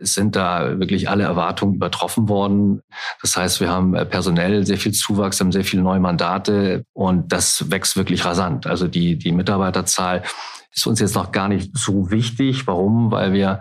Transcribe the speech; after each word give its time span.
Sind 0.00 0.36
da 0.36 0.78
wirklich 0.78 1.08
alle 1.08 1.24
Erwartungen 1.24 1.74
übertroffen 1.74 2.28
worden. 2.28 2.82
Das 3.20 3.36
heißt, 3.36 3.60
wir 3.60 3.68
haben 3.68 3.94
äh, 3.94 4.06
personell 4.06 4.64
sehr 4.64 4.78
viel 4.78 4.92
Zuwachs, 4.92 5.40
haben 5.40 5.52
sehr 5.52 5.64
viele 5.64 5.82
neue 5.82 6.00
Mandate 6.00 6.84
und 6.92 7.32
das 7.32 7.70
wächst 7.70 7.96
wirklich 7.96 8.24
rasant. 8.24 8.66
Also 8.66 8.86
die, 8.86 9.16
die 9.16 9.32
Mitarbeiterzahl 9.32 10.22
ist 10.72 10.86
uns 10.86 11.00
jetzt 11.00 11.14
noch 11.14 11.32
gar 11.32 11.48
nicht 11.48 11.76
so 11.76 12.10
wichtig. 12.10 12.66
Warum? 12.66 13.10
Weil 13.10 13.32
wir 13.32 13.60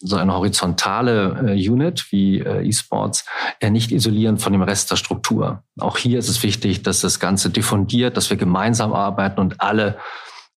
so 0.00 0.16
eine 0.16 0.32
horizontale 0.32 1.54
äh, 1.54 1.68
Unit 1.68 2.06
wie 2.12 2.38
äh, 2.38 2.66
E-Sports 2.66 3.24
äh, 3.60 3.70
nicht 3.70 3.90
isolieren 3.90 4.38
von 4.38 4.52
dem 4.52 4.62
Rest 4.62 4.90
der 4.90 4.96
Struktur. 4.96 5.64
Auch 5.78 5.98
hier 5.98 6.18
ist 6.18 6.28
es 6.28 6.42
wichtig, 6.42 6.82
dass 6.82 7.00
das 7.00 7.18
Ganze 7.18 7.50
diffundiert, 7.50 8.16
dass 8.16 8.30
wir 8.30 8.36
gemeinsam 8.36 8.92
arbeiten 8.92 9.40
und 9.40 9.60
alle 9.60 9.98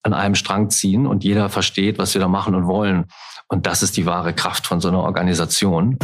an 0.03 0.13
einem 0.13 0.35
Strang 0.35 0.69
ziehen 0.69 1.07
und 1.07 1.23
jeder 1.23 1.49
versteht, 1.49 1.97
was 1.97 2.13
wir 2.13 2.21
da 2.21 2.27
machen 2.27 2.55
und 2.55 2.67
wollen. 2.67 3.05
Und 3.51 3.67
das 3.67 3.83
ist 3.83 3.97
die 3.97 4.05
wahre 4.05 4.33
Kraft 4.33 4.65
von 4.65 4.79
so 4.79 4.87
einer 4.87 5.03
Organisation. 5.03 5.99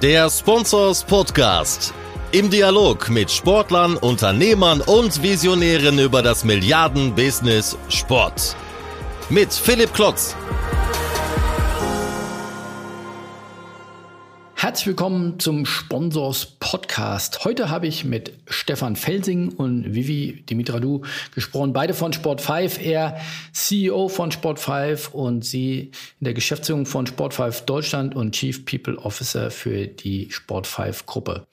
Der 0.00 0.30
Sponsors 0.30 1.02
Podcast. 1.02 1.92
Im 2.30 2.48
Dialog 2.48 3.10
mit 3.10 3.28
Sportlern, 3.28 3.96
Unternehmern 3.96 4.80
und 4.80 5.20
Visionären 5.20 5.98
über 5.98 6.22
das 6.22 6.44
Milliarden-Business 6.44 7.76
Sport. 7.88 8.54
Mit 9.30 9.52
Philipp 9.52 9.92
Klotz. 9.92 10.36
Herzlich 14.60 14.88
willkommen 14.88 15.38
zum 15.38 15.64
Sponsors 15.66 16.44
Podcast. 16.58 17.44
Heute 17.44 17.70
habe 17.70 17.86
ich 17.86 18.04
mit 18.04 18.32
Stefan 18.48 18.96
Felsing 18.96 19.50
und 19.50 19.94
Vivi 19.94 20.42
Dimitradou 20.50 21.02
gesprochen, 21.32 21.72
beide 21.72 21.94
von 21.94 22.12
Sport 22.12 22.40
5. 22.40 22.84
Er 22.84 23.20
CEO 23.52 24.08
von 24.08 24.32
Sport 24.32 24.58
5 24.58 25.14
und 25.14 25.44
sie 25.44 25.92
in 26.18 26.24
der 26.24 26.34
Geschäftsführung 26.34 26.86
von 26.86 27.06
Sport 27.06 27.34
5 27.34 27.60
Deutschland 27.66 28.16
und 28.16 28.34
Chief 28.34 28.64
People 28.64 28.98
Officer 28.98 29.52
für 29.52 29.86
die 29.86 30.28
Sport 30.32 30.66
5 30.66 31.06
Gruppe. 31.06 31.46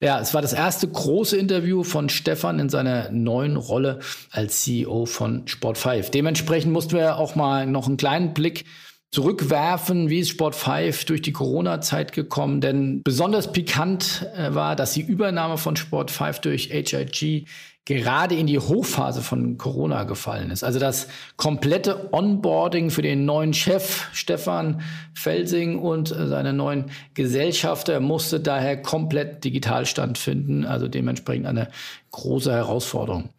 Ja, 0.00 0.20
es 0.20 0.34
war 0.34 0.42
das 0.42 0.52
erste 0.52 0.86
große 0.86 1.38
Interview 1.38 1.84
von 1.84 2.10
Stefan 2.10 2.58
in 2.58 2.68
seiner 2.68 3.10
neuen 3.10 3.56
Rolle 3.56 4.00
als 4.30 4.60
CEO 4.64 5.06
von 5.06 5.48
Sport 5.48 5.78
5. 5.78 6.10
Dementsprechend 6.10 6.70
mussten 6.70 6.98
wir 6.98 7.16
auch 7.16 7.34
mal 7.34 7.66
noch 7.66 7.86
einen 7.86 7.96
kleinen 7.96 8.34
Blick 8.34 8.66
zurückwerfen, 9.12 10.08
wie 10.08 10.20
ist 10.20 10.30
Sport 10.30 10.54
5 10.54 11.04
durch 11.04 11.22
die 11.22 11.32
Corona-Zeit 11.32 12.12
gekommen. 12.12 12.60
Denn 12.60 13.02
besonders 13.04 13.52
pikant 13.52 14.26
äh, 14.34 14.54
war, 14.54 14.74
dass 14.74 14.94
die 14.94 15.02
Übernahme 15.02 15.58
von 15.58 15.76
Sport 15.76 16.10
5 16.10 16.40
durch 16.40 16.70
HIG 16.72 17.46
gerade 17.84 18.36
in 18.36 18.46
die 18.46 18.58
Hochphase 18.58 19.22
von 19.22 19.58
Corona 19.58 20.04
gefallen 20.04 20.50
ist. 20.50 20.62
Also 20.62 20.78
das 20.78 21.08
komplette 21.36 22.12
Onboarding 22.12 22.90
für 22.90 23.02
den 23.02 23.24
neuen 23.24 23.54
Chef 23.54 24.06
Stefan 24.12 24.82
Felsing 25.14 25.78
und 25.78 26.10
äh, 26.10 26.28
seine 26.28 26.54
neuen 26.54 26.86
Gesellschafter 27.14 28.00
musste 28.00 28.40
daher 28.40 28.80
komplett 28.80 29.44
digital 29.44 29.84
stattfinden. 29.84 30.64
Also 30.64 30.88
dementsprechend 30.88 31.46
eine 31.46 31.68
große 32.12 32.52
Herausforderung. 32.52 33.30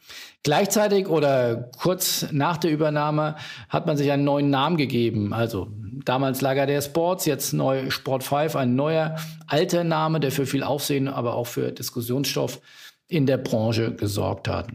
Gleichzeitig 0.43 1.07
oder 1.07 1.69
kurz 1.79 2.27
nach 2.31 2.57
der 2.57 2.71
Übernahme 2.71 3.35
hat 3.69 3.87
man 3.87 3.95
sich 3.95 4.11
einen 4.11 4.25
neuen 4.25 4.49
Namen 4.49 4.75
gegeben. 4.75 5.33
Also 5.33 5.69
damals 6.03 6.41
Lager 6.41 6.65
der 6.65 6.81
Sports, 6.81 7.25
jetzt 7.25 7.53
neu 7.53 7.89
Sport 7.89 8.25
5, 8.25 8.57
ein 8.57 8.75
neuer 8.75 9.15
alter 9.47 9.85
Name, 9.85 10.19
der 10.19 10.31
für 10.31 10.45
viel 10.45 10.63
Aufsehen, 10.63 11.07
aber 11.07 11.35
auch 11.35 11.47
für 11.47 11.71
Diskussionsstoff 11.71 12.59
in 13.07 13.25
der 13.25 13.37
Branche 13.37 13.93
gesorgt 13.93 14.49
hat. 14.49 14.67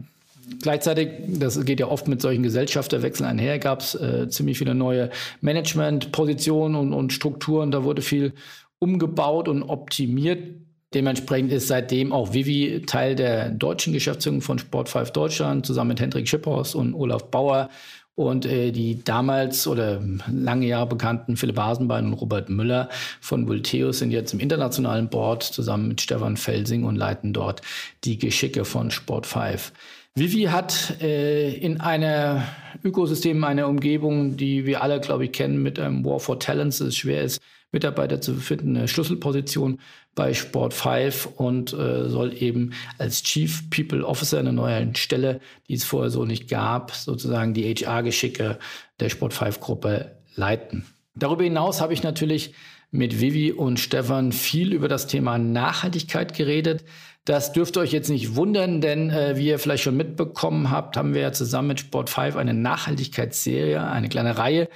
Gleichzeitig, 0.61 1.09
das 1.27 1.63
geht 1.63 1.79
ja 1.79 1.87
oft 1.87 2.07
mit 2.07 2.21
solchen 2.21 2.41
Gesellschafterwechseln 2.41 3.29
einher, 3.29 3.59
gab 3.59 3.81
es 3.81 3.93
äh, 3.93 4.27
ziemlich 4.29 4.57
viele 4.57 4.73
neue 4.73 5.11
Managementpositionen 5.41 6.75
und, 6.75 6.93
und 6.93 7.13
Strukturen. 7.13 7.69
Da 7.69 7.83
wurde 7.83 8.01
viel 8.01 8.33
umgebaut 8.79 9.47
und 9.47 9.61
optimiert. 9.61 10.55
Dementsprechend 10.93 11.51
ist 11.51 11.67
seitdem 11.67 12.11
auch 12.11 12.33
Vivi 12.33 12.81
Teil 12.87 13.15
der 13.15 13.49
deutschen 13.49 13.93
Geschäftsführung 13.93 14.41
von 14.41 14.57
Sport 14.57 14.89
5 14.89 15.11
Deutschland, 15.11 15.65
zusammen 15.65 15.89
mit 15.89 15.99
Hendrik 15.99 16.27
Schipphaus 16.27 16.73
und 16.73 16.95
Olaf 16.95 17.25
Bauer. 17.25 17.69
Und 18.15 18.45
äh, 18.45 18.71
die 18.71 19.01
damals 19.01 19.65
oder 19.65 20.01
lange 20.29 20.67
Jahre 20.67 20.87
bekannten 20.87 21.37
Philipp 21.37 21.57
Hasenbein 21.57 22.07
und 22.07 22.13
Robert 22.13 22.49
Müller 22.49 22.89
von 23.21 23.47
Vulteus 23.47 23.99
sind 23.99 24.11
jetzt 24.11 24.33
im 24.33 24.41
internationalen 24.41 25.09
Board 25.09 25.43
zusammen 25.43 25.87
mit 25.87 26.01
Stefan 26.01 26.35
Felsing 26.35 26.83
und 26.83 26.97
leiten 26.97 27.31
dort 27.31 27.61
die 28.03 28.17
Geschicke 28.17 28.65
von 28.65 28.91
Sport 28.91 29.25
5. 29.25 29.71
Vivi 30.15 30.43
hat 30.45 31.01
äh, 31.01 31.53
in 31.53 31.79
einer 31.79 32.43
Ökosystem, 32.83 33.41
einer 33.43 33.69
Umgebung, 33.69 34.35
die 34.35 34.65
wir 34.65 34.81
alle, 34.81 34.99
glaube 34.99 35.25
ich, 35.25 35.31
kennen, 35.31 35.63
mit 35.63 35.79
einem 35.79 36.03
War 36.03 36.19
for 36.19 36.39
Talents, 36.39 36.81
es 36.81 36.97
schwer 36.97 37.23
ist, 37.23 37.39
Mitarbeiter 37.71 38.19
zu 38.19 38.35
finden, 38.35 38.75
eine 38.75 38.87
Schlüsselposition 38.87 39.79
bei 40.19 40.33
Sport 40.33 40.73
5 40.73 41.27
und 41.37 41.71
äh, 41.71 42.09
soll 42.09 42.33
eben 42.43 42.73
als 42.97 43.23
Chief 43.23 43.69
People 43.69 44.05
Officer 44.05 44.37
eine 44.37 44.51
neue 44.51 44.93
Stelle, 44.97 45.39
die 45.69 45.75
es 45.75 45.85
vorher 45.85 46.09
so 46.09 46.25
nicht 46.25 46.49
gab, 46.49 46.91
sozusagen 46.91 47.53
die 47.53 47.73
HR-Geschicke 47.73 48.59
der 48.99 49.07
Sport 49.07 49.33
5 49.33 49.61
Gruppe 49.61 50.17
leiten. 50.35 50.85
Darüber 51.15 51.45
hinaus 51.45 51.79
habe 51.79 51.93
ich 51.93 52.03
natürlich 52.03 52.53
mit 52.91 53.21
Vivi 53.21 53.53
und 53.53 53.79
Stefan 53.79 54.33
viel 54.33 54.73
über 54.73 54.89
das 54.89 55.07
Thema 55.07 55.37
Nachhaltigkeit 55.37 56.33
geredet. 56.33 56.83
Das 57.23 57.53
dürfte 57.53 57.79
euch 57.79 57.93
jetzt 57.93 58.09
nicht 58.09 58.35
wundern, 58.35 58.81
denn 58.81 59.11
äh, 59.11 59.37
wie 59.37 59.47
ihr 59.47 59.57
vielleicht 59.57 59.83
schon 59.83 59.95
mitbekommen 59.95 60.69
habt, 60.69 60.97
haben 60.97 61.13
wir 61.13 61.21
ja 61.21 61.31
zusammen 61.31 61.69
mit 61.69 61.79
Sport 61.79 62.09
5 62.09 62.35
eine 62.35 62.53
Nachhaltigkeitsserie, 62.53 63.81
eine 63.81 64.09
kleine 64.09 64.37
Reihe 64.37 64.67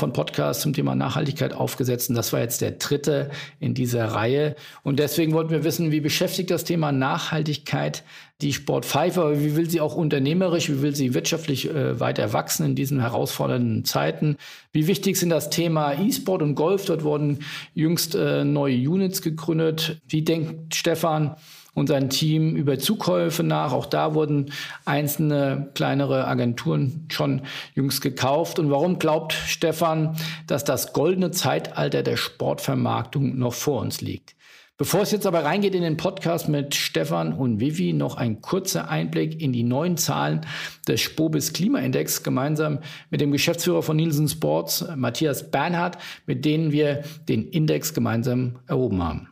von 0.00 0.12
Podcasts 0.12 0.62
zum 0.62 0.72
Thema 0.72 0.94
Nachhaltigkeit 0.94 1.52
aufgesetzt. 1.52 2.08
Und 2.08 2.16
das 2.16 2.32
war 2.32 2.40
jetzt 2.40 2.60
der 2.60 2.72
dritte 2.72 3.30
in 3.60 3.74
dieser 3.74 4.06
Reihe. 4.06 4.56
Und 4.82 4.98
deswegen 4.98 5.32
wollten 5.32 5.50
wir 5.50 5.62
wissen, 5.62 5.92
wie 5.92 6.00
beschäftigt 6.00 6.50
das 6.50 6.64
Thema 6.64 6.90
Nachhaltigkeit 6.90 8.02
die 8.40 8.54
Sport 8.54 8.86
5, 8.86 9.18
aber 9.18 9.40
wie 9.40 9.54
will 9.56 9.68
sie 9.68 9.82
auch 9.82 9.94
unternehmerisch, 9.94 10.70
wie 10.70 10.80
will 10.80 10.96
sie 10.96 11.12
wirtschaftlich 11.12 11.68
äh, 11.68 12.00
weiter 12.00 12.32
wachsen 12.32 12.64
in 12.64 12.74
diesen 12.74 13.00
herausfordernden 13.00 13.84
Zeiten? 13.84 14.38
Wie 14.72 14.86
wichtig 14.86 15.18
sind 15.18 15.28
das 15.28 15.50
Thema 15.50 15.92
E-Sport 15.92 16.40
und 16.40 16.54
Golf? 16.54 16.86
Dort 16.86 17.04
wurden 17.04 17.40
jüngst 17.74 18.14
äh, 18.14 18.44
neue 18.44 18.76
Units 18.76 19.20
gegründet. 19.20 20.00
Wie 20.08 20.22
denkt 20.22 20.74
Stefan 20.74 21.36
und 21.74 21.88
sein 21.88 22.10
Team 22.10 22.56
über 22.56 22.78
Zukäufe 22.78 23.42
nach. 23.42 23.72
Auch 23.72 23.86
da 23.86 24.14
wurden 24.14 24.52
einzelne 24.84 25.70
kleinere 25.74 26.26
Agenturen 26.26 27.06
schon 27.10 27.42
jüngst 27.74 28.02
gekauft. 28.02 28.58
Und 28.58 28.70
warum 28.70 28.98
glaubt 28.98 29.32
Stefan, 29.32 30.16
dass 30.46 30.64
das 30.64 30.92
goldene 30.92 31.30
Zeitalter 31.30 32.02
der 32.02 32.16
Sportvermarktung 32.16 33.38
noch 33.38 33.54
vor 33.54 33.80
uns 33.80 34.00
liegt? 34.00 34.34
Bevor 34.80 35.02
es 35.02 35.10
jetzt 35.10 35.26
aber 35.26 35.44
reingeht 35.44 35.74
in 35.74 35.82
den 35.82 35.98
Podcast 35.98 36.48
mit 36.48 36.74
Stefan 36.74 37.34
und 37.34 37.60
Vivi, 37.60 37.92
noch 37.92 38.16
ein 38.16 38.40
kurzer 38.40 38.88
Einblick 38.88 39.38
in 39.38 39.52
die 39.52 39.62
neuen 39.62 39.98
Zahlen 39.98 40.40
des 40.88 41.02
Spobis 41.02 41.52
Klimaindex 41.52 42.22
gemeinsam 42.22 42.78
mit 43.10 43.20
dem 43.20 43.30
Geschäftsführer 43.30 43.82
von 43.82 43.96
Nielsen 43.96 44.26
Sports, 44.26 44.86
Matthias 44.96 45.50
Bernhard, 45.50 45.98
mit 46.24 46.46
denen 46.46 46.72
wir 46.72 47.02
den 47.28 47.46
Index 47.48 47.92
gemeinsam 47.92 48.60
erhoben 48.68 49.02
haben. 49.02 49.29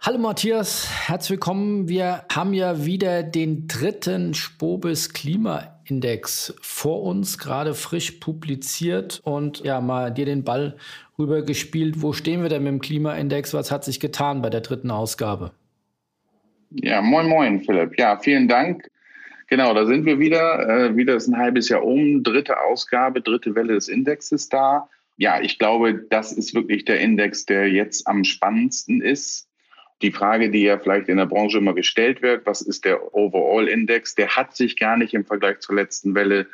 Hallo 0.00 0.16
Matthias, 0.18 0.88
herzlich 1.08 1.30
willkommen. 1.30 1.88
Wir 1.88 2.24
haben 2.32 2.54
ja 2.54 2.86
wieder 2.86 3.24
den 3.24 3.66
dritten 3.66 4.32
Spobis 4.32 5.12
Klimaindex 5.12 6.54
vor 6.62 7.02
uns, 7.02 7.36
gerade 7.36 7.74
frisch 7.74 8.12
publiziert 8.12 9.20
und 9.24 9.64
ja, 9.64 9.80
mal 9.80 10.14
dir 10.14 10.24
den 10.24 10.44
Ball 10.44 10.76
rübergespielt. 11.18 12.00
Wo 12.00 12.12
stehen 12.12 12.42
wir 12.42 12.48
denn 12.48 12.62
mit 12.62 12.72
dem 12.74 12.80
Klimaindex? 12.80 13.54
Was 13.54 13.72
hat 13.72 13.84
sich 13.84 13.98
getan 13.98 14.40
bei 14.40 14.50
der 14.50 14.60
dritten 14.60 14.92
Ausgabe? 14.92 15.50
Ja, 16.70 17.02
moin, 17.02 17.28
moin, 17.28 17.60
Philipp. 17.60 17.98
Ja, 17.98 18.18
vielen 18.18 18.46
Dank. 18.46 18.88
Genau, 19.48 19.74
da 19.74 19.84
sind 19.84 20.06
wir 20.06 20.20
wieder. 20.20 20.68
Äh, 20.68 20.96
wieder 20.96 21.16
ist 21.16 21.26
ein 21.26 21.36
halbes 21.36 21.68
Jahr 21.68 21.82
um. 21.82 22.22
Dritte 22.22 22.60
Ausgabe, 22.60 23.20
dritte 23.20 23.56
Welle 23.56 23.74
des 23.74 23.88
Indexes 23.88 24.48
da. 24.48 24.88
Ja, 25.16 25.40
ich 25.40 25.58
glaube, 25.58 26.06
das 26.08 26.30
ist 26.30 26.54
wirklich 26.54 26.84
der 26.84 27.00
Index, 27.00 27.46
der 27.46 27.68
jetzt 27.68 28.06
am 28.06 28.22
spannendsten 28.22 29.02
ist 29.02 29.47
die 30.02 30.12
Frage, 30.12 30.50
die 30.50 30.62
ja 30.62 30.78
vielleicht 30.78 31.08
in 31.08 31.16
der 31.16 31.26
Branche 31.26 31.58
immer 31.58 31.74
gestellt 31.74 32.22
wird, 32.22 32.46
was 32.46 32.60
ist 32.60 32.84
der 32.84 33.14
Overall-Index, 33.14 34.14
der 34.14 34.28
hat 34.28 34.54
sich 34.54 34.76
gar 34.76 34.96
nicht 34.96 35.14
im 35.14 35.24
Vergleich 35.24 35.58
zur 35.60 35.74
letzten 35.74 36.14
Welle 36.14 36.46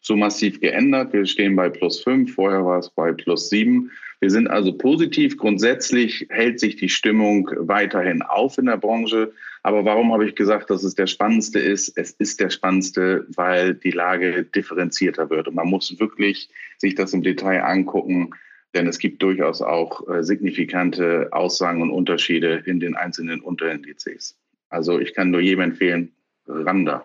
so 0.00 0.16
massiv 0.16 0.60
geändert. 0.60 1.12
Wir 1.12 1.26
stehen 1.26 1.56
bei 1.56 1.68
plus 1.68 2.02
fünf, 2.02 2.34
vorher 2.34 2.64
war 2.64 2.78
es 2.78 2.90
bei 2.90 3.12
plus 3.12 3.48
sieben. 3.48 3.90
Wir 4.20 4.30
sind 4.30 4.48
also 4.48 4.72
positiv. 4.72 5.36
Grundsätzlich 5.36 6.26
hält 6.30 6.60
sich 6.60 6.76
die 6.76 6.88
Stimmung 6.88 7.50
weiterhin 7.56 8.22
auf 8.22 8.58
in 8.58 8.66
der 8.66 8.76
Branche. 8.76 9.32
Aber 9.64 9.84
warum 9.84 10.12
habe 10.12 10.26
ich 10.26 10.36
gesagt, 10.36 10.70
dass 10.70 10.84
es 10.84 10.94
der 10.94 11.08
spannendste 11.08 11.58
ist? 11.58 11.96
Es 11.96 12.12
ist 12.12 12.40
der 12.40 12.50
spannendste, 12.50 13.26
weil 13.34 13.74
die 13.74 13.90
Lage 13.90 14.44
differenzierter 14.44 15.30
wird. 15.30 15.48
Und 15.48 15.54
man 15.54 15.68
muss 15.68 15.98
wirklich 15.98 16.48
sich 16.78 16.94
das 16.94 17.12
im 17.12 17.22
Detail 17.22 17.64
angucken 17.64 18.30
denn 18.74 18.86
es 18.86 18.98
gibt 18.98 19.22
durchaus 19.22 19.62
auch 19.62 20.08
äh, 20.08 20.22
signifikante 20.22 21.28
Aussagen 21.32 21.82
und 21.82 21.90
Unterschiede 21.90 22.62
in 22.66 22.80
den 22.80 22.96
einzelnen 22.96 23.40
Unterindizes. 23.40 24.36
Also 24.68 24.98
ich 24.98 25.14
kann 25.14 25.30
nur 25.30 25.40
jedem 25.40 25.60
empfehlen, 25.60 26.12
ran 26.46 26.84
da. 26.84 27.04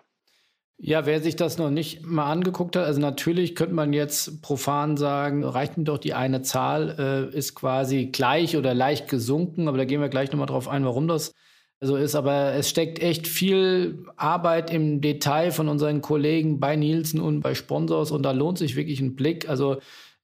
Ja, 0.80 1.06
wer 1.06 1.20
sich 1.20 1.34
das 1.34 1.58
noch 1.58 1.70
nicht 1.70 2.06
mal 2.06 2.30
angeguckt 2.30 2.76
hat, 2.76 2.86
also 2.86 3.00
natürlich 3.00 3.56
könnte 3.56 3.74
man 3.74 3.92
jetzt 3.92 4.42
profan 4.42 4.96
sagen, 4.96 5.42
reicht 5.42 5.76
mir 5.76 5.82
doch 5.82 5.98
die 5.98 6.14
eine 6.14 6.42
Zahl, 6.42 7.30
äh, 7.32 7.36
ist 7.36 7.56
quasi 7.56 8.06
gleich 8.06 8.56
oder 8.56 8.74
leicht 8.74 9.08
gesunken, 9.08 9.66
aber 9.66 9.76
da 9.76 9.84
gehen 9.84 10.00
wir 10.00 10.08
gleich 10.08 10.30
nochmal 10.30 10.46
drauf 10.46 10.68
ein, 10.68 10.84
warum 10.84 11.08
das 11.08 11.34
so 11.80 11.96
ist. 11.96 12.14
Aber 12.14 12.54
es 12.54 12.70
steckt 12.70 13.00
echt 13.00 13.26
viel 13.26 14.04
Arbeit 14.16 14.72
im 14.72 15.00
Detail 15.00 15.50
von 15.50 15.68
unseren 15.68 16.00
Kollegen 16.00 16.60
bei 16.60 16.76
Nielsen 16.76 17.20
und 17.20 17.40
bei 17.40 17.56
Sponsors 17.56 18.12
und 18.12 18.22
da 18.22 18.30
lohnt 18.30 18.58
sich 18.58 18.76
wirklich 18.76 19.00
ein 19.00 19.16
Blick. 19.16 19.48
Also 19.48 19.78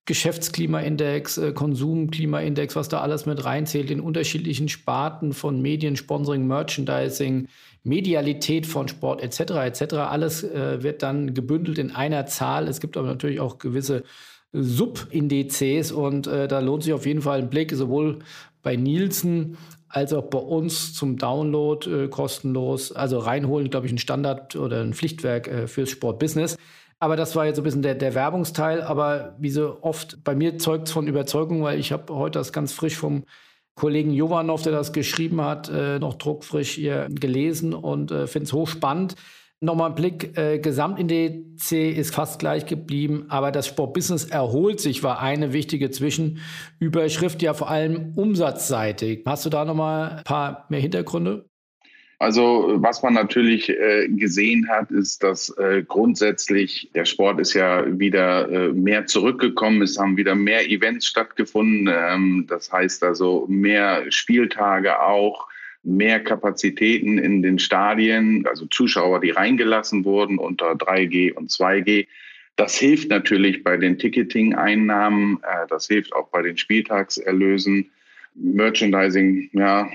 Geschäftsklimaindex, 0.06 1.38
äh, 1.38 1.52
Konsumklimaindex, 1.52 2.76
was 2.76 2.88
da 2.88 3.00
alles 3.00 3.24
mit 3.26 3.44
reinzählt 3.44 3.90
in 3.90 4.00
unterschiedlichen 4.00 4.68
Sparten 4.68 5.32
von 5.32 5.62
Medien, 5.62 5.96
Sponsoring, 5.96 6.46
Merchandising, 6.46 7.48
Medialität 7.84 8.66
von 8.66 8.88
Sport 8.88 9.22
etc. 9.22 9.52
etc. 9.64 9.94
Alles 9.94 10.42
äh, 10.42 10.82
wird 10.82 11.02
dann 11.02 11.34
gebündelt 11.34 11.78
in 11.78 11.90
einer 11.90 12.26
Zahl. 12.26 12.68
Es 12.68 12.80
gibt 12.80 12.96
aber 12.96 13.06
natürlich 13.06 13.40
auch 13.40 13.58
gewisse 13.58 14.04
Subindizes 14.52 15.90
und 15.90 16.26
äh, 16.26 16.48
da 16.48 16.60
lohnt 16.60 16.82
sich 16.82 16.92
auf 16.92 17.06
jeden 17.06 17.22
Fall 17.22 17.40
ein 17.40 17.50
Blick, 17.50 17.72
sowohl 17.72 18.20
bei 18.62 18.76
Nielsen 18.76 19.56
als 19.88 20.12
auch 20.12 20.24
bei 20.24 20.38
uns 20.38 20.92
zum 20.92 21.18
Download 21.18 21.88
äh, 21.88 22.08
kostenlos. 22.08 22.92
Also 22.92 23.18
reinholen, 23.18 23.70
glaube 23.70 23.86
ich, 23.86 23.92
ein 23.92 23.98
Standard 23.98 24.56
oder 24.56 24.80
ein 24.80 24.92
Pflichtwerk 24.92 25.48
äh, 25.48 25.66
fürs 25.66 25.90
Sportbusiness. 25.90 26.56
Aber 27.04 27.16
das 27.16 27.36
war 27.36 27.44
jetzt 27.44 27.56
so 27.56 27.60
ein 27.60 27.64
bisschen 27.64 27.82
der, 27.82 27.94
der 27.94 28.14
Werbungsteil. 28.14 28.80
Aber 28.80 29.36
wie 29.38 29.50
so 29.50 29.76
oft, 29.82 30.24
bei 30.24 30.34
mir 30.34 30.56
zeugt 30.56 30.88
es 30.88 30.92
von 30.94 31.06
Überzeugung, 31.06 31.62
weil 31.62 31.78
ich 31.78 31.92
habe 31.92 32.14
heute 32.14 32.38
das 32.38 32.50
ganz 32.50 32.72
frisch 32.72 32.96
vom 32.96 33.24
Kollegen 33.74 34.10
Jovanov, 34.10 34.62
der 34.62 34.72
das 34.72 34.94
geschrieben 34.94 35.42
hat, 35.42 35.68
äh, 35.68 35.98
noch 35.98 36.14
druckfrisch 36.14 36.70
hier 36.70 37.08
gelesen 37.10 37.74
und 37.74 38.10
äh, 38.10 38.26
finde 38.26 38.46
es 38.46 38.54
hochspannend. 38.54 39.16
Nochmal 39.60 39.90
ein 39.90 39.96
Blick, 39.96 40.38
äh, 40.38 40.58
Gesamtindex 40.58 41.72
ist 41.72 42.14
fast 42.14 42.38
gleich 42.38 42.64
geblieben, 42.64 43.26
aber 43.28 43.52
das 43.52 43.66
Sportbusiness 43.66 44.24
erholt 44.24 44.80
sich, 44.80 45.02
war 45.02 45.20
eine 45.20 45.52
wichtige 45.52 45.90
Zwischenüberschrift, 45.90 47.42
ja 47.42 47.52
vor 47.52 47.68
allem 47.68 48.14
umsatzseitig. 48.16 49.24
Hast 49.26 49.44
du 49.44 49.50
da 49.50 49.66
nochmal 49.66 50.10
ein 50.10 50.24
paar 50.24 50.64
mehr 50.70 50.80
Hintergründe? 50.80 51.44
Also 52.18 52.74
was 52.76 53.02
man 53.02 53.14
natürlich 53.14 53.68
äh, 53.68 54.08
gesehen 54.08 54.68
hat, 54.68 54.90
ist, 54.90 55.22
dass 55.22 55.50
äh, 55.58 55.82
grundsätzlich 55.86 56.90
der 56.94 57.04
Sport 57.04 57.40
ist 57.40 57.54
ja 57.54 57.84
wieder 57.98 58.48
äh, 58.48 58.72
mehr 58.72 59.06
zurückgekommen. 59.06 59.82
Es 59.82 59.98
haben 59.98 60.16
wieder 60.16 60.34
mehr 60.34 60.68
Events 60.70 61.06
stattgefunden. 61.06 61.92
Ähm, 61.92 62.46
das 62.48 62.72
heißt 62.72 63.02
also 63.02 63.46
mehr 63.48 64.04
Spieltage 64.10 65.00
auch, 65.00 65.48
mehr 65.82 66.20
Kapazitäten 66.20 67.18
in 67.18 67.42
den 67.42 67.58
Stadien, 67.58 68.46
also 68.46 68.66
Zuschauer, 68.66 69.20
die 69.20 69.30
reingelassen 69.30 70.04
wurden 70.04 70.38
unter 70.38 70.72
3G 70.72 71.32
und 71.32 71.50
2G. 71.50 72.06
Das 72.56 72.76
hilft 72.76 73.10
natürlich 73.10 73.64
bei 73.64 73.76
den 73.76 73.98
Ticketing-Einnahmen. 73.98 75.40
Äh, 75.42 75.66
das 75.68 75.88
hilft 75.88 76.14
auch 76.14 76.28
bei 76.28 76.42
den 76.42 76.56
Spieltagserlösen. 76.56 77.90
Merchandising, 78.36 79.50
ja, 79.52 79.88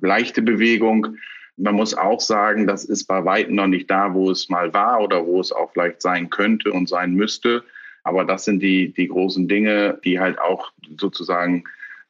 leichte 0.00 0.42
Bewegung 0.42 1.16
man 1.60 1.74
muss 1.74 1.94
auch 1.94 2.20
sagen, 2.20 2.66
das 2.66 2.84
ist 2.84 3.04
bei 3.04 3.24
weitem 3.24 3.54
noch 3.54 3.66
nicht 3.66 3.90
da, 3.90 4.14
wo 4.14 4.30
es 4.30 4.48
mal 4.48 4.72
war 4.72 5.00
oder 5.00 5.26
wo 5.26 5.40
es 5.40 5.52
auch 5.52 5.72
vielleicht 5.72 6.02
sein 6.02 6.30
könnte 6.30 6.72
und 6.72 6.88
sein 6.88 7.14
müsste. 7.14 7.62
Aber 8.02 8.24
das 8.24 8.44
sind 8.44 8.60
die, 8.60 8.92
die 8.92 9.08
großen 9.08 9.46
Dinge, 9.46 9.98
die 10.04 10.18
halt 10.18 10.38
auch 10.40 10.72
sozusagen 10.98 11.64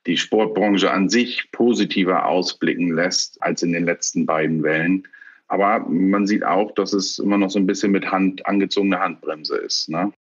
die 0.06 0.16
Sportbranche 0.16 0.90
an 0.90 1.08
sich 1.08 1.50
positiver 1.52 2.26
ausblicken 2.26 2.94
lässt 2.94 3.42
als 3.42 3.62
in 3.62 3.72
den 3.72 3.84
letzten 3.84 4.24
beiden 4.24 4.62
Wellen. 4.62 5.06
Aber 5.48 5.80
man 5.80 6.26
sieht 6.26 6.44
auch, 6.44 6.72
dass 6.72 6.92
es 6.92 7.18
immer 7.18 7.36
noch 7.36 7.50
so 7.50 7.58
ein 7.58 7.66
bisschen 7.66 7.90
mit 7.90 8.10
Hand 8.10 8.46
angezogene 8.46 9.00
Handbremse 9.00 9.56
ist. 9.56 9.88
Ne? 9.88 10.12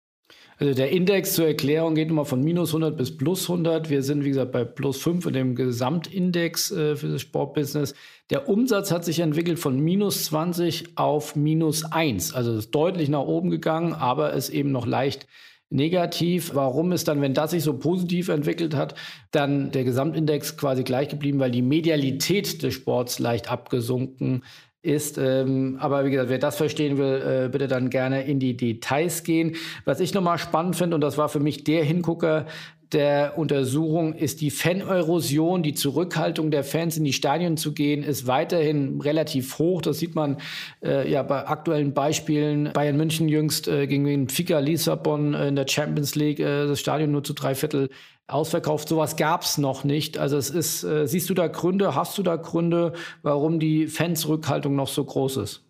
Also 0.60 0.74
der 0.74 0.92
Index 0.92 1.36
zur 1.36 1.48
Erklärung 1.48 1.96
geht 1.96 2.10
immer 2.10 2.26
von 2.26 2.44
minus 2.44 2.72
100 2.72 2.98
bis 2.98 3.16
plus 3.16 3.50
100. 3.50 3.90
Wir 3.90 4.04
sind, 4.04 4.26
wie 4.26 4.30
gesagt, 4.30 4.52
bei 4.52 4.66
plus 4.66 5.02
5 5.02 5.26
in 5.28 5.34
dem 5.34 5.56
Gesamtindex 5.56 6.72
äh, 6.72 6.98
für 6.98 7.08
das 7.08 7.22
Sportbusiness. 7.22 7.96
Der 8.30 8.50
Umsatz 8.50 8.92
hat 8.92 9.06
sich 9.06 9.22
entwickelt 9.22 9.58
von 9.58 9.80
minus 9.80 10.26
20 10.26 10.98
auf 10.98 11.38
minus 11.38 11.90
1. 11.90 12.34
Also 12.34 12.58
ist 12.58 12.72
deutlich 12.72 13.08
nach 13.08 13.22
oben 13.22 13.50
gegangen, 13.50 13.94
aber 13.94 14.34
ist 14.34 14.50
eben 14.50 14.74
noch 14.74 14.86
leicht 14.86 15.28
negativ. 15.70 16.52
Warum 16.54 16.92
ist 16.92 17.08
dann, 17.08 17.22
wenn 17.22 17.34
das 17.34 17.52
sich 17.52 17.64
so 17.64 17.78
positiv 17.78 18.28
entwickelt 18.28 18.76
hat, 18.76 18.96
dann 19.32 19.72
der 19.72 19.86
Gesamtindex 19.86 20.58
quasi 20.58 20.84
gleich 20.84 21.08
geblieben, 21.08 21.40
weil 21.40 21.52
die 21.52 21.62
Medialität 21.62 22.62
des 22.64 22.74
Sports 22.74 23.20
leicht 23.20 23.50
abgesunken 23.50 24.44
ist. 24.82 25.18
Ähm, 25.18 25.78
aber 25.80 26.06
wie 26.06 26.12
gesagt, 26.12 26.30
wer 26.30 26.40
das 26.40 26.58
verstehen 26.58 26.98
will, 26.98 27.46
äh, 27.46 27.50
bitte 27.50 27.68
dann 27.68 27.90
gerne 27.90 28.24
in 28.26 28.40
die 28.40 28.56
Details 28.56 29.24
gehen. 29.24 29.56
Was 29.86 30.00
ich 30.00 30.14
nochmal 30.14 30.38
spannend 30.38 30.76
finde, 30.76 30.96
und 30.96 31.02
das 31.02 31.18
war 31.18 31.30
für 31.30 31.40
mich 31.40 31.64
der 31.64 31.84
Hingucker 31.84 32.46
der 32.92 33.38
Untersuchung, 33.38 34.14
ist 34.14 34.42
die 34.42 34.52
Fanerosion, 34.52 35.64
die 35.64 35.74
Zurückhaltung 35.74 36.52
der 36.52 36.64
Fans 36.64 36.98
in 36.98 37.04
die 37.04 37.14
Stadien 37.14 37.58
zu 37.58 37.74
gehen, 37.74 38.04
ist 38.04 38.28
weiterhin 38.28 39.02
relativ 39.02 39.60
hoch. 39.60 39.82
Das 39.82 40.00
sieht 40.00 40.16
man 40.16 40.38
äh, 40.84 41.10
ja 41.12 41.24
bei 41.24 41.48
aktuellen 41.48 41.94
Beispielen. 41.94 42.72
Bayern 42.74 42.98
München 42.98 43.30
jüngst 43.30 43.68
äh, 43.68 43.88
gegen 43.88 44.06
den 44.06 44.30
Fika 44.30 44.60
Lissabon 44.60 45.34
äh, 45.34 45.48
in 45.50 45.56
der 45.56 45.68
Champions 45.68 46.16
League, 46.16 46.40
äh, 46.40 46.68
das 46.68 46.80
Stadion 46.80 47.12
nur 47.12 47.24
zu 47.24 47.34
drei 47.34 47.56
Viertel 47.56 47.90
ausverkauft. 48.28 48.90
Sowas 48.90 49.16
gab 49.16 49.44
es 49.44 49.58
noch 49.58 49.84
nicht. 49.84 50.18
Also 50.18 50.38
es 50.38 50.50
ist, 50.50 50.84
äh, 50.84 51.08
siehst 51.08 51.30
du 51.30 51.34
da 51.34 51.48
Gründe, 51.48 51.96
hast 51.96 52.18
du 52.18 52.24
da 52.24 52.36
Gründe, 52.36 52.94
warum 53.22 53.60
die 53.60 53.88
Fansrückhaltung 53.88 54.76
noch 54.76 54.88
so 54.88 55.04
groß 55.04 55.38
ist? 55.38 55.69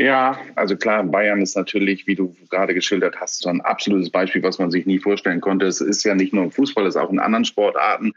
Ja, 0.00 0.38
also 0.54 0.78
klar, 0.78 1.04
Bayern 1.04 1.42
ist 1.42 1.56
natürlich, 1.56 2.06
wie 2.06 2.14
du 2.14 2.34
gerade 2.48 2.72
geschildert 2.72 3.20
hast, 3.20 3.42
so 3.42 3.50
ein 3.50 3.60
absolutes 3.60 4.08
Beispiel, 4.08 4.42
was 4.42 4.58
man 4.58 4.70
sich 4.70 4.86
nie 4.86 4.98
vorstellen 4.98 5.42
konnte. 5.42 5.66
Es 5.66 5.82
ist 5.82 6.04
ja 6.04 6.14
nicht 6.14 6.32
nur 6.32 6.44
im 6.44 6.50
Fußball, 6.50 6.86
es 6.86 6.94
ist 6.94 7.00
auch 7.02 7.10
in 7.10 7.18
anderen 7.18 7.44
Sportarten. 7.44 8.14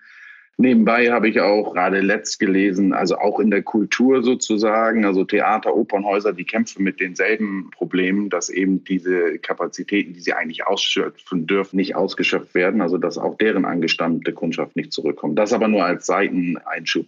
Nebenbei 0.56 1.12
habe 1.12 1.27
ich 1.27 1.41
auch 1.41 1.74
gerade 1.74 2.00
letzt 2.00 2.39
gelesen, 2.39 2.94
also 2.94 3.18
auch 3.18 3.38
in 3.41 3.51
der 3.51 3.63
Kultur 3.63 4.24
sozusagen, 4.24 5.03
also 5.03 5.25
Theater, 5.25 5.75
Opernhäuser, 5.75 6.31
die 6.31 6.45
kämpfen 6.45 6.85
mit 6.85 7.01
denselben 7.01 7.69
Problemen, 7.71 8.29
dass 8.29 8.47
eben 8.47 8.86
diese 8.86 9.38
Kapazitäten, 9.39 10.13
die 10.13 10.21
sie 10.21 10.31
eigentlich 10.31 10.65
ausschöpfen 10.65 11.47
dürfen, 11.47 11.75
nicht 11.75 11.97
ausgeschöpft 11.97 12.56
werden, 12.56 12.79
also 12.79 12.97
dass 12.97 13.18
auch 13.18 13.38
deren 13.38 13.65
angestammte 13.65 14.31
Kundschaft 14.31 14.77
nicht 14.77 14.94
zurückkommt. 14.94 15.38
Das 15.38 15.51
aber 15.51 15.68
nur 15.68 15.83
als 15.83 16.06
Seiteneinschub. 16.06 17.07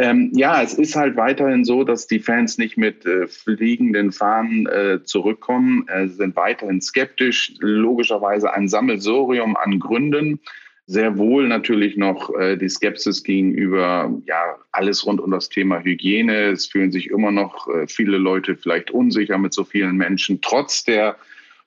Ähm, 0.00 0.30
ja, 0.34 0.62
es 0.62 0.74
ist 0.74 0.94
halt 0.94 1.16
weiterhin 1.16 1.64
so, 1.64 1.82
dass 1.82 2.06
die 2.06 2.20
Fans 2.20 2.56
nicht 2.56 2.76
mit 2.76 3.04
äh, 3.04 3.26
fliegenden 3.26 4.12
Fahnen 4.12 4.66
äh, 4.66 5.02
zurückkommen, 5.02 5.88
äh, 5.88 6.06
sind 6.06 6.36
weiterhin 6.36 6.80
skeptisch, 6.80 7.54
logischerweise 7.58 8.52
ein 8.52 8.68
Sammelsorium 8.68 9.56
an 9.56 9.80
Gründen 9.80 10.40
sehr 10.88 11.18
wohl 11.18 11.48
natürlich 11.48 11.98
noch 11.98 12.34
äh, 12.34 12.56
die 12.56 12.70
Skepsis 12.70 13.22
gegenüber 13.22 14.10
ja 14.24 14.56
alles 14.72 15.04
rund 15.04 15.20
um 15.20 15.30
das 15.30 15.50
Thema 15.50 15.84
Hygiene. 15.84 16.46
Es 16.46 16.66
fühlen 16.66 16.90
sich 16.90 17.10
immer 17.10 17.30
noch 17.30 17.68
äh, 17.68 17.86
viele 17.86 18.16
Leute 18.16 18.56
vielleicht 18.56 18.90
unsicher 18.90 19.36
mit 19.36 19.52
so 19.52 19.64
vielen 19.64 19.98
Menschen, 19.98 20.40
trotz 20.40 20.84
der 20.84 21.16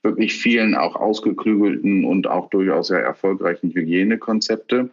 wirklich 0.02 0.34
vielen 0.34 0.74
auch 0.74 0.96
ausgeklügelten 0.96 2.04
und 2.04 2.26
auch 2.26 2.50
durchaus 2.50 2.88
sehr 2.88 3.04
erfolgreichen 3.04 3.72
Hygienekonzepte. 3.72 4.90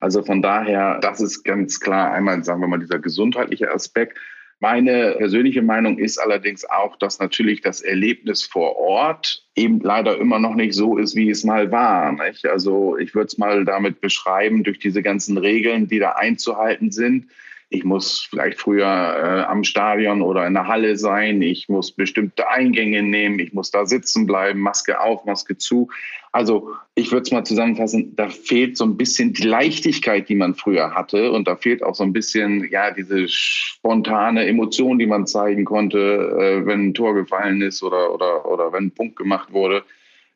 Also 0.00 0.22
von 0.22 0.42
daher, 0.42 0.98
das 1.00 1.20
ist 1.20 1.44
ganz 1.44 1.78
klar 1.78 2.12
einmal, 2.12 2.42
sagen 2.42 2.60
wir 2.60 2.68
mal, 2.68 2.78
dieser 2.78 2.98
gesundheitliche 2.98 3.70
Aspekt. 3.70 4.18
Meine 4.58 5.14
persönliche 5.16 5.62
Meinung 5.62 5.98
ist 5.98 6.18
allerdings 6.18 6.68
auch, 6.68 6.96
dass 6.96 7.18
natürlich 7.18 7.60
das 7.62 7.80
Erlebnis 7.80 8.42
vor 8.42 8.76
Ort 8.76 9.46
eben 9.54 9.80
leider 9.80 10.18
immer 10.18 10.38
noch 10.38 10.54
nicht 10.54 10.74
so 10.74 10.98
ist, 10.98 11.16
wie 11.16 11.30
es 11.30 11.44
mal 11.44 11.70
war. 11.70 12.12
Nicht? 12.12 12.44
Also 12.46 12.98
ich 12.98 13.14
würde 13.14 13.28
es 13.28 13.38
mal 13.38 13.64
damit 13.64 14.00
beschreiben, 14.00 14.64
durch 14.64 14.78
diese 14.78 15.02
ganzen 15.02 15.38
Regeln, 15.38 15.86
die 15.88 15.98
da 15.98 16.12
einzuhalten 16.12 16.90
sind, 16.90 17.28
ich 17.72 17.84
muss 17.84 18.26
vielleicht 18.28 18.60
früher 18.60 18.84
äh, 18.84 19.42
am 19.44 19.62
Stadion 19.62 20.22
oder 20.22 20.44
in 20.44 20.54
der 20.54 20.66
Halle 20.66 20.96
sein, 20.96 21.40
ich 21.40 21.68
muss 21.68 21.92
bestimmte 21.92 22.50
Eingänge 22.50 23.02
nehmen, 23.02 23.38
ich 23.38 23.52
muss 23.52 23.70
da 23.70 23.86
sitzen 23.86 24.26
bleiben, 24.26 24.60
Maske 24.60 25.00
auf, 25.00 25.24
Maske 25.24 25.56
zu. 25.56 25.88
Also 26.32 26.70
ich 26.96 27.12
würde 27.12 27.22
es 27.22 27.30
mal 27.30 27.44
zusammenfassen, 27.44 28.16
da 28.16 28.28
fehlt 28.28 28.76
so 28.76 28.84
ein 28.84 28.96
bisschen 28.96 29.34
die 29.34 29.46
Leichtigkeit, 29.46 30.28
die 30.28 30.34
man 30.34 30.56
früher 30.56 30.94
hatte 30.94 31.30
und 31.30 31.46
da 31.46 31.54
fehlt 31.54 31.84
auch 31.84 31.94
so 31.94 32.02
ein 32.02 32.12
bisschen 32.12 32.68
ja 32.70 32.90
diese 32.90 33.28
spontane 33.28 34.46
Emotion, 34.46 34.98
die 34.98 35.06
man 35.06 35.28
zeigen 35.28 35.64
konnte, 35.64 35.98
äh, 35.98 36.66
wenn 36.66 36.88
ein 36.88 36.94
Tor 36.94 37.14
gefallen 37.14 37.62
ist 37.62 37.84
oder, 37.84 38.12
oder, 38.12 38.50
oder 38.50 38.72
wenn 38.72 38.86
ein 38.86 38.94
Punkt 38.94 39.14
gemacht 39.14 39.52
wurde. 39.52 39.84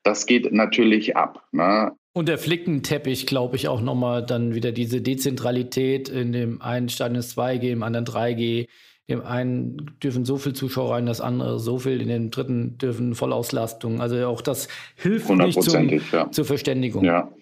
Das 0.04 0.26
geht 0.26 0.52
natürlich 0.52 1.16
ab. 1.16 1.42
Ne? 1.50 1.92
Und 2.16 2.28
der 2.28 2.38
Flickenteppich, 2.38 3.26
glaube 3.26 3.56
ich, 3.56 3.66
auch 3.66 3.80
nochmal 3.80 4.24
dann 4.24 4.54
wieder 4.54 4.70
diese 4.70 5.00
Dezentralität. 5.00 6.08
In 6.08 6.32
dem 6.32 6.62
einen 6.62 6.88
Stadion 6.88 7.18
ist 7.18 7.36
2G, 7.36 7.72
im 7.72 7.82
anderen 7.82 8.06
3G. 8.06 8.68
Im 9.06 9.22
einen 9.22 9.98
dürfen 10.02 10.24
so 10.24 10.38
viel 10.38 10.52
Zuschauer 10.52 10.94
rein, 10.94 11.06
das 11.06 11.20
andere 11.20 11.58
so 11.58 11.80
viel. 11.80 12.00
In 12.00 12.08
dem 12.08 12.30
dritten 12.30 12.78
dürfen 12.78 13.16
Vollauslastung. 13.16 14.00
Also 14.00 14.26
auch 14.28 14.42
das 14.42 14.68
hilft 14.94 15.28
nicht 15.28 15.60
zum, 15.60 15.90
ja. 16.12 16.30
zur 16.30 16.44
Verständigung. 16.44 17.04
Ja. 17.04 17.32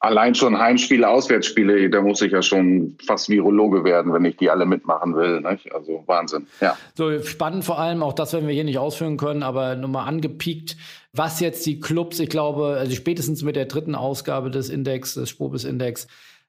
Allein 0.00 0.34
schon 0.34 0.58
Heimspiele, 0.58 1.08
Auswärtsspiele, 1.08 1.88
da 1.88 2.02
muss 2.02 2.20
ich 2.20 2.30
ja 2.30 2.42
schon 2.42 2.96
fast 3.04 3.28
Virologe 3.28 3.82
werden, 3.82 4.12
wenn 4.12 4.24
ich 4.24 4.36
die 4.36 4.50
alle 4.50 4.64
mitmachen 4.64 5.14
will. 5.16 5.40
Nicht? 5.40 5.72
Also 5.72 6.04
Wahnsinn, 6.06 6.46
ja. 6.60 6.76
So 6.94 7.20
spannend 7.22 7.64
vor 7.64 7.80
allem, 7.80 8.02
auch 8.04 8.12
das 8.12 8.32
werden 8.32 8.46
wir 8.46 8.54
hier 8.54 8.64
nicht 8.64 8.78
ausführen 8.78 9.16
können, 9.16 9.42
aber 9.42 9.74
nochmal 9.74 10.06
angepiekt, 10.06 10.76
was 11.12 11.40
jetzt 11.40 11.64
die 11.66 11.80
Clubs, 11.80 12.18
ich 12.18 12.28
glaube, 12.28 12.76
also 12.78 12.94
spätestens 12.94 13.42
mit 13.42 13.56
der 13.56 13.66
dritten 13.66 13.94
Ausgabe 13.94 14.50
des 14.50 14.68
Index, 14.68 15.14
des 15.14 15.30
Spobis-Index, 15.30 16.06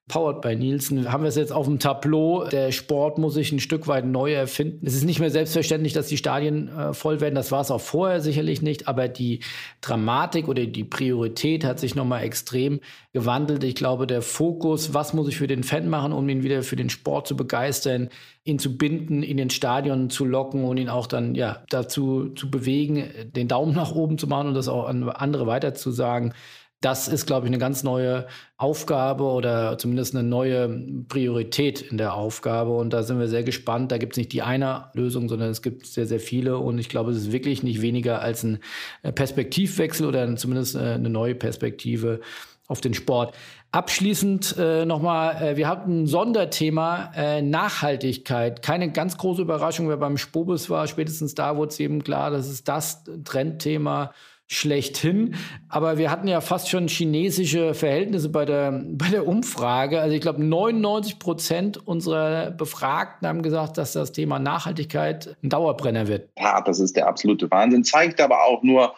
powered 0.10 0.42
by 0.42 0.56
Nielsen, 0.56 1.10
haben 1.12 1.24
wir 1.24 1.30
es 1.30 1.36
jetzt 1.36 1.54
auf 1.54 1.68
dem 1.68 1.80
Tableau. 1.80 2.44
Der 2.50 2.74
Sport 2.74 3.18
muss 3.20 3.36
sich 3.36 3.54
ein 3.54 3.60
Stück 3.60 3.88
weit 3.88 4.06
neu 4.06 4.34
erfinden. 4.34 4.86
Es 4.86 4.96
ist 4.96 5.06
nicht 5.06 5.20
mehr 5.20 5.30
selbstverständlich, 5.30 5.94
dass 5.94 6.08
die 6.08 6.18
Stadien 6.18 6.68
äh, 6.68 6.94
voll 6.94 7.22
werden. 7.22 7.36
Das 7.36 7.52
war 7.52 7.62
es 7.62 7.72
auch 7.72 7.80
vorher 7.80 8.20
sicherlich 8.20 8.62
nicht. 8.62 8.88
Aber 8.90 9.08
die 9.08 9.40
Dramatik 9.80 10.48
oder 10.50 10.66
die 10.66 10.84
Priorität 10.84 11.64
hat 11.64 11.80
sich 11.80 11.96
nochmal 11.96 12.24
extrem 12.24 12.82
gewandelt. 13.14 13.64
Ich 13.64 13.76
glaube, 13.76 14.08
der 14.08 14.22
Fokus, 14.22 14.94
was 14.94 15.14
muss 15.14 15.30
ich 15.30 15.38
für 15.38 15.48
den 15.48 15.64
Fan 15.64 15.88
machen, 15.88 16.12
um 16.12 16.28
ihn 16.28 16.44
wieder 16.44 16.64
für 16.64 16.76
den 16.76 16.90
Sport 16.90 17.28
zu 17.28 17.38
begeistern, 17.38 18.10
ihn 18.44 18.60
zu 18.60 18.78
binden, 18.78 19.22
in 19.22 19.38
den 19.38 19.52
Stadion 19.52 20.10
zu 20.10 20.26
locken 20.26 20.66
und 20.66 20.78
ihn 20.78 20.90
auch 20.90 21.08
dann 21.08 21.36
ja 21.36 21.64
dazu 21.70 22.30
zu 22.30 22.50
bewegen, 22.50 23.04
den 23.36 23.48
Daumen 23.48 23.76
nach 23.76 23.94
oben 23.94 24.18
zu 24.18 24.28
machen 24.28 24.50
und 24.50 24.54
das 24.56 24.68
auch 24.68 24.88
an 24.88 25.08
andere 25.08 25.46
weiterzusagen. 25.46 26.34
Das 26.82 27.10
ist, 27.10 27.26
glaube 27.26 27.46
ich, 27.46 27.50
eine 27.50 27.58
ganz 27.58 27.84
neue 27.84 28.28
Aufgabe 28.56 29.26
oder 29.26 29.78
zumindest 29.78 30.16
eine 30.16 30.28
neue 30.28 30.70
Priorität 31.10 31.82
in 31.82 31.98
der 31.98 32.14
Aufgabe. 32.14 32.72
Und 32.72 32.94
da 32.94 33.04
sind 33.04 33.20
wir 33.20 33.28
sehr 33.28 33.44
gespannt. 33.44 33.92
Da 33.92 33.98
gibt 33.98 34.14
es 34.14 34.18
nicht 34.18 34.32
die 34.32 34.42
eine 34.42 34.86
Lösung, 34.94 35.28
sondern 35.28 35.50
es 35.50 35.62
gibt 35.62 35.86
sehr, 35.86 36.06
sehr 36.06 36.22
viele. 36.22 36.58
Und 36.58 36.80
ich 36.80 36.88
glaube, 36.88 37.12
es 37.12 37.18
ist 37.18 37.32
wirklich 37.34 37.64
nicht 37.64 37.82
weniger 37.82 38.22
als 38.22 38.44
ein 38.44 38.60
äh, 39.04 39.12
Perspektivwechsel 39.12 40.06
oder 40.06 40.34
zumindest 40.38 40.76
äh, 40.76 40.80
eine 40.80 41.10
neue 41.10 41.36
Perspektive 41.36 42.22
auf 42.70 42.80
den 42.80 42.94
Sport. 42.94 43.36
Abschließend 43.72 44.56
äh, 44.58 44.86
nochmal, 44.86 45.36
äh, 45.42 45.58
wir 45.58 45.68
hatten 45.68 46.04
ein 46.04 46.08
Sonderthema 46.08 47.12
äh, 47.16 47.42
Nachhaltigkeit. 47.42 48.62
Keine 48.62 48.92
ganz 48.92 49.18
große 49.18 49.42
Überraschung, 49.42 49.90
wer 49.90 49.98
beim 49.98 50.18
Spobus 50.18 50.70
war. 50.70 50.88
Spätestens 50.88 51.36
da 51.36 51.58
wurde 51.58 51.70
es 51.70 51.80
eben 51.80 52.04
klar, 52.04 52.32
das 52.32 52.48
ist 52.48 52.68
das 52.70 53.04
Trendthema 53.26 54.12
schlechthin. 54.50 55.36
Aber 55.70 55.98
wir 55.98 56.10
hatten 56.12 56.28
ja 56.28 56.42
fast 56.42 56.70
schon 56.70 56.88
chinesische 56.88 57.76
Verhältnisse 57.76 58.30
bei 58.30 58.46
der, 58.46 58.72
bei 58.86 59.08
der 59.08 59.28
Umfrage. 59.28 60.02
Also 60.02 60.16
ich 60.16 60.22
glaube, 60.22 60.44
99 60.44 61.20
Prozent 61.20 61.88
unserer 61.88 62.52
Befragten 62.52 63.28
haben 63.28 63.44
gesagt, 63.44 63.78
dass 63.78 63.94
das 63.94 64.12
Thema 64.12 64.40
Nachhaltigkeit 64.40 65.38
ein 65.44 65.50
Dauerbrenner 65.50 66.08
wird. 66.08 66.30
Ja, 66.38 66.62
das 66.62 66.80
ist 66.80 66.98
der 66.98 67.08
absolute 67.08 67.50
Wahnsinn. 67.52 67.84
Zeigt 67.84 68.20
aber 68.20 68.44
auch 68.44 68.64
nur, 68.64 68.96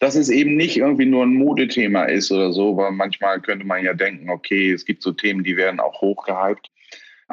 dass 0.00 0.14
es 0.14 0.30
eben 0.30 0.56
nicht 0.56 0.78
irgendwie 0.78 1.06
nur 1.06 1.24
ein 1.24 1.34
Modethema 1.34 2.04
ist 2.04 2.32
oder 2.32 2.52
so, 2.52 2.76
weil 2.76 2.92
manchmal 2.92 3.40
könnte 3.40 3.66
man 3.66 3.84
ja 3.84 3.92
denken, 3.92 4.30
okay, 4.30 4.72
es 4.72 4.86
gibt 4.86 5.02
so 5.02 5.12
Themen, 5.12 5.44
die 5.44 5.56
werden 5.56 5.80
auch 5.80 6.00
hochgehypt. 6.00 6.70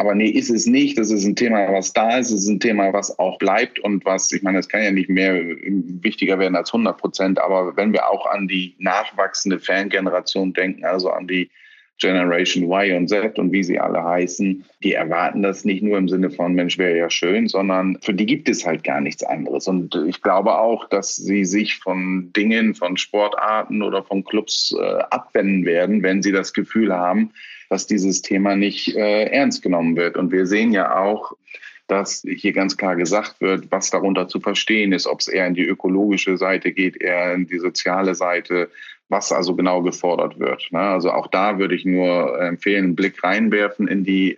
Aber 0.01 0.15
nee, 0.15 0.29
ist 0.29 0.49
es 0.49 0.65
nicht. 0.65 0.97
Das 0.97 1.11
ist 1.11 1.25
ein 1.25 1.35
Thema, 1.35 1.71
was 1.71 1.93
da 1.93 2.17
ist. 2.17 2.31
Es 2.31 2.41
ist 2.41 2.47
ein 2.47 2.59
Thema, 2.59 2.91
was 2.91 3.19
auch 3.19 3.37
bleibt 3.37 3.77
und 3.77 4.03
was, 4.03 4.31
ich 4.31 4.41
meine, 4.41 4.57
es 4.57 4.67
kann 4.67 4.81
ja 4.81 4.89
nicht 4.89 5.11
mehr 5.11 5.35
wichtiger 5.35 6.39
werden 6.39 6.55
als 6.55 6.69
100 6.73 6.97
Prozent. 6.97 7.39
Aber 7.39 7.77
wenn 7.77 7.93
wir 7.93 8.09
auch 8.09 8.25
an 8.25 8.47
die 8.47 8.73
nachwachsende 8.79 9.59
Fangeneration 9.59 10.53
denken, 10.53 10.85
also 10.85 11.11
an 11.11 11.27
die 11.27 11.51
Generation 11.99 12.63
Y 12.63 12.97
und 12.97 13.09
Z 13.09 13.37
und 13.37 13.51
wie 13.51 13.63
sie 13.63 13.79
alle 13.79 14.03
heißen, 14.03 14.65
die 14.81 14.93
erwarten 14.93 15.43
das 15.43 15.65
nicht 15.65 15.83
nur 15.83 15.99
im 15.99 16.09
Sinne 16.09 16.31
von 16.31 16.55
Mensch 16.55 16.79
wäre 16.79 16.97
ja 16.97 17.11
schön, 17.11 17.47
sondern 17.47 17.99
für 18.01 18.15
die 18.15 18.25
gibt 18.25 18.49
es 18.49 18.65
halt 18.65 18.83
gar 18.83 19.01
nichts 19.01 19.21
anderes. 19.21 19.67
Und 19.67 19.93
ich 20.07 20.23
glaube 20.23 20.57
auch, 20.57 20.89
dass 20.89 21.15
sie 21.15 21.45
sich 21.45 21.77
von 21.77 22.33
Dingen, 22.35 22.73
von 22.73 22.97
Sportarten 22.97 23.83
oder 23.83 24.01
von 24.01 24.23
Clubs 24.23 24.75
äh, 24.75 24.83
abwenden 25.11 25.63
werden, 25.63 26.01
wenn 26.01 26.23
sie 26.23 26.31
das 26.31 26.53
Gefühl 26.53 26.91
haben, 26.91 27.33
dass 27.71 27.87
dieses 27.87 28.21
Thema 28.21 28.57
nicht 28.57 28.97
äh, 28.97 29.27
ernst 29.27 29.61
genommen 29.61 29.95
wird. 29.95 30.17
Und 30.17 30.33
wir 30.33 30.45
sehen 30.45 30.73
ja 30.73 30.99
auch, 30.99 31.31
dass 31.87 32.21
hier 32.27 32.51
ganz 32.51 32.75
klar 32.75 32.97
gesagt 32.97 33.39
wird, 33.39 33.71
was 33.71 33.89
darunter 33.89 34.27
zu 34.27 34.41
verstehen 34.41 34.91
ist, 34.91 35.07
ob 35.07 35.21
es 35.21 35.29
eher 35.29 35.47
in 35.47 35.53
die 35.53 35.63
ökologische 35.63 36.35
Seite 36.35 36.73
geht, 36.73 37.01
eher 37.01 37.33
in 37.33 37.47
die 37.47 37.59
soziale 37.59 38.13
Seite, 38.13 38.69
was 39.07 39.31
also 39.31 39.55
genau 39.55 39.81
gefordert 39.83 40.37
wird. 40.37 40.67
Ne? 40.71 40.79
Also 40.79 41.11
auch 41.11 41.27
da 41.27 41.59
würde 41.59 41.73
ich 41.73 41.85
nur 41.85 42.41
empfehlen, 42.41 42.83
einen 42.83 42.95
Blick 42.97 43.23
reinwerfen 43.23 43.87
in 43.87 44.03
die, 44.03 44.37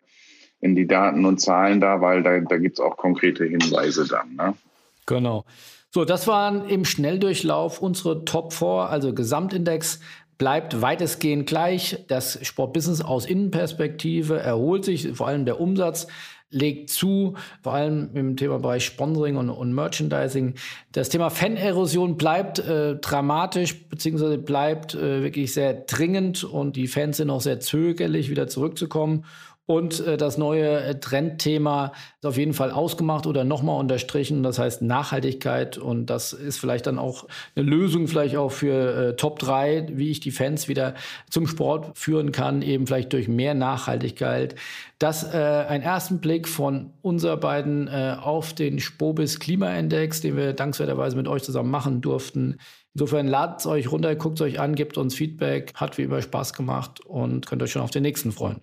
in 0.62 0.76
die 0.76 0.86
Daten 0.86 1.26
und 1.26 1.42
Zahlen 1.42 1.82
da, 1.82 2.02
weil 2.02 2.22
da, 2.22 2.40
da 2.40 2.58
gibt 2.58 2.78
es 2.78 2.86
auch 2.86 2.98
konkrete 2.98 3.46
Hinweise 3.46 4.08
dann. 4.08 4.36
Ne? 4.36 4.54
Genau. 5.08 5.44
So, 5.90 6.06
das 6.06 6.28
waren 6.28 6.70
im 6.70 6.86
Schnelldurchlauf 6.86 7.82
unsere 7.82 8.26
Top 8.26 8.54
4, 8.54 8.68
also 8.68 9.14
Gesamtindex 9.14 10.00
bleibt 10.38 10.82
weitestgehend 10.82 11.48
gleich. 11.48 12.04
Das 12.08 12.40
Sportbusiness 12.46 13.02
aus 13.02 13.26
Innenperspektive 13.26 14.40
erholt 14.40 14.86
sich, 14.86 15.10
vor 15.14 15.28
allem 15.28 15.46
der 15.46 15.60
Umsatz 15.60 16.08
legt 16.54 16.92
zu, 16.92 17.34
vor 17.62 17.74
allem 17.74 18.12
im 18.14 18.38
Thema 18.38 18.60
Bereich 18.60 18.86
Sponsoring 18.86 19.38
und, 19.38 19.50
und 19.50 19.74
Merchandising. 19.74 20.54
Das 20.92 21.10
Thema 21.10 21.30
Fanerosion 21.30 22.16
bleibt 22.16 22.60
äh, 22.60 22.96
dramatisch, 22.96 23.88
beziehungsweise 23.90 24.38
bleibt 24.38 24.94
äh, 24.94 25.24
wirklich 25.24 25.54
sehr 25.54 25.74
dringend 25.74 26.44
und 26.44 26.76
die 26.76 26.88
Fans 26.88 27.18
sind 27.18 27.32
auch 27.32 27.42
sehr 27.42 27.60
zögerlich, 27.60 28.30
wieder 28.30 28.48
zurückzukommen. 28.48 29.26
Und 29.66 30.06
äh, 30.06 30.18
das 30.18 30.38
neue 30.38 30.82
äh, 30.82 31.00
Trendthema 31.00 31.94
ist 32.20 32.26
auf 32.26 32.38
jeden 32.38 32.54
Fall 32.54 32.70
ausgemacht 32.70 33.26
oder 33.26 33.46
nochmal 33.46 33.80
unterstrichen. 33.80 34.44
Das 34.44 34.60
heißt 34.60 34.82
Nachhaltigkeit. 34.82 35.78
Und 35.78 36.08
das 36.08 36.34
ist 36.34 36.60
vielleicht 36.60 36.86
dann 36.86 37.00
auch 37.00 37.28
eine 37.56 37.66
Lösung, 37.66 38.08
vielleicht 38.08 38.36
auch 38.36 38.52
für 38.52 39.12
äh, 39.12 39.16
Top 39.16 39.40
3, 39.40 39.88
wie 39.94 40.12
ich 40.12 40.20
die 40.20 40.32
Fans 40.32 40.68
wieder 40.68 40.96
zum 41.30 41.48
Sport 41.48 41.98
führen 41.98 42.34
kann, 42.34 42.62
eben 42.62 42.88
vielleicht 42.88 43.14
durch 43.14 43.30
mehr 43.30 43.54
Nachhaltigkeit. 43.54 44.56
Das 45.00 45.24
äh, 45.24 45.38
ein 45.38 45.82
ersten 45.82 46.20
Blick 46.20 46.50
von 46.50 46.92
unser 47.02 47.38
beiden 47.38 47.88
äh, 47.88 48.18
auf 48.22 48.54
den 48.54 48.80
Spobis 48.80 49.40
Klimaindex, 49.40 50.20
den 50.20 50.36
wir 50.36 50.52
dankenswerterweise 50.52 51.16
mit 51.16 51.30
euch 51.30 51.44
zusammen 51.44 51.72
machen 51.72 52.02
durften. 52.02 52.58
Insofern 52.96 53.28
ladet 53.28 53.62
es 53.62 53.66
euch 53.66 53.92
runter, 53.92 54.14
guckt 54.16 54.40
es 54.40 54.42
euch 54.42 54.60
an, 54.60 54.76
gebt 54.76 54.98
uns 54.98 55.16
Feedback. 55.16 55.72
Hat 55.74 55.98
wie 55.98 56.04
immer 56.04 56.22
Spaß 56.22 56.54
gemacht 56.54 57.00
und 57.00 57.48
könnt 57.48 57.64
euch 57.64 57.72
schon 57.72 57.82
auf 57.82 57.92
den 57.92 58.04
nächsten 58.04 58.34
freuen. 58.34 58.60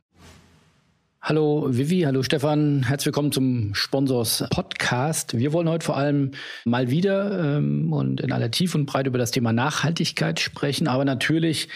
Hallo 1.23 1.67
Vivi, 1.69 2.01
hallo 2.01 2.23
Stefan, 2.23 2.83
herzlich 2.83 3.09
willkommen 3.09 3.31
zum 3.31 3.75
Sponsors 3.75 4.43
Podcast. 4.49 5.37
Wir 5.37 5.53
wollen 5.53 5.69
heute 5.69 5.85
vor 5.85 5.99
allem 5.99 6.31
mal 6.65 6.91
wieder 6.91 7.59
ähm, 7.59 7.93
und 7.93 8.23
in 8.23 8.33
aller 8.33 8.51
Tiefe 8.51 8.79
und 8.79 8.87
Breite 8.87 9.11
über 9.11 9.19
das 9.19 9.31
Thema 9.31 9.53
Nachhaltigkeit 9.53 10.41
sprechen, 10.41 10.89
aber 10.89 11.05
natürlich, 11.05 11.69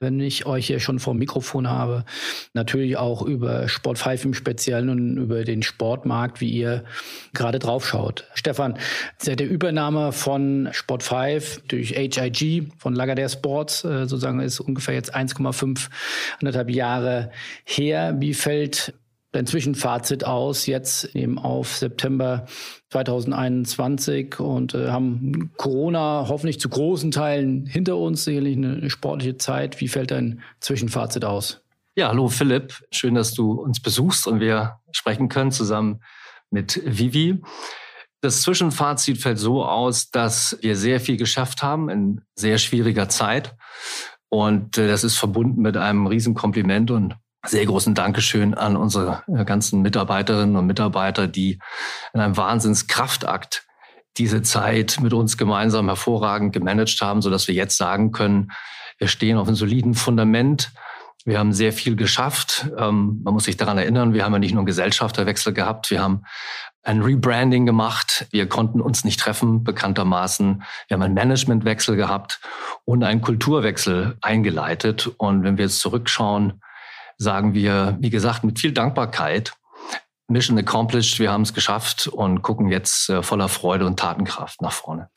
wenn 0.00 0.20
ich 0.20 0.46
euch 0.46 0.66
hier 0.66 0.80
schon 0.80 0.98
vor 0.98 1.14
dem 1.14 1.18
Mikrofon 1.18 1.68
habe, 1.68 2.04
natürlich 2.54 2.96
auch 2.96 3.22
über 3.22 3.68
Sport 3.68 3.98
5 3.98 4.26
im 4.26 4.34
Speziellen 4.34 4.88
und 4.88 5.16
über 5.16 5.44
den 5.44 5.62
Sportmarkt, 5.62 6.40
wie 6.40 6.50
ihr 6.50 6.84
gerade 7.34 7.58
drauf 7.58 7.86
schaut. 7.86 8.24
Stefan, 8.34 8.78
seit 9.18 9.40
der 9.40 9.48
Übernahme 9.48 10.12
von 10.12 10.68
Sport 10.72 11.02
5 11.02 11.62
durch 11.68 11.90
HIG 11.90 12.70
von 12.78 12.94
Lagardère 12.94 13.30
Sports 13.30 13.84
äh, 13.84 14.06
sozusagen 14.06 14.40
ist 14.40 14.60
ungefähr 14.60 14.94
jetzt 14.94 15.14
1,5 15.14 15.88
anderthalb 16.40 16.70
Jahre 16.70 17.30
her. 17.64 18.16
Wie 18.18 18.34
fällt 18.34 18.94
dein 19.32 19.46
Zwischenfazit 19.46 20.24
aus, 20.24 20.66
jetzt 20.66 21.14
eben 21.14 21.38
auf 21.38 21.76
September 21.76 22.46
2021 22.90 24.40
und 24.40 24.74
äh, 24.74 24.90
haben 24.90 25.52
Corona 25.56 26.26
hoffentlich 26.28 26.60
zu 26.60 26.68
großen 26.68 27.10
Teilen 27.10 27.66
hinter 27.66 27.96
uns, 27.96 28.24
sicherlich 28.24 28.56
eine 28.56 28.88
sportliche 28.88 29.36
Zeit. 29.36 29.80
Wie 29.80 29.88
fällt 29.88 30.10
dein 30.10 30.42
Zwischenfazit 30.60 31.24
aus? 31.24 31.62
Ja, 31.94 32.08
hallo 32.08 32.28
Philipp, 32.28 32.74
schön, 32.90 33.14
dass 33.14 33.34
du 33.34 33.52
uns 33.52 33.80
besuchst 33.80 34.26
und 34.26 34.40
wir 34.40 34.78
sprechen 34.92 35.28
können 35.28 35.50
zusammen 35.50 36.00
mit 36.50 36.80
Vivi. 36.84 37.42
Das 38.20 38.42
Zwischenfazit 38.42 39.18
fällt 39.18 39.38
so 39.38 39.64
aus, 39.64 40.10
dass 40.10 40.58
wir 40.60 40.74
sehr 40.74 41.00
viel 41.00 41.16
geschafft 41.16 41.62
haben 41.62 41.88
in 41.88 42.20
sehr 42.34 42.58
schwieriger 42.58 43.08
Zeit. 43.08 43.56
Und 44.28 44.78
äh, 44.78 44.88
das 44.88 45.04
ist 45.04 45.16
verbunden 45.16 45.62
mit 45.62 45.76
einem 45.76 46.06
Riesenkompliment 46.06 46.90
und 46.90 47.16
sehr 47.46 47.66
großen 47.66 47.94
Dankeschön 47.94 48.54
an 48.54 48.76
unsere 48.76 49.22
äh, 49.28 49.44
ganzen 49.44 49.82
Mitarbeiterinnen 49.82 50.56
und 50.56 50.66
Mitarbeiter, 50.66 51.28
die 51.28 51.58
in 52.12 52.20
einem 52.20 52.36
Wahnsinnskraftakt 52.36 53.66
diese 54.16 54.42
Zeit 54.42 54.98
mit 55.00 55.12
uns 55.12 55.36
gemeinsam 55.36 55.86
hervorragend 55.86 56.52
gemanagt 56.52 57.00
haben, 57.00 57.22
so 57.22 57.30
dass 57.30 57.46
wir 57.46 57.54
jetzt 57.54 57.76
sagen 57.76 58.10
können, 58.10 58.50
wir 58.98 59.06
stehen 59.06 59.38
auf 59.38 59.46
einem 59.46 59.56
soliden 59.56 59.94
Fundament. 59.94 60.72
Wir 61.24 61.38
haben 61.38 61.52
sehr 61.52 61.72
viel 61.72 61.94
geschafft. 61.94 62.70
Ähm, 62.76 63.20
man 63.22 63.34
muss 63.34 63.44
sich 63.44 63.56
daran 63.56 63.78
erinnern, 63.78 64.14
wir 64.14 64.24
haben 64.24 64.32
ja 64.32 64.38
nicht 64.40 64.52
nur 64.52 64.60
einen 64.60 64.66
Gesellschafterwechsel 64.66 65.52
gehabt, 65.52 65.90
wir 65.90 66.02
haben 66.02 66.24
ein 66.82 67.02
Rebranding 67.02 67.66
gemacht. 67.66 68.26
Wir 68.30 68.48
konnten 68.48 68.80
uns 68.80 69.04
nicht 69.04 69.20
treffen, 69.20 69.62
bekanntermaßen. 69.62 70.62
Wir 70.88 70.94
haben 70.94 71.02
einen 71.02 71.14
Managementwechsel 71.14 71.96
gehabt 71.96 72.40
und 72.84 73.04
einen 73.04 73.20
Kulturwechsel 73.20 74.16
eingeleitet. 74.22 75.10
Und 75.18 75.42
wenn 75.42 75.58
wir 75.58 75.66
jetzt 75.66 75.80
zurückschauen, 75.80 76.62
sagen 77.18 77.52
wir, 77.52 77.96
wie 78.00 78.10
gesagt, 78.10 78.44
mit 78.44 78.58
viel 78.58 78.72
Dankbarkeit, 78.72 79.52
Mission 80.28 80.58
accomplished, 80.58 81.18
wir 81.18 81.32
haben 81.32 81.42
es 81.42 81.54
geschafft 81.54 82.06
und 82.06 82.42
gucken 82.42 82.68
jetzt 82.68 83.08
äh, 83.08 83.22
voller 83.22 83.48
Freude 83.48 83.86
und 83.86 83.98
Tatenkraft 83.98 84.60
nach 84.62 84.72
vorne. 84.72 85.10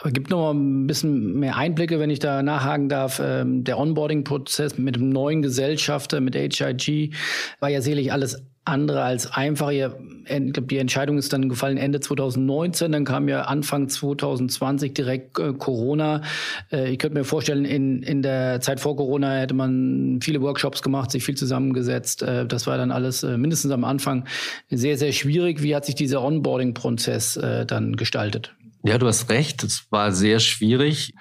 Aber 0.00 0.12
gibt 0.12 0.30
noch 0.30 0.38
mal 0.38 0.54
ein 0.54 0.86
bisschen 0.86 1.40
mehr 1.40 1.56
Einblicke, 1.56 1.98
wenn 1.98 2.10
ich 2.10 2.20
da 2.20 2.42
nachhaken 2.42 2.88
darf. 2.88 3.20
Ähm, 3.24 3.64
der 3.64 3.78
Onboarding-Prozess 3.78 4.78
mit 4.78 4.96
dem 4.96 5.10
neuen 5.10 5.42
Gesellschafter, 5.42 6.20
mit 6.20 6.36
HIG, 6.36 7.14
war 7.58 7.68
ja 7.68 7.80
sicherlich 7.80 8.12
alles 8.12 8.44
andere 8.68 9.02
als 9.02 9.32
einfach. 9.32 9.70
Ich 9.70 9.78
glaube, 10.28 10.68
die 10.68 10.76
Entscheidung 10.76 11.18
ist 11.18 11.32
dann 11.32 11.48
gefallen 11.48 11.78
Ende 11.78 12.00
2019, 12.00 12.92
dann 12.92 13.04
kam 13.04 13.28
ja 13.28 13.42
Anfang 13.42 13.88
2020 13.88 14.92
direkt 14.92 15.38
äh, 15.38 15.52
Corona. 15.54 16.22
Äh, 16.70 16.90
ich 16.90 16.98
könnte 16.98 17.18
mir 17.18 17.24
vorstellen, 17.24 17.64
in, 17.64 18.02
in 18.02 18.22
der 18.22 18.60
Zeit 18.60 18.78
vor 18.78 18.96
Corona 18.96 19.36
hätte 19.38 19.54
man 19.54 20.20
viele 20.22 20.42
Workshops 20.42 20.82
gemacht, 20.82 21.10
sich 21.10 21.24
viel 21.24 21.36
zusammengesetzt. 21.36 22.22
Äh, 22.22 22.46
das 22.46 22.66
war 22.66 22.76
dann 22.76 22.92
alles 22.92 23.22
mindestens 23.22 23.72
am 23.72 23.84
Anfang 23.84 24.24
sehr, 24.70 24.98
sehr 24.98 25.12
schwierig. 25.12 25.62
Wie 25.62 25.74
hat 25.74 25.86
sich 25.86 25.94
dieser 25.94 26.22
Onboarding-Prozess 26.22 27.40
dann 27.66 27.96
gestaltet? 27.96 28.54
Ja, 28.84 28.98
du 28.98 29.06
hast 29.06 29.28
recht. 29.28 29.64
Es 29.64 29.86
war 29.90 30.12
sehr 30.12 30.38
schwierig. 30.38 31.14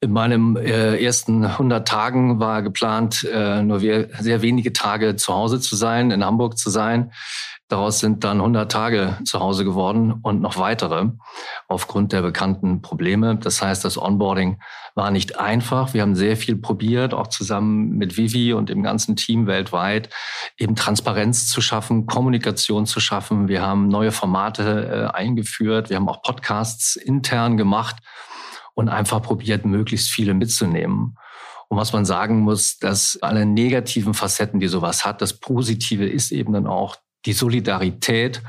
In 0.00 0.12
meinem 0.12 0.56
äh, 0.56 1.02
ersten 1.02 1.44
100 1.44 1.88
Tagen 1.88 2.38
war 2.38 2.62
geplant, 2.62 3.24
äh, 3.24 3.62
nur 3.62 3.80
sehr 3.80 4.42
wenige 4.42 4.72
Tage 4.72 5.16
zu 5.16 5.32
Hause 5.32 5.58
zu 5.58 5.74
sein, 5.74 6.10
in 6.10 6.24
Hamburg 6.24 6.58
zu 6.58 6.70
sein. 6.70 7.12
Daraus 7.68 7.98
sind 7.98 8.22
dann 8.22 8.38
100 8.38 8.70
Tage 8.70 9.18
zu 9.24 9.40
Hause 9.40 9.64
geworden 9.64 10.20
und 10.22 10.40
noch 10.40 10.56
weitere 10.56 11.06
aufgrund 11.66 12.12
der 12.12 12.22
bekannten 12.22 12.80
Probleme. 12.80 13.36
Das 13.36 13.60
heißt, 13.60 13.84
das 13.84 14.00
Onboarding 14.00 14.60
war 14.94 15.10
nicht 15.10 15.40
einfach. 15.40 15.92
Wir 15.92 16.02
haben 16.02 16.14
sehr 16.14 16.36
viel 16.36 16.56
probiert, 16.56 17.12
auch 17.12 17.26
zusammen 17.26 17.90
mit 17.98 18.16
Vivi 18.16 18.52
und 18.52 18.68
dem 18.68 18.84
ganzen 18.84 19.16
Team 19.16 19.48
weltweit, 19.48 20.10
eben 20.56 20.76
Transparenz 20.76 21.48
zu 21.48 21.60
schaffen, 21.60 22.06
Kommunikation 22.06 22.86
zu 22.86 23.00
schaffen. 23.00 23.48
Wir 23.48 23.62
haben 23.62 23.88
neue 23.88 24.12
Formate 24.12 25.10
äh, 25.12 25.16
eingeführt. 25.16 25.90
Wir 25.90 25.96
haben 25.96 26.08
auch 26.08 26.22
Podcasts 26.22 26.94
intern 26.94 27.56
gemacht 27.56 27.96
und 28.74 28.88
einfach 28.88 29.22
probiert, 29.22 29.64
möglichst 29.64 30.08
viele 30.08 30.34
mitzunehmen. 30.34 31.16
Und 31.68 31.78
was 31.78 31.92
man 31.92 32.04
sagen 32.04 32.40
muss, 32.40 32.78
dass 32.78 33.18
alle 33.22 33.44
negativen 33.44 34.14
Facetten, 34.14 34.60
die 34.60 34.68
sowas 34.68 35.04
hat, 35.04 35.20
das 35.20 35.40
Positive 35.40 36.06
ist 36.06 36.30
eben 36.30 36.52
dann 36.52 36.68
auch 36.68 36.94
die 37.26 37.32
Solidarität 37.32 38.42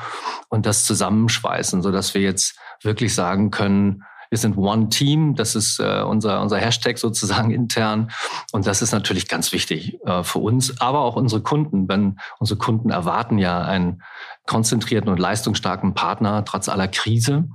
und 0.49 0.65
das 0.65 0.85
Zusammenschweißen, 0.85 1.81
so 1.81 1.91
dass 1.91 2.13
wir 2.13 2.21
jetzt 2.21 2.57
wirklich 2.83 3.13
sagen 3.13 3.51
können, 3.51 4.03
wir 4.29 4.37
sind 4.37 4.57
One 4.57 4.89
Team, 4.89 5.35
das 5.35 5.55
ist 5.55 5.79
äh, 5.79 6.01
unser, 6.01 6.41
unser 6.41 6.57
Hashtag 6.57 6.97
sozusagen 6.97 7.51
intern. 7.51 8.11
Und 8.51 8.67
das 8.67 8.81
ist 8.81 8.91
natürlich 8.91 9.27
ganz 9.27 9.53
wichtig 9.53 9.97
äh, 10.05 10.23
für 10.23 10.39
uns, 10.39 10.81
aber 10.81 11.01
auch 11.01 11.15
unsere 11.15 11.41
Kunden. 11.41 11.87
Wenn 11.87 12.19
unsere 12.39 12.57
Kunden 12.57 12.89
erwarten 12.89 13.37
ja 13.37 13.61
einen 13.61 14.03
konzentrierten 14.45 15.09
und 15.09 15.19
leistungsstarken 15.19 15.93
Partner 15.93 16.43
trotz 16.45 16.69
aller 16.69 16.87
Krise. 16.87 17.49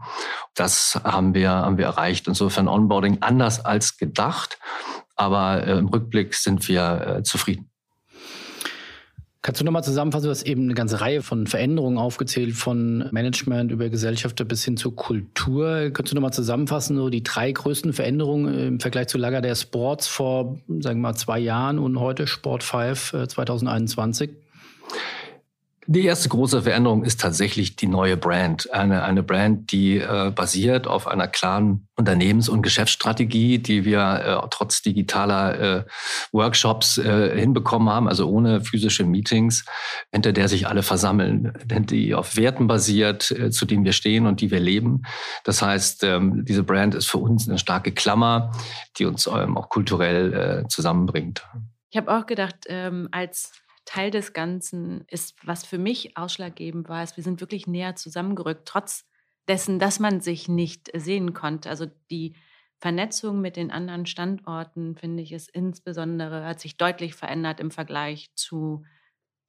Das 0.55 1.01
haben 1.05 1.35
wir, 1.35 1.51
haben 1.51 1.79
wir 1.79 1.87
erreicht. 1.87 2.29
Insofern 2.29 2.69
Onboarding 2.69 3.19
anders 3.21 3.65
als 3.65 3.97
gedacht. 3.97 4.59
Aber 5.15 5.67
äh, 5.67 5.79
im 5.79 5.89
Rückblick 5.89 6.35
sind 6.35 6.69
wir 6.69 7.19
äh, 7.19 7.23
zufrieden. 7.23 7.72
Kannst 9.45 9.61
du 9.61 9.65
nochmal 9.65 9.83
zusammenfassen? 9.83 10.27
Du 10.27 10.31
hast 10.31 10.45
eben 10.45 10.63
eine 10.63 10.75
ganze 10.75 11.01
Reihe 11.01 11.21
von 11.21 11.49
Veränderungen 11.49 11.99
aufgezählt, 11.99 12.55
von 12.55 13.09
Management 13.11 13.73
über 13.73 13.89
Gesellschafter 13.89 14.45
bis 14.45 14.65
hin 14.65 14.77
zur 14.77 14.95
Kultur. 14.95 15.91
Kannst 15.93 16.13
du 16.13 16.15
nochmal 16.15 16.33
zusammenfassen, 16.33 16.97
so 16.97 17.11
die 17.11 17.25
drei 17.25 17.51
größten 17.51 17.93
Veränderungen 17.93 18.57
im 18.57 18.79
Vergleich 18.79 19.09
zu 19.09 19.19
Lager 19.19 19.41
der 19.41 19.57
Sports 19.57 20.07
vor, 20.07 20.61
sagen 20.69 21.01
wir 21.01 21.09
mal, 21.09 21.17
zwei 21.17 21.41
Jahren 21.41 21.81
und 21.81 21.99
heute 21.99 22.29
Sport 22.29 22.63
5 22.63 23.27
2021? 23.27 24.31
Die 25.87 26.05
erste 26.05 26.29
große 26.29 26.63
Veränderung 26.63 27.03
ist 27.03 27.21
tatsächlich 27.21 27.75
die 27.75 27.89
neue 27.89 28.17
Brand. 28.17 28.73
Eine, 28.73 29.03
eine 29.03 29.25
Brand, 29.25 29.73
die 29.73 29.99
äh, 29.99 30.31
basiert 30.31 30.87
auf 30.87 31.09
einer 31.09 31.27
klaren 31.27 31.89
Unternehmens- 31.97 32.49
und 32.49 32.63
Geschäftsstrategie, 32.63 33.59
die 33.59 33.85
wir 33.85 34.43
äh, 34.45 34.47
trotz 34.51 34.83
digitaler 34.83 35.79
äh, 35.79 35.85
Workshops 36.31 36.99
äh, 36.99 37.37
hinbekommen 37.37 37.89
haben, 37.89 38.07
also 38.07 38.29
ohne 38.29 38.61
physische 38.61 39.03
Meetings, 39.03 39.65
hinter 40.13 40.33
der 40.33 40.49
sich 40.49 40.69
alle 40.69 40.85
versammeln, 40.85 41.53
die 41.67 42.15
auf 42.15 42.37
Werten 42.37 42.69
basiert, 42.69 43.33
äh, 43.33 43.51
zu 43.51 43.67
denen 43.67 43.85
wir 43.85 43.93
stehen 43.93 44.27
und 44.27 44.41
die 44.41 44.53
wir 44.53 44.61
leben. 44.61 45.03
Das 45.43 45.63
heißt, 45.63 46.05
ähm, 46.05 46.45
diese 46.45 46.63
Brand 46.63 46.95
ist 46.95 47.07
für 47.07 47.19
uns 47.19 47.49
eine 47.49 47.59
starke 47.59 47.91
Klammer, 47.91 48.53
die 48.99 49.05
uns 49.05 49.27
ähm, 49.27 49.57
auch 49.57 49.69
kulturell 49.69 50.63
äh, 50.65 50.69
zusammenbringt. 50.69 51.45
Ich 51.91 51.99
habe 51.99 52.17
auch 52.17 52.25
gedacht, 52.25 52.57
ähm, 52.69 53.09
als 53.11 53.53
Teil 53.85 54.11
des 54.11 54.33
Ganzen 54.33 55.05
ist, 55.09 55.35
was 55.47 55.65
für 55.65 55.79
mich 55.79 56.17
ausschlaggebend 56.17 56.89
war, 56.89 57.03
ist, 57.03 57.17
wir 57.17 57.25
sind 57.25 57.41
wirklich 57.41 57.67
näher 57.67 57.97
zusammengerückt, 57.97 58.67
trotz 58.67 59.09
dessen, 59.49 59.79
dass 59.79 59.99
man 59.99 60.21
sich 60.21 60.49
nicht 60.49 60.91
sehen 60.95 61.35
konnte. 61.35 61.69
Also 61.69 61.87
die 62.11 62.37
Vernetzung 62.79 63.41
mit 63.41 63.57
den 63.57 63.71
anderen 63.71 64.07
Standorten, 64.07 64.97
finde 64.97 65.23
ich, 65.23 65.33
ist 65.33 65.51
insbesondere, 65.51 66.45
hat 66.45 66.61
sich 66.61 66.77
deutlich 66.77 67.15
verändert 67.15 67.61
im 67.61 67.71
Vergleich 67.71 68.31
zu 68.35 68.85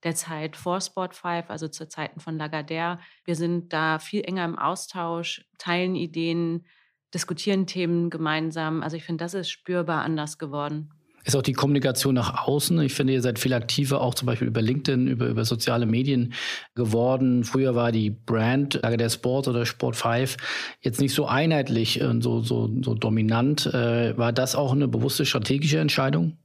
der 0.02 0.14
Zeit 0.14 0.56
vor 0.56 0.80
Sport 0.80 1.14
5, 1.14 1.48
also 1.48 1.68
zu 1.68 1.88
Zeiten 1.88 2.20
von 2.20 2.38
Lagardère. 2.38 2.98
Wir 3.24 3.36
sind 3.36 3.72
da 3.72 3.98
viel 3.98 4.22
enger 4.22 4.44
im 4.44 4.58
Austausch, 4.58 5.46
teilen 5.58 5.94
Ideen, 5.94 6.66
diskutieren 7.14 7.66
Themen 7.66 8.10
gemeinsam. 8.10 8.82
Also 8.82 8.96
ich 8.96 9.04
finde, 9.04 9.24
das 9.24 9.34
ist 9.34 9.48
spürbar 9.48 10.02
anders 10.02 10.38
geworden 10.38 10.92
ist 11.24 11.34
auch 11.34 11.42
die 11.42 11.52
Kommunikation 11.52 12.14
nach 12.14 12.46
außen. 12.46 12.80
Ich 12.82 12.94
finde, 12.94 13.14
ihr 13.14 13.22
seid 13.22 13.38
viel 13.38 13.54
aktiver, 13.54 14.00
auch 14.00 14.14
zum 14.14 14.26
Beispiel 14.26 14.48
über 14.48 14.62
LinkedIn, 14.62 15.08
über, 15.08 15.26
über 15.26 15.44
soziale 15.44 15.86
Medien 15.86 16.34
geworden. 16.74 17.44
Früher 17.44 17.74
war 17.74 17.92
die 17.92 18.10
Brand 18.10 18.74
Lage 18.82 18.96
der 18.96 19.08
Sport 19.08 19.48
oder 19.48 19.66
Sport 19.66 19.96
5 19.96 20.36
jetzt 20.80 21.00
nicht 21.00 21.14
so 21.14 21.26
einheitlich 21.26 22.00
und 22.02 22.22
so, 22.22 22.40
so, 22.40 22.70
so 22.82 22.94
dominant. 22.94 23.66
Äh, 23.66 24.16
war 24.16 24.32
das 24.32 24.54
auch 24.54 24.72
eine 24.72 24.86
bewusste 24.86 25.24
strategische 25.24 25.78
Entscheidung? 25.78 26.36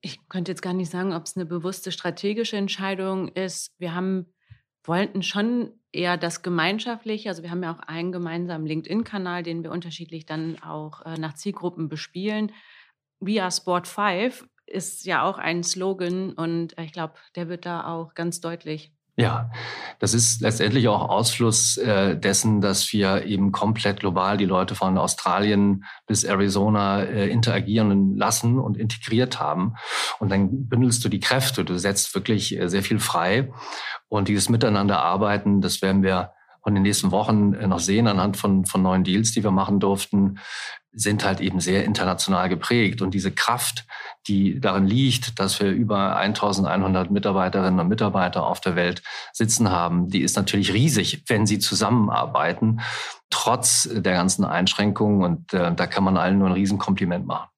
Ich 0.00 0.18
könnte 0.28 0.52
jetzt 0.52 0.62
gar 0.62 0.74
nicht 0.74 0.90
sagen, 0.90 1.12
ob 1.12 1.24
es 1.24 1.36
eine 1.36 1.46
bewusste 1.46 1.92
strategische 1.92 2.56
Entscheidung 2.56 3.28
ist. 3.28 3.72
Wir 3.78 3.94
haben 3.94 4.26
wollten 4.84 5.22
schon 5.22 5.70
eher 5.92 6.16
das 6.16 6.42
Gemeinschaftliche. 6.42 7.28
Also 7.28 7.42
wir 7.42 7.50
haben 7.50 7.62
ja 7.62 7.74
auch 7.74 7.80
einen 7.80 8.12
gemeinsamen 8.12 8.66
LinkedIn-Kanal, 8.66 9.42
den 9.42 9.62
wir 9.62 9.70
unterschiedlich 9.70 10.26
dann 10.26 10.60
auch 10.62 11.04
äh, 11.06 11.18
nach 11.18 11.34
Zielgruppen 11.34 11.88
bespielen. 11.88 12.52
We 13.20 13.42
are 13.42 13.50
Sport 13.50 13.88
5 13.88 14.46
ist 14.66 15.04
ja 15.04 15.22
auch 15.22 15.38
ein 15.38 15.62
Slogan 15.62 16.32
und 16.32 16.74
ich 16.78 16.92
glaube, 16.92 17.14
der 17.36 17.48
wird 17.48 17.66
da 17.66 17.86
auch 17.86 18.14
ganz 18.14 18.40
deutlich. 18.40 18.92
Ja, 19.16 19.52
das 20.00 20.12
ist 20.12 20.40
letztendlich 20.40 20.88
auch 20.88 21.08
Ausfluss 21.08 21.76
äh, 21.76 22.18
dessen, 22.18 22.60
dass 22.60 22.92
wir 22.92 23.24
eben 23.24 23.52
komplett 23.52 24.00
global 24.00 24.36
die 24.36 24.44
Leute 24.44 24.74
von 24.74 24.98
Australien 24.98 25.84
bis 26.08 26.24
Arizona 26.24 27.04
äh, 27.04 27.28
interagieren 27.28 28.16
lassen 28.16 28.58
und 28.58 28.76
integriert 28.76 29.38
haben. 29.38 29.74
Und 30.18 30.32
dann 30.32 30.68
bündelst 30.68 31.04
du 31.04 31.08
die 31.08 31.20
Kräfte, 31.20 31.64
du 31.64 31.78
setzt 31.78 32.12
wirklich 32.16 32.58
äh, 32.58 32.68
sehr 32.68 32.82
viel 32.82 32.98
frei. 32.98 33.52
Und 34.08 34.26
dieses 34.26 34.48
Miteinanderarbeiten, 34.48 35.60
das 35.60 35.80
werden 35.80 36.02
wir 36.02 36.32
in 36.66 36.74
den 36.74 36.82
nächsten 36.82 37.12
Wochen 37.12 37.54
äh, 37.54 37.68
noch 37.68 37.78
sehen 37.78 38.08
anhand 38.08 38.36
von, 38.36 38.64
von 38.66 38.82
neuen 38.82 39.04
Deals, 39.04 39.30
die 39.30 39.44
wir 39.44 39.52
machen 39.52 39.78
durften, 39.78 40.40
sind 40.94 41.24
halt 41.24 41.40
eben 41.40 41.60
sehr 41.60 41.84
international 41.84 42.48
geprägt. 42.48 43.02
Und 43.02 43.14
diese 43.14 43.32
Kraft, 43.32 43.86
die 44.26 44.60
darin 44.60 44.86
liegt, 44.86 45.38
dass 45.38 45.60
wir 45.60 45.70
über 45.70 46.16
1100 46.16 47.10
Mitarbeiterinnen 47.10 47.80
und 47.80 47.88
Mitarbeiter 47.88 48.46
auf 48.46 48.60
der 48.60 48.76
Welt 48.76 49.02
sitzen 49.32 49.70
haben, 49.70 50.08
die 50.08 50.22
ist 50.22 50.36
natürlich 50.36 50.72
riesig, 50.72 51.24
wenn 51.26 51.46
sie 51.46 51.58
zusammenarbeiten, 51.58 52.80
trotz 53.30 53.88
der 53.92 54.14
ganzen 54.14 54.44
Einschränkungen. 54.44 55.22
Und 55.22 55.52
äh, 55.52 55.74
da 55.74 55.86
kann 55.86 56.04
man 56.04 56.16
allen 56.16 56.38
nur 56.38 56.48
ein 56.48 56.54
Riesenkompliment 56.54 57.26
machen. 57.26 57.48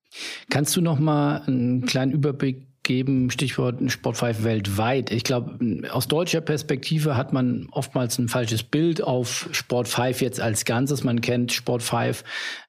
Kannst 0.51 0.75
du 0.77 0.81
noch 0.81 0.99
mal 0.99 1.43
einen 1.47 1.85
kleinen 1.85 2.13
Überblick 2.13 2.66
geben, 2.87 3.31
Stichwort 3.31 3.77
Sport 3.89 4.17
5 4.17 4.45
weltweit. 4.45 5.11
Ich 5.11 5.25
glaube, 5.25 5.59
aus 5.91 6.09
deutscher 6.09 6.41
Perspektive 6.41 7.17
hat 7.17 7.35
man 7.35 7.69
oftmals 7.73 8.19
ein 8.19 8.29
falsches 8.29 8.63
Bild 8.63 9.03
auf 9.03 9.51
Sport 9.53 9.89
5 9.89 10.23
jetzt 10.23 10.41
als 10.41 10.65
Ganzes. 10.65 11.05
Man 11.05 11.21
kennt 11.21 11.53
Sport 11.53 11.83
5 11.83 12.25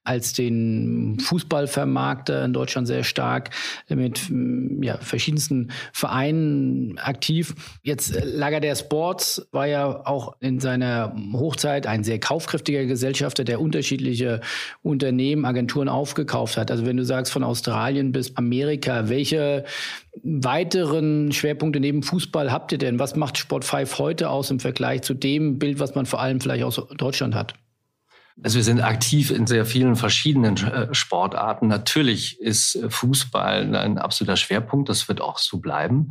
als 0.08 0.34
den 0.34 1.20
Fußballvermarkter 1.20 2.46
in 2.46 2.54
Deutschland 2.54 2.88
sehr 2.88 3.04
stark 3.04 3.50
mit 3.90 4.32
ja, 4.82 4.98
verschiedensten 5.00 5.72
Vereinen 5.92 6.98
aktiv. 6.98 7.56
Jetzt 7.84 8.16
äh, 8.16 8.24
Lager 8.24 8.60
der 8.60 8.76
Sports 8.76 9.48
war 9.52 9.68
ja 9.68 10.06
auch 10.06 10.36
in 10.40 10.60
seiner 10.60 11.14
Hochzeit 11.34 11.88
ein 11.88 12.04
sehr 12.04 12.20
kaufkräftiger 12.20 12.86
Gesellschafter, 12.86 13.44
der 13.44 13.60
unterschiedliche 13.60 14.42
Unternehmen, 14.82 15.46
Agenturen 15.46 15.90
aufgekauft 15.90 16.58
hat. 16.58 16.72
Also 16.72 16.86
wenn 16.86 16.98
du 16.98 17.04
sagst 17.04 17.34
von 17.34 17.44
Australien 17.44 18.14
bis 18.14 18.36
Amerika, 18.38 19.10
welche 19.10 19.66
weiteren 20.24 21.32
Schwerpunkte 21.32 21.80
neben 21.80 22.04
Fußball 22.04 22.52
habt 22.52 22.72
ihr 22.72 22.78
denn? 22.78 23.00
Was 23.00 23.16
macht 23.16 23.38
Sport 23.38 23.66
5 23.66 24.00
heute 24.00 24.30
aus 24.30 24.52
im 24.52 24.60
Vergleich 24.60 25.02
zu 25.02 25.14
dem 25.14 25.60
Bild, 25.60 25.80
was 25.80 25.96
man 25.96 26.06
vor 26.06 26.22
allem 26.22 26.42
vielleicht 26.42 26.64
aus 26.64 26.82
Deutschland 26.98 27.36
hat? 27.36 27.54
Also 28.44 28.58
wir 28.58 28.64
sind 28.64 28.82
aktiv 28.82 29.32
in 29.32 29.48
sehr 29.48 29.66
vielen 29.66 29.96
verschiedenen 29.96 30.58
äh, 30.58 30.94
Sportarten. 30.94 31.68
Natürlich 31.68 32.40
ist 32.40 32.76
äh, 32.76 32.88
Fußball 32.88 33.76
ein 33.76 33.98
absoluter 33.98 34.38
Schwerpunkt. 34.38 34.90
Das 34.90 35.08
wird 35.08 35.22
auch 35.22 35.40
so 35.40 35.58
bleiben. 35.58 36.10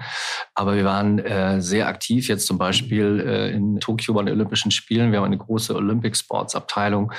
Aber 0.53 0.75
wir 0.75 0.85
waren 0.85 1.21
äh, 1.21 1.63
sehr 1.63 1.87
aktiv 1.87 2.27
jetzt 2.27 2.49
zum 2.49 2.59
Beispiel 2.59 3.21
in 3.55 3.79
Tokio 3.79 4.13
bei 4.15 4.25
den 4.25 4.35
Olympischen 4.35 4.73
Spielen. 4.73 5.13
Wir 5.13 5.19
haben 5.19 5.27
eine 5.27 5.39
große 5.39 5.75
Olympic 5.75 6.17
Sports 6.17 6.57
Abteilung, 6.57 7.13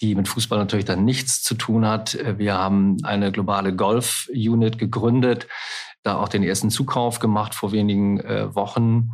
die 0.00 0.16
mit 0.16 0.26
Fußball 0.26 0.58
natürlich 0.58 0.84
dann 0.84 1.04
nichts 1.04 1.42
zu 1.42 1.54
tun 1.54 1.86
hat. 1.86 2.18
Wir 2.38 2.54
haben 2.54 2.96
eine 3.04 3.30
globale 3.30 3.74
Golf 3.74 4.28
Unit 4.32 4.78
gegründet 4.78 5.46
da 6.08 6.16
auch 6.16 6.28
den 6.28 6.42
ersten 6.42 6.70
Zukauf 6.70 7.18
gemacht 7.18 7.54
vor 7.54 7.72
wenigen 7.72 8.20
äh, 8.20 8.54
Wochen. 8.54 9.10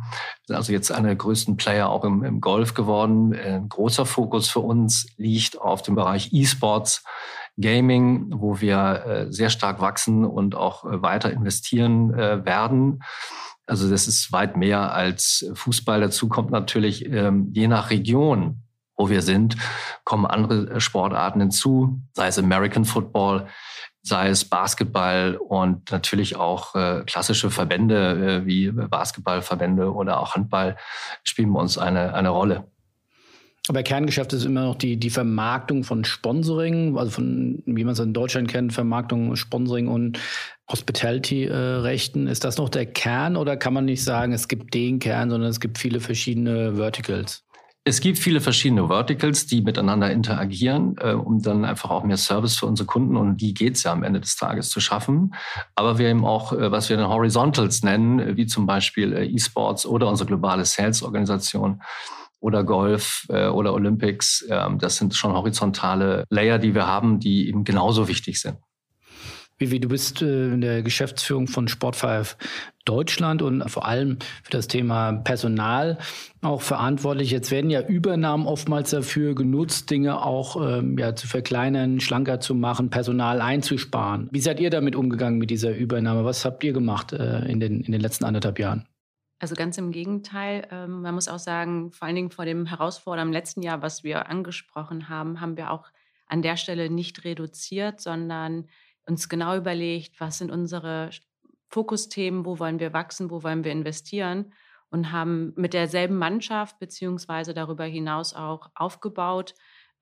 Also 0.49 0.71
jetzt 0.71 0.91
einer 0.91 1.09
der 1.09 1.15
größten 1.15 1.57
Player 1.57 1.89
auch 1.89 2.03
im, 2.03 2.23
im 2.23 2.41
Golf 2.41 2.73
geworden. 2.73 3.33
Äh, 3.33 3.55
ein 3.55 3.69
großer 3.69 4.05
Fokus 4.05 4.49
für 4.49 4.61
uns 4.61 5.07
liegt 5.17 5.59
auf 5.59 5.81
dem 5.81 5.95
Bereich 5.95 6.33
E-Sports. 6.33 7.03
Gaming, 7.57 8.33
wo 8.33 8.59
wir 8.59 9.05
äh, 9.05 9.31
sehr 9.31 9.49
stark 9.49 9.79
wachsen 9.79 10.25
und 10.25 10.55
auch 10.55 10.83
äh, 10.83 11.01
weiter 11.01 11.31
investieren 11.31 12.13
äh, 12.13 12.45
werden. 12.45 13.01
Also 13.65 13.89
das 13.89 14.07
ist 14.07 14.31
weit 14.31 14.57
mehr 14.57 14.93
als 14.93 15.49
Fußball. 15.53 16.01
Dazu 16.01 16.27
kommt 16.27 16.51
natürlich 16.51 17.05
ähm, 17.05 17.49
je 17.53 17.67
nach 17.67 17.89
Region, 17.89 18.61
wo 18.97 19.09
wir 19.09 19.21
sind, 19.21 19.55
kommen 20.03 20.25
andere 20.25 20.79
Sportarten 20.79 21.39
hinzu, 21.39 22.01
sei 22.13 22.27
es 22.27 22.37
American 22.37 22.85
Football, 22.85 23.47
sei 24.05 24.29
es 24.29 24.45
Basketball 24.45 25.35
und 25.35 25.91
natürlich 25.91 26.35
auch 26.35 26.75
äh, 26.75 27.03
klassische 27.05 27.49
Verbände 27.49 28.41
äh, 28.43 28.45
wie 28.45 28.71
Basketballverbände 28.71 29.91
oder 29.91 30.19
auch 30.19 30.35
Handball 30.35 30.77
spielen 31.23 31.51
bei 31.51 31.59
uns 31.59 31.77
eine, 31.79 32.13
eine 32.13 32.29
Rolle. 32.29 32.65
Aber 33.67 33.81
Kerngeschäft 33.81 34.31
ist 34.33 34.45
immer 34.45 34.61
noch 34.61 34.75
die, 34.75 34.97
die 34.97 35.09
Vermarktung 35.09 35.83
von 35.83 36.05
Sponsoring, 36.05 36.95
also 36.99 37.09
von, 37.09 37.63
wie 37.65 37.83
man 37.83 37.93
es 37.93 37.99
in 37.99 38.13
Deutschland 38.13 38.47
kennt, 38.47 38.73
Vermarktung, 38.73 39.35
Sponsoring 39.35 39.87
und 39.87 40.19
Hospitality-Rechten. 40.71 42.27
Ist 42.27 42.43
das 42.43 42.57
noch 42.57 42.69
der 42.69 42.85
Kern 42.85 43.35
oder 43.35 43.57
kann 43.57 43.73
man 43.73 43.85
nicht 43.85 44.03
sagen, 44.03 44.33
es 44.33 44.47
gibt 44.47 44.75
den 44.75 44.99
Kern, 44.99 45.31
sondern 45.31 45.49
es 45.49 45.59
gibt 45.59 45.79
viele 45.79 45.99
verschiedene 45.99 46.75
Verticals? 46.75 47.44
Es 47.87 48.01
gibt 48.01 48.17
viele 48.17 48.41
verschiedene 48.41 48.87
Verticals, 48.87 49.45
die 49.45 49.61
miteinander 49.61 50.09
interagieren, 50.09 50.95
äh, 50.99 51.11
um 51.11 51.43
dann 51.43 51.65
einfach 51.65 51.91
auch 51.91 52.03
mehr 52.03 52.17
Service 52.17 52.57
für 52.57 52.65
unsere 52.65 52.87
Kunden 52.87 53.15
und 53.15 53.37
die 53.37 53.53
geht's 53.53 53.83
ja 53.83 53.91
am 53.91 54.01
Ende 54.01 54.19
des 54.19 54.37
Tages 54.37 54.69
zu 54.69 54.79
schaffen. 54.79 55.35
Aber 55.75 55.99
wir 55.99 56.09
haben 56.09 56.25
auch, 56.25 56.51
äh, 56.51 56.71
was 56.71 56.89
wir 56.89 56.97
dann 56.97 57.09
Horizontals 57.09 57.83
nennen, 57.83 58.37
wie 58.37 58.47
zum 58.47 58.65
Beispiel 58.65 59.13
äh, 59.13 59.25
E-Sports 59.25 59.85
oder 59.85 60.09
unsere 60.09 60.25
globale 60.27 60.65
Sales-Organisation 60.65 61.83
oder 62.39 62.63
Golf 62.63 63.27
äh, 63.29 63.49
oder 63.49 63.75
Olympics. 63.75 64.43
Ähm, 64.49 64.79
das 64.79 64.95
sind 64.95 65.13
schon 65.13 65.33
horizontale 65.33 66.23
Layer, 66.31 66.57
die 66.57 66.73
wir 66.73 66.87
haben, 66.87 67.19
die 67.19 67.47
eben 67.47 67.65
genauso 67.65 68.07
wichtig 68.07 68.41
sind. 68.41 68.57
Vivi, 69.57 69.79
du 69.79 69.87
bist 69.87 70.21
äh, 70.21 70.53
in 70.53 70.61
der 70.61 70.83
Geschäftsführung 70.83 71.47
von 71.47 71.67
Sport5 71.67 72.35
Deutschland 72.83 73.41
und 73.41 73.67
vor 73.69 73.85
allem 73.85 74.19
für 74.43 74.51
das 74.51 74.67
Thema 74.67 75.13
Personal 75.13 75.97
auch 76.41 76.61
verantwortlich. 76.61 77.31
Jetzt 77.31 77.51
werden 77.51 77.69
ja 77.69 77.81
Übernahmen 77.81 78.47
oftmals 78.47 78.91
dafür 78.91 79.33
genutzt, 79.33 79.89
Dinge 79.89 80.23
auch 80.23 80.57
ähm, 80.61 80.97
ja, 80.97 81.15
zu 81.15 81.27
verkleinern, 81.27 81.99
schlanker 81.99 82.39
zu 82.41 82.53
machen, 82.53 82.89
Personal 82.89 83.41
einzusparen. 83.41 84.29
Wie 84.31 84.41
seid 84.41 84.59
ihr 84.59 84.69
damit 84.69 84.95
umgegangen 84.95 85.39
mit 85.39 85.49
dieser 85.49 85.75
Übernahme? 85.75 86.25
Was 86.25 86.43
habt 86.43 86.63
ihr 86.63 86.73
gemacht 86.73 87.13
äh, 87.13 87.45
in, 87.45 87.59
den, 87.59 87.81
in 87.81 87.91
den 87.91 88.01
letzten 88.01 88.25
anderthalb 88.25 88.59
Jahren? 88.59 88.85
Also 89.39 89.55
ganz 89.55 89.77
im 89.77 89.91
Gegenteil. 89.91 90.67
Ähm, 90.69 91.01
man 91.01 91.15
muss 91.15 91.27
auch 91.27 91.39
sagen, 91.39 91.91
vor 91.91 92.07
allen 92.07 92.15
Dingen 92.15 92.31
vor 92.31 92.45
dem 92.45 92.65
Herausforderungen 92.65 93.29
im 93.29 93.33
letzten 93.33 93.61
Jahr, 93.61 93.81
was 93.81 94.03
wir 94.03 94.29
angesprochen 94.29 95.09
haben, 95.09 95.39
haben 95.39 95.57
wir 95.57 95.71
auch 95.71 95.85
an 96.27 96.41
der 96.41 96.57
Stelle 96.57 96.89
nicht 96.89 97.23
reduziert, 97.23 98.01
sondern 98.01 98.67
uns 99.07 99.29
genau 99.29 99.55
überlegt, 99.55 100.19
was 100.19 100.37
sind 100.37 100.51
unsere 100.51 101.09
Fokusthemen, 101.69 102.45
wo 102.45 102.59
wollen 102.59 102.79
wir 102.79 102.93
wachsen, 102.93 103.29
wo 103.29 103.43
wollen 103.43 103.63
wir 103.63 103.71
investieren 103.71 104.53
und 104.89 105.11
haben 105.11 105.53
mit 105.55 105.73
derselben 105.73 106.17
Mannschaft 106.17 106.79
beziehungsweise 106.79 107.53
darüber 107.53 107.85
hinaus 107.85 108.33
auch 108.33 108.69
aufgebaut. 108.75 109.53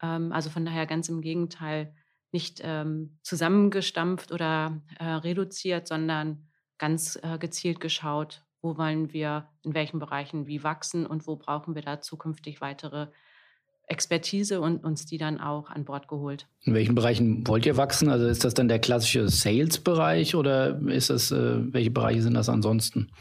Ähm, 0.01 0.31
also 0.31 0.49
von 0.49 0.65
daher 0.65 0.85
ganz 0.85 1.09
im 1.09 1.21
Gegenteil 1.21 1.95
nicht 2.31 2.61
ähm, 2.63 3.17
zusammengestampft 3.21 4.31
oder 4.31 4.81
äh, 4.99 5.05
reduziert, 5.05 5.87
sondern 5.87 6.47
ganz 6.77 7.17
äh, 7.21 7.37
gezielt 7.37 7.79
geschaut, 7.79 8.43
wo 8.61 8.77
wollen 8.77 9.13
wir 9.13 9.49
in 9.61 9.73
welchen 9.73 9.99
Bereichen 9.99 10.47
wie 10.47 10.63
wachsen 10.63 11.05
und 11.05 11.27
wo 11.27 11.35
brauchen 11.35 11.75
wir 11.75 11.81
da 11.81 12.01
zukünftig 12.01 12.59
weitere 12.59 13.07
Expertise 13.87 14.61
und 14.61 14.83
uns 14.83 15.05
die 15.05 15.17
dann 15.17 15.39
auch 15.39 15.69
an 15.69 15.85
Bord 15.85 16.07
geholt. 16.07 16.47
In 16.61 16.73
welchen 16.73 16.95
Bereichen 16.95 17.45
wollt 17.47 17.65
ihr 17.65 17.77
wachsen? 17.77 18.09
Also 18.09 18.27
ist 18.27 18.43
das 18.43 18.53
dann 18.53 18.67
der 18.67 18.79
klassische 18.79 19.27
Sales-Bereich 19.27 20.35
oder 20.35 20.79
ist 20.87 21.09
das, 21.09 21.31
äh, 21.31 21.73
welche 21.73 21.91
Bereiche 21.91 22.21
sind 22.21 22.33
das 22.33 22.49
ansonsten? 22.49 23.11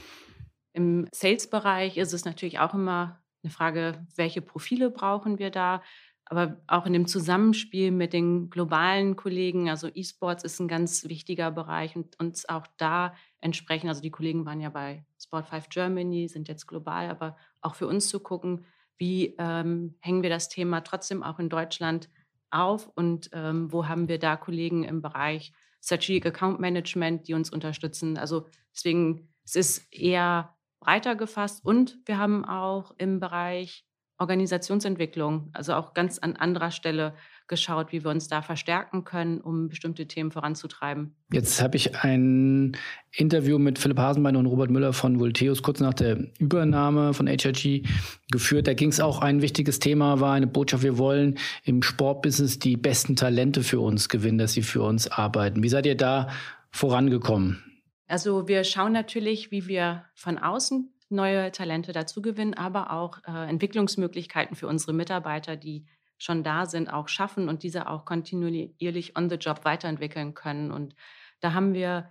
Im 0.72 1.08
Sales-Bereich 1.12 1.96
ist 1.96 2.12
es 2.12 2.24
natürlich 2.24 2.58
auch 2.60 2.74
immer 2.74 3.20
eine 3.42 3.50
Frage, 3.50 4.06
welche 4.16 4.40
Profile 4.40 4.90
brauchen 4.90 5.38
wir 5.38 5.50
da? 5.50 5.82
Aber 6.24 6.62
auch 6.66 6.86
in 6.86 6.92
dem 6.92 7.06
Zusammenspiel 7.06 7.90
mit 7.90 8.12
den 8.12 8.48
globalen 8.48 9.16
Kollegen, 9.16 9.68
also 9.68 9.88
E-Sports 9.92 10.44
ist 10.44 10.60
ein 10.60 10.68
ganz 10.68 11.04
wichtiger 11.08 11.50
Bereich 11.50 11.96
und 11.96 12.18
uns 12.20 12.48
auch 12.48 12.66
da 12.78 13.14
entsprechen, 13.40 13.88
also 13.88 14.00
die 14.00 14.12
Kollegen 14.12 14.46
waren 14.46 14.60
ja 14.60 14.70
bei 14.70 15.04
Sport5 15.20 15.64
Germany, 15.68 16.28
sind 16.28 16.48
jetzt 16.48 16.66
global, 16.66 17.10
aber 17.10 17.36
auch 17.60 17.74
für 17.74 17.86
uns 17.86 18.08
zu 18.08 18.20
gucken, 18.20 18.64
wie 19.02 19.34
ähm, 19.36 19.96
hängen 19.98 20.22
wir 20.22 20.30
das 20.30 20.48
Thema 20.48 20.82
trotzdem 20.82 21.24
auch 21.24 21.40
in 21.40 21.48
Deutschland 21.48 22.08
auf 22.52 22.86
und 22.94 23.30
ähm, 23.32 23.72
wo 23.72 23.88
haben 23.88 24.06
wir 24.06 24.20
da 24.20 24.36
Kollegen 24.36 24.84
im 24.84 25.02
Bereich 25.02 25.52
Strategic 25.82 26.24
Account 26.24 26.60
Management, 26.60 27.26
die 27.26 27.34
uns 27.34 27.50
unterstützen. 27.50 28.16
Also 28.16 28.46
deswegen, 28.72 29.28
es 29.44 29.56
ist 29.56 29.92
eher 29.92 30.54
breiter 30.78 31.16
gefasst 31.16 31.64
und 31.64 31.98
wir 32.04 32.16
haben 32.16 32.44
auch 32.44 32.94
im 32.96 33.18
Bereich 33.18 33.84
Organisationsentwicklung, 34.18 35.50
also 35.52 35.74
auch 35.74 35.94
ganz 35.94 36.20
an 36.20 36.36
anderer 36.36 36.70
Stelle 36.70 37.16
geschaut, 37.52 37.92
wie 37.92 38.02
wir 38.02 38.10
uns 38.10 38.28
da 38.28 38.40
verstärken 38.40 39.04
können, 39.04 39.42
um 39.42 39.68
bestimmte 39.68 40.08
Themen 40.08 40.30
voranzutreiben. 40.30 41.14
Jetzt 41.30 41.60
habe 41.60 41.76
ich 41.76 41.96
ein 41.96 42.74
Interview 43.14 43.58
mit 43.58 43.78
Philipp 43.78 43.98
Hasenbein 43.98 44.36
und 44.36 44.46
Robert 44.46 44.70
Müller 44.70 44.94
von 44.94 45.20
Volteus 45.20 45.62
kurz 45.62 45.78
nach 45.80 45.92
der 45.92 46.16
Übernahme 46.38 47.12
von 47.12 47.26
HRG 47.26 47.82
geführt. 48.30 48.66
Da 48.66 48.72
ging 48.72 48.88
es 48.88 49.00
auch 49.00 49.20
ein 49.20 49.42
wichtiges 49.42 49.80
Thema, 49.80 50.18
war 50.20 50.32
eine 50.32 50.46
Botschaft, 50.46 50.82
wir 50.82 50.96
wollen 50.96 51.38
im 51.62 51.82
Sportbusiness 51.82 52.58
die 52.58 52.78
besten 52.78 53.16
Talente 53.16 53.62
für 53.62 53.80
uns 53.80 54.08
gewinnen, 54.08 54.38
dass 54.38 54.54
sie 54.54 54.62
für 54.62 54.80
uns 54.80 55.08
arbeiten. 55.08 55.62
Wie 55.62 55.68
seid 55.68 55.84
ihr 55.84 55.96
da 55.96 56.28
vorangekommen? 56.70 57.62
Also 58.08 58.48
wir 58.48 58.64
schauen 58.64 58.92
natürlich, 58.92 59.50
wie 59.50 59.68
wir 59.68 60.06
von 60.14 60.38
außen 60.38 60.90
neue 61.10 61.52
Talente 61.52 61.92
dazugewinnen, 61.92 62.54
aber 62.54 62.92
auch 62.92 63.18
äh, 63.28 63.50
Entwicklungsmöglichkeiten 63.50 64.56
für 64.56 64.68
unsere 64.68 64.94
Mitarbeiter, 64.94 65.56
die 65.56 65.84
schon 66.22 66.44
da 66.44 66.66
sind, 66.66 66.92
auch 66.92 67.08
schaffen 67.08 67.48
und 67.48 67.62
diese 67.62 67.88
auch 67.88 68.04
kontinuierlich 68.04 69.16
on 69.16 69.28
the 69.28 69.36
job 69.36 69.64
weiterentwickeln 69.64 70.34
können. 70.34 70.70
Und 70.70 70.94
da 71.40 71.52
haben 71.52 71.74
wir, 71.74 72.10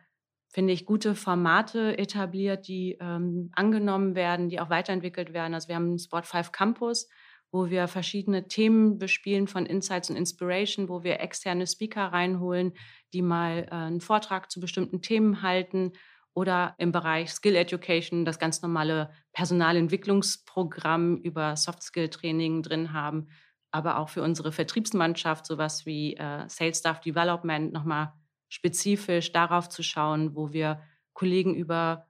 finde 0.49 0.73
ich, 0.73 0.85
gute 0.85 1.15
Formate 1.15 1.97
etabliert, 1.97 2.67
die 2.67 2.97
ähm, 2.99 3.51
angenommen 3.53 4.15
werden, 4.15 4.49
die 4.49 4.59
auch 4.59 4.69
weiterentwickelt 4.69 5.33
werden. 5.33 5.53
Also 5.53 5.69
wir 5.69 5.75
haben 5.75 5.97
Sport 5.97 6.27
5 6.27 6.51
Campus, 6.51 7.07
wo 7.53 7.69
wir 7.69 7.87
verschiedene 7.87 8.47
Themen 8.49 8.97
bespielen 8.97 9.47
von 9.47 9.65
Insights 9.65 10.09
und 10.09 10.17
Inspiration, 10.17 10.89
wo 10.89 11.03
wir 11.03 11.21
externe 11.21 11.65
Speaker 11.65 12.07
reinholen, 12.07 12.73
die 13.13 13.21
mal 13.21 13.67
äh, 13.69 13.75
einen 13.75 14.01
Vortrag 14.01 14.51
zu 14.51 14.59
bestimmten 14.59 15.01
Themen 15.01 15.41
halten 15.41 15.93
oder 16.33 16.75
im 16.77 16.91
Bereich 16.91 17.31
Skill 17.31 17.55
Education 17.55 18.25
das 18.25 18.39
ganz 18.39 18.61
normale 18.61 19.11
Personalentwicklungsprogramm 19.31 21.17
über 21.17 21.55
Soft 21.55 21.83
Skill 21.83 22.09
Training 22.09 22.61
drin 22.63 22.93
haben, 22.93 23.27
aber 23.71 23.97
auch 23.97 24.09
für 24.09 24.21
unsere 24.21 24.51
Vertriebsmannschaft 24.51 25.45
sowas 25.45 25.85
wie 25.85 26.15
äh, 26.15 26.47
Sales 26.47 26.79
Staff 26.79 27.01
Development 27.01 27.71
nochmal 27.73 28.13
spezifisch 28.49 29.31
darauf 29.31 29.69
zu 29.69 29.81
schauen, 29.81 30.35
wo 30.35 30.51
wir 30.51 30.81
Kollegen 31.13 31.55
über 31.55 32.07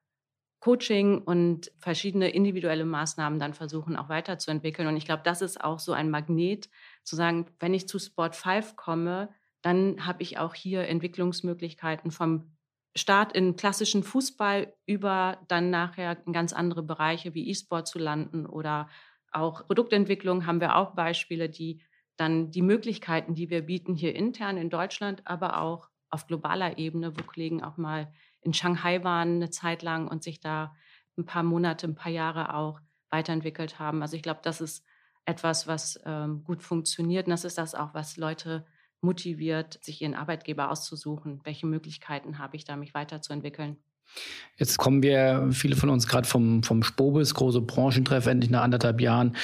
Coaching 0.59 1.19
und 1.19 1.71
verschiedene 1.79 2.29
individuelle 2.29 2.85
Maßnahmen 2.85 3.39
dann 3.39 3.53
versuchen 3.53 3.95
auch 3.95 4.09
weiterzuentwickeln. 4.09 4.87
Und 4.87 4.95
ich 4.95 5.05
glaube, 5.05 5.23
das 5.23 5.41
ist 5.41 5.63
auch 5.63 5.79
so 5.79 5.91
ein 5.91 6.11
Magnet, 6.11 6.69
zu 7.03 7.15
sagen, 7.15 7.47
wenn 7.59 7.73
ich 7.73 7.87
zu 7.87 7.97
Sport 7.97 8.35
5 8.35 8.75
komme, 8.75 9.29
dann 9.61 10.05
habe 10.05 10.21
ich 10.21 10.37
auch 10.37 10.53
hier 10.53 10.87
Entwicklungsmöglichkeiten 10.87 12.11
vom 12.11 12.51
Start 12.95 13.33
in 13.33 13.55
klassischen 13.55 14.03
Fußball 14.03 14.73
über 14.85 15.39
dann 15.47 15.69
nachher 15.69 16.17
in 16.25 16.33
ganz 16.33 16.53
andere 16.53 16.83
Bereiche 16.83 17.33
wie 17.33 17.49
E-Sport 17.49 17.87
zu 17.87 17.99
landen 17.99 18.45
oder 18.45 18.89
auch 19.31 19.65
Produktentwicklung 19.65 20.45
haben 20.45 20.61
wir 20.61 20.75
auch 20.75 20.95
Beispiele, 20.95 21.49
die 21.49 21.81
dann 22.17 22.51
die 22.51 22.61
Möglichkeiten, 22.61 23.33
die 23.33 23.49
wir 23.49 23.63
bieten 23.63 23.95
hier 23.95 24.15
intern 24.15 24.57
in 24.57 24.69
Deutschland, 24.69 25.21
aber 25.25 25.61
auch 25.61 25.89
auf 26.09 26.27
globaler 26.27 26.77
Ebene, 26.77 27.17
wo 27.17 27.23
Kollegen 27.23 27.63
auch 27.63 27.77
mal 27.77 28.13
in 28.41 28.53
Shanghai 28.53 29.03
waren 29.03 29.35
eine 29.35 29.49
Zeit 29.49 29.81
lang 29.81 30.07
und 30.07 30.23
sich 30.23 30.39
da 30.39 30.75
ein 31.17 31.25
paar 31.25 31.43
Monate, 31.43 31.87
ein 31.87 31.95
paar 31.95 32.11
Jahre 32.11 32.53
auch 32.53 32.79
weiterentwickelt 33.09 33.79
haben. 33.79 34.01
Also 34.01 34.15
ich 34.15 34.23
glaube, 34.23 34.41
das 34.43 34.61
ist 34.61 34.85
etwas, 35.25 35.67
was 35.67 35.99
ähm, 36.05 36.43
gut 36.43 36.63
funktioniert. 36.63 37.27
Und 37.27 37.31
das 37.31 37.45
ist 37.45 37.57
das 37.57 37.75
auch, 37.75 37.93
was 37.93 38.17
Leute 38.17 38.65
motiviert, 39.01 39.83
sich 39.83 40.01
ihren 40.01 40.15
Arbeitgeber 40.15 40.71
auszusuchen. 40.71 41.41
Welche 41.43 41.65
Möglichkeiten 41.65 42.39
habe 42.39 42.55
ich 42.55 42.65
da, 42.65 42.75
mich 42.75 42.93
weiterzuentwickeln? 42.93 43.77
Jetzt 44.57 44.77
kommen 44.77 45.01
wir, 45.01 45.49
viele 45.51 45.75
von 45.75 45.89
uns 45.89 46.07
gerade 46.07 46.27
vom, 46.27 46.61
vom 46.61 46.83
Spobis, 46.83 47.33
große 47.33 47.61
Branchentreff, 47.61 48.27
endlich 48.27 48.51
nach 48.51 48.61
anderthalb 48.61 49.01
Jahren 49.01 49.35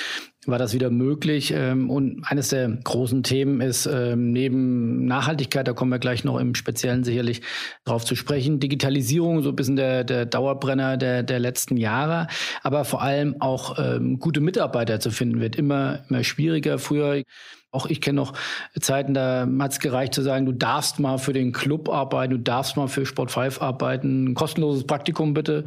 war 0.48 0.58
das 0.58 0.74
wieder 0.74 0.90
möglich. 0.90 1.54
Ähm, 1.56 1.90
und 1.90 2.24
eines 2.24 2.50
der 2.50 2.70
großen 2.70 3.24
Themen 3.24 3.62
ist 3.62 3.86
ähm, 3.86 4.32
neben 4.32 5.06
Nachhaltigkeit, 5.06 5.68
da 5.68 5.74
kommen 5.74 5.92
wir 5.92 6.00
gleich 6.00 6.24
noch 6.24 6.40
im 6.40 6.56
Speziellen 6.56 7.04
sicherlich 7.04 7.42
drauf 7.86 8.06
zu 8.06 8.16
sprechen, 8.16 8.60
Digitalisierung, 8.60 9.44
so 9.44 9.50
ein 9.50 9.56
bisschen 9.56 9.76
der, 9.76 10.04
der 10.04 10.26
Dauerbrenner 10.26 10.98
der, 10.98 11.24
der 11.24 11.40
letzten 11.40 11.78
Jahre, 11.78 12.28
aber 12.64 12.86
vor 12.86 13.02
allem 13.02 13.42
auch 13.42 13.78
ähm, 13.78 14.20
gute 14.20 14.40
Mitarbeiter 14.40 15.00
zu 15.00 15.12
finden, 15.12 15.40
wird 15.40 15.56
immer, 15.56 16.00
immer 16.10 16.24
schwieriger. 16.24 16.80
Früher 16.80 17.24
auch 17.72 17.86
ich 17.86 18.00
kenne 18.00 18.16
noch 18.16 18.34
Zeiten, 18.80 19.14
da 19.14 19.48
hat 19.60 19.72
es 19.74 19.80
gereicht 19.80 20.14
zu 20.14 20.22
sagen, 20.22 20.46
du 20.46 20.54
darfst 20.54 21.00
mal 21.00 21.18
für 21.18 21.34
den 21.34 21.52
Club 21.52 21.90
arbeiten, 21.90 22.32
du 22.32 22.40
darfst 22.40 22.78
mal 22.78 22.88
für 22.88 23.06
Sport 23.06 23.30
5 23.32 23.62
arbeiten, 23.62 24.34
kostenloses 24.34 24.88
Praktikum 24.88 25.34
bitte. 25.34 25.66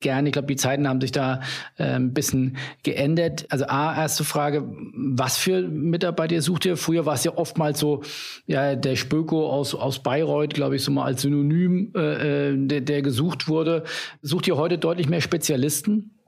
Gerne. 0.00 0.28
Ich 0.28 0.32
glaube, 0.32 0.46
die 0.46 0.56
Zeiten 0.56 0.86
haben 0.86 1.00
sich 1.00 1.10
da 1.10 1.40
äh, 1.76 1.84
ein 1.84 2.14
bisschen 2.14 2.56
geändert. 2.84 3.46
Also 3.48 3.64
A, 3.66 3.96
erste 3.96 4.22
Frage, 4.22 4.64
was 4.94 5.36
für 5.36 5.62
Mitarbeiter 5.62 6.40
sucht 6.40 6.66
ihr? 6.66 6.76
Früher 6.76 7.04
war 7.04 7.14
es 7.14 7.24
ja 7.24 7.36
oftmals 7.36 7.80
so, 7.80 8.04
ja, 8.46 8.76
der 8.76 8.94
Spöko 8.94 9.50
aus, 9.50 9.74
aus 9.74 10.00
Bayreuth, 10.00 10.54
glaube 10.54 10.76
ich, 10.76 10.84
so 10.84 10.92
mal 10.92 11.04
als 11.04 11.22
Synonym, 11.22 11.92
äh, 11.96 12.50
äh, 12.50 12.56
der, 12.56 12.80
der 12.80 13.02
gesucht 13.02 13.48
wurde. 13.48 13.82
Sucht 14.22 14.46
ihr 14.46 14.56
heute 14.56 14.78
deutlich 14.78 15.08
mehr 15.08 15.20
Spezialisten? 15.20 16.18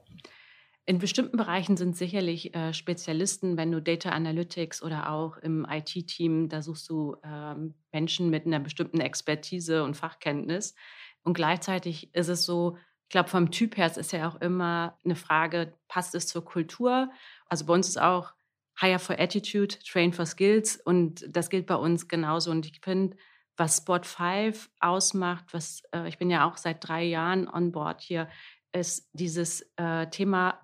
In 0.85 0.97
bestimmten 0.97 1.37
Bereichen 1.37 1.77
sind 1.77 1.95
sicherlich 1.95 2.53
äh, 2.53 2.73
Spezialisten, 2.73 3.55
wenn 3.55 3.71
du 3.71 3.81
Data 3.81 4.09
Analytics 4.09 4.83
oder 4.83 5.11
auch 5.11 5.37
im 5.37 5.65
IT-Team, 5.69 6.49
da 6.49 6.61
suchst 6.61 6.89
du 6.89 7.15
ähm, 7.23 7.75
Menschen 7.93 8.29
mit 8.29 8.45
einer 8.45 8.59
bestimmten 8.59 8.99
Expertise 8.99 9.83
und 9.85 9.95
Fachkenntnis. 9.95 10.75
Und 11.23 11.35
gleichzeitig 11.35 12.13
ist 12.13 12.27
es 12.27 12.43
so, 12.43 12.77
ich 13.11 13.13
glaube, 13.13 13.27
vom 13.27 13.51
Typ 13.51 13.75
her 13.75 13.91
ist 13.97 14.13
ja 14.13 14.25
auch 14.29 14.39
immer 14.39 14.97
eine 15.03 15.17
Frage, 15.17 15.73
passt 15.89 16.15
es 16.15 16.27
zur 16.27 16.45
Kultur? 16.45 17.11
Also 17.45 17.65
bei 17.65 17.73
uns 17.73 17.89
ist 17.89 17.99
auch 17.99 18.31
Hire 18.79 18.99
for 18.99 19.19
Attitude, 19.19 19.75
Train 19.85 20.13
for 20.13 20.25
Skills 20.25 20.77
und 20.77 21.25
das 21.27 21.49
gilt 21.49 21.65
bei 21.65 21.75
uns 21.75 22.07
genauso. 22.07 22.51
Und 22.51 22.65
ich 22.65 22.79
finde, 22.81 23.17
was 23.57 23.79
Spot 23.79 24.01
5 24.01 24.69
ausmacht, 24.79 25.43
was 25.51 25.83
äh, 25.93 26.07
ich 26.07 26.19
bin 26.19 26.29
ja 26.29 26.49
auch 26.49 26.55
seit 26.55 26.87
drei 26.87 27.03
Jahren 27.03 27.49
on 27.49 27.73
board 27.73 27.99
hier, 27.99 28.29
ist 28.71 29.09
dieses 29.11 29.69
äh, 29.75 30.07
Thema 30.07 30.61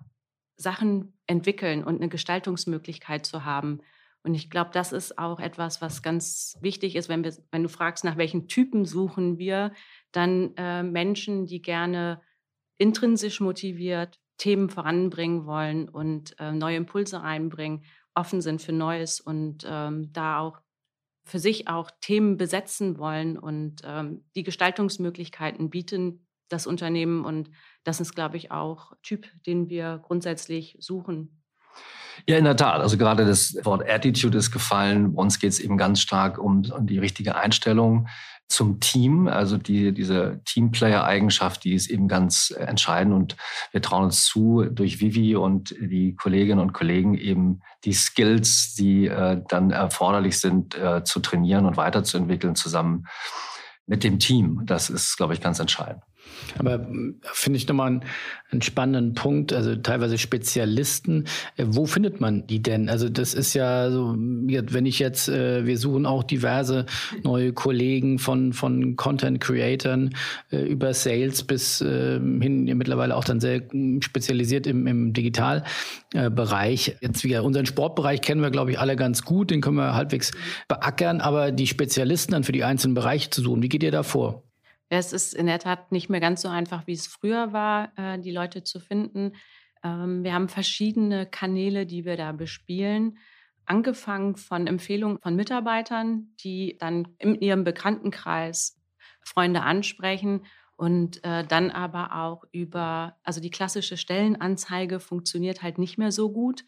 Sachen 0.56 1.18
entwickeln 1.26 1.84
und 1.84 1.96
eine 1.96 2.08
Gestaltungsmöglichkeit 2.08 3.26
zu 3.26 3.44
haben. 3.44 3.82
Und 4.22 4.34
ich 4.34 4.48
glaube, 4.48 4.70
das 4.72 4.94
ist 4.94 5.18
auch 5.18 5.38
etwas, 5.38 5.82
was 5.82 6.02
ganz 6.02 6.56
wichtig 6.62 6.96
ist, 6.96 7.10
wenn, 7.10 7.24
wir, 7.24 7.34
wenn 7.50 7.64
du 7.64 7.68
fragst, 7.68 8.04
nach 8.04 8.16
welchen 8.16 8.48
Typen 8.48 8.86
suchen 8.86 9.36
wir, 9.36 9.74
dann 10.12 10.54
äh, 10.56 10.82
Menschen, 10.82 11.44
die 11.44 11.60
gerne 11.60 12.22
intrinsisch 12.78 13.40
motiviert 13.40 14.18
Themen 14.38 14.70
voranbringen 14.70 15.46
wollen 15.46 15.88
und 15.88 16.38
äh, 16.38 16.52
neue 16.52 16.76
Impulse 16.76 17.22
reinbringen, 17.22 17.84
offen 18.14 18.40
sind 18.40 18.62
für 18.62 18.72
Neues 18.72 19.20
und 19.20 19.66
ähm, 19.68 20.12
da 20.12 20.38
auch 20.38 20.60
für 21.24 21.38
sich 21.38 21.68
auch 21.68 21.90
Themen 22.00 22.38
besetzen 22.38 22.98
wollen 22.98 23.36
und 23.36 23.82
ähm, 23.84 24.24
die 24.34 24.44
Gestaltungsmöglichkeiten 24.44 25.68
bieten, 25.68 26.26
das 26.48 26.66
Unternehmen. 26.66 27.24
Und 27.26 27.50
das 27.84 28.00
ist, 28.00 28.14
glaube 28.14 28.38
ich, 28.38 28.50
auch 28.50 28.92
Typ, 29.02 29.26
den 29.44 29.68
wir 29.68 30.00
grundsätzlich 30.02 30.76
suchen. 30.80 31.42
Ja, 32.26 32.38
in 32.38 32.44
der 32.44 32.56
Tat. 32.56 32.80
Also 32.80 32.96
gerade 32.96 33.26
das 33.26 33.56
Wort 33.64 33.88
Attitude 33.88 34.38
ist 34.38 34.50
gefallen. 34.50 35.14
Uns 35.14 35.38
geht 35.38 35.50
es 35.50 35.60
eben 35.60 35.76
ganz 35.76 36.00
stark 36.00 36.38
um, 36.38 36.64
um 36.70 36.86
die 36.86 36.98
richtige 36.98 37.36
Einstellung 37.36 38.08
zum 38.48 38.80
Team. 38.80 39.28
Also 39.28 39.58
die, 39.58 39.92
diese 39.92 40.40
Teamplayer-Eigenschaft, 40.44 41.64
die 41.64 41.74
ist 41.74 41.88
eben 41.88 42.08
ganz 42.08 42.50
entscheidend. 42.50 43.14
Und 43.14 43.36
wir 43.72 43.82
trauen 43.82 44.04
uns 44.04 44.24
zu, 44.24 44.64
durch 44.64 45.00
Vivi 45.00 45.36
und 45.36 45.74
die 45.80 46.16
Kolleginnen 46.16 46.60
und 46.60 46.72
Kollegen 46.72 47.14
eben 47.14 47.60
die 47.84 47.92
Skills, 47.92 48.74
die 48.74 49.06
äh, 49.06 49.42
dann 49.48 49.70
erforderlich 49.70 50.40
sind, 50.40 50.74
äh, 50.74 51.04
zu 51.04 51.20
trainieren 51.20 51.66
und 51.66 51.76
weiterzuentwickeln, 51.76 52.54
zusammen 52.54 53.06
mit 53.86 54.02
dem 54.02 54.18
Team. 54.18 54.62
Das 54.64 54.90
ist, 54.90 55.16
glaube 55.16 55.34
ich, 55.34 55.40
ganz 55.40 55.58
entscheidend. 55.58 56.02
Aber 56.58 56.74
äh, 56.74 57.14
finde 57.32 57.56
ich 57.56 57.68
nochmal 57.68 57.88
einen, 57.88 58.04
einen 58.50 58.62
spannenden 58.62 59.14
Punkt, 59.14 59.52
also 59.52 59.76
teilweise 59.76 60.18
Spezialisten. 60.18 61.24
Äh, 61.56 61.64
wo 61.68 61.86
findet 61.86 62.20
man 62.20 62.46
die 62.46 62.62
denn? 62.62 62.88
Also 62.88 63.08
das 63.08 63.34
ist 63.34 63.54
ja 63.54 63.90
so, 63.90 64.14
wenn 64.16 64.86
ich 64.86 64.98
jetzt, 64.98 65.28
äh, 65.28 65.66
wir 65.66 65.78
suchen 65.78 66.06
auch 66.06 66.22
diverse 66.22 66.86
neue 67.22 67.52
Kollegen 67.52 68.18
von, 68.18 68.52
von 68.52 68.96
Content 68.96 69.40
Creatern 69.40 70.10
über 70.50 70.94
Sales 70.94 71.42
bis 71.42 71.80
ähm, 71.80 72.40
hin 72.40 72.64
mittlerweile 72.64 73.16
auch 73.16 73.24
dann 73.24 73.40
sehr 73.40 73.62
hm, 73.70 74.02
spezialisiert 74.02 74.66
im, 74.66 74.86
im 74.86 75.12
Digitalbereich. 75.12 76.96
Jetzt 77.00 77.24
wieder 77.24 77.44
unseren 77.44 77.66
Sportbereich 77.66 78.20
kennen 78.20 78.40
wir, 78.40 78.50
glaube 78.50 78.70
ich, 78.70 78.78
alle 78.78 78.96
ganz 78.96 79.22
gut, 79.22 79.50
den 79.50 79.60
können 79.60 79.76
wir 79.76 79.94
halbwegs 79.94 80.32
beackern, 80.68 81.20
aber 81.20 81.52
die 81.52 81.66
Spezialisten 81.66 82.32
dann 82.32 82.44
für 82.44 82.52
die 82.52 82.64
einzelnen 82.64 82.94
Bereiche 82.94 83.30
zu 83.30 83.42
suchen, 83.42 83.62
wie 83.62 83.68
geht 83.68 83.82
ihr 83.82 83.92
da 83.92 84.02
vor? 84.02 84.47
Es 84.88 85.12
ist 85.12 85.34
in 85.34 85.46
der 85.46 85.58
Tat 85.58 85.92
nicht 85.92 86.08
mehr 86.08 86.20
ganz 86.20 86.42
so 86.42 86.48
einfach, 86.48 86.86
wie 86.86 86.92
es 86.92 87.06
früher 87.06 87.52
war, 87.52 87.92
äh, 87.96 88.18
die 88.18 88.30
Leute 88.30 88.64
zu 88.64 88.80
finden. 88.80 89.32
Ähm, 89.84 90.24
wir 90.24 90.32
haben 90.32 90.48
verschiedene 90.48 91.26
Kanäle, 91.26 91.86
die 91.86 92.04
wir 92.04 92.16
da 92.16 92.32
bespielen. 92.32 93.18
Angefangen 93.66 94.36
von 94.36 94.66
Empfehlungen 94.66 95.18
von 95.18 95.36
Mitarbeitern, 95.36 96.34
die 96.40 96.76
dann 96.78 97.08
in 97.18 97.34
ihrem 97.34 97.64
Bekanntenkreis 97.64 98.80
Freunde 99.20 99.62
ansprechen 99.62 100.46
und 100.76 101.22
äh, 101.24 101.44
dann 101.44 101.70
aber 101.70 102.14
auch 102.16 102.44
über, 102.52 103.18
also 103.24 103.40
die 103.40 103.50
klassische 103.50 103.96
Stellenanzeige 103.96 105.00
funktioniert 105.00 105.62
halt 105.62 105.76
nicht 105.76 105.98
mehr 105.98 106.12
so 106.12 106.32
gut. 106.32 106.64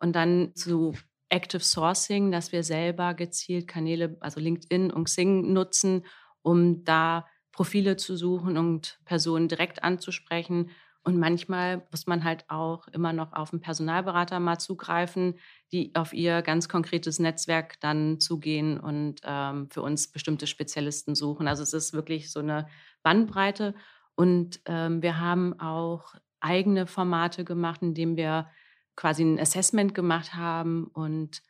Und 0.00 0.14
dann 0.14 0.54
zu 0.54 0.94
Active 1.30 1.62
Sourcing, 1.62 2.30
dass 2.30 2.52
wir 2.52 2.62
selber 2.62 3.14
gezielt 3.14 3.66
Kanäle, 3.66 4.16
also 4.20 4.38
LinkedIn 4.38 4.90
und 4.90 5.04
Xing 5.04 5.52
nutzen, 5.52 6.04
um 6.42 6.84
da 6.84 7.26
Profile 7.54 7.96
zu 7.96 8.16
suchen 8.16 8.58
und 8.58 8.98
Personen 9.04 9.46
direkt 9.48 9.84
anzusprechen. 9.84 10.70
Und 11.04 11.18
manchmal 11.18 11.86
muss 11.92 12.06
man 12.08 12.24
halt 12.24 12.44
auch 12.48 12.88
immer 12.88 13.12
noch 13.12 13.32
auf 13.32 13.52
einen 13.52 13.60
Personalberater 13.60 14.40
mal 14.40 14.58
zugreifen, 14.58 15.38
die 15.70 15.94
auf 15.94 16.12
ihr 16.12 16.42
ganz 16.42 16.68
konkretes 16.68 17.20
Netzwerk 17.20 17.78
dann 17.80 18.18
zugehen 18.18 18.80
und 18.80 19.20
ähm, 19.22 19.68
für 19.70 19.82
uns 19.82 20.10
bestimmte 20.10 20.48
Spezialisten 20.48 21.14
suchen. 21.14 21.46
Also 21.46 21.62
es 21.62 21.74
ist 21.74 21.92
wirklich 21.92 22.32
so 22.32 22.40
eine 22.40 22.66
Bandbreite. 23.04 23.74
Und 24.16 24.60
ähm, 24.66 25.00
wir 25.02 25.20
haben 25.20 25.58
auch 25.60 26.14
eigene 26.40 26.86
Formate 26.88 27.44
gemacht, 27.44 27.82
indem 27.82 28.16
wir 28.16 28.48
quasi 28.96 29.22
ein 29.22 29.38
Assessment 29.38 29.94
gemacht 29.94 30.34
haben 30.34 30.88
und 30.88 31.42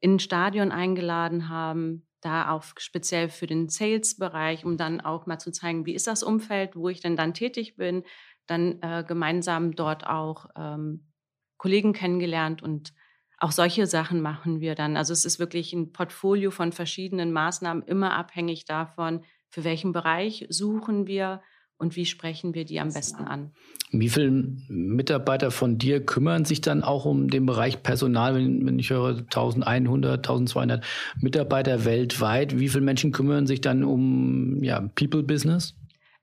in 0.00 0.16
ein 0.16 0.20
Stadion 0.20 0.72
eingeladen 0.72 1.48
haben, 1.48 2.07
da 2.20 2.50
auch 2.50 2.64
speziell 2.78 3.28
für 3.28 3.46
den 3.46 3.68
Sales-Bereich, 3.68 4.64
um 4.64 4.76
dann 4.76 5.00
auch 5.00 5.26
mal 5.26 5.38
zu 5.38 5.52
zeigen, 5.52 5.86
wie 5.86 5.94
ist 5.94 6.06
das 6.06 6.22
Umfeld, 6.22 6.76
wo 6.76 6.88
ich 6.88 7.00
denn 7.00 7.16
dann 7.16 7.34
tätig 7.34 7.76
bin, 7.76 8.04
dann 8.46 8.80
äh, 8.82 9.04
gemeinsam 9.06 9.74
dort 9.74 10.06
auch 10.06 10.46
ähm, 10.56 11.08
Kollegen 11.58 11.92
kennengelernt 11.92 12.62
und 12.62 12.92
auch 13.38 13.52
solche 13.52 13.86
Sachen 13.86 14.20
machen 14.20 14.60
wir 14.60 14.74
dann. 14.74 14.96
Also 14.96 15.12
es 15.12 15.24
ist 15.24 15.38
wirklich 15.38 15.72
ein 15.72 15.92
Portfolio 15.92 16.50
von 16.50 16.72
verschiedenen 16.72 17.32
Maßnahmen, 17.32 17.84
immer 17.84 18.14
abhängig 18.14 18.64
davon, 18.64 19.24
für 19.48 19.64
welchen 19.64 19.92
Bereich 19.92 20.46
suchen 20.48 21.06
wir 21.06 21.40
und 21.78 21.96
wie 21.96 22.06
sprechen 22.06 22.54
wir 22.54 22.64
die 22.64 22.80
am 22.80 22.92
besten 22.92 23.24
an. 23.24 23.52
Wie 23.90 24.08
viele 24.08 24.30
Mitarbeiter 24.68 25.50
von 25.50 25.78
dir 25.78 26.04
kümmern 26.04 26.44
sich 26.44 26.60
dann 26.60 26.82
auch 26.82 27.04
um 27.04 27.28
den 27.28 27.46
Bereich 27.46 27.82
Personal, 27.82 28.34
wenn, 28.34 28.66
wenn 28.66 28.78
ich 28.78 28.90
höre 28.90 29.18
1100, 29.18 30.18
1200 30.18 30.84
Mitarbeiter 31.20 31.84
weltweit? 31.84 32.58
Wie 32.58 32.68
viele 32.68 32.84
Menschen 32.84 33.12
kümmern 33.12 33.46
sich 33.46 33.60
dann 33.60 33.84
um 33.84 34.62
ja, 34.62 34.80
People 34.94 35.22
Business? 35.22 35.74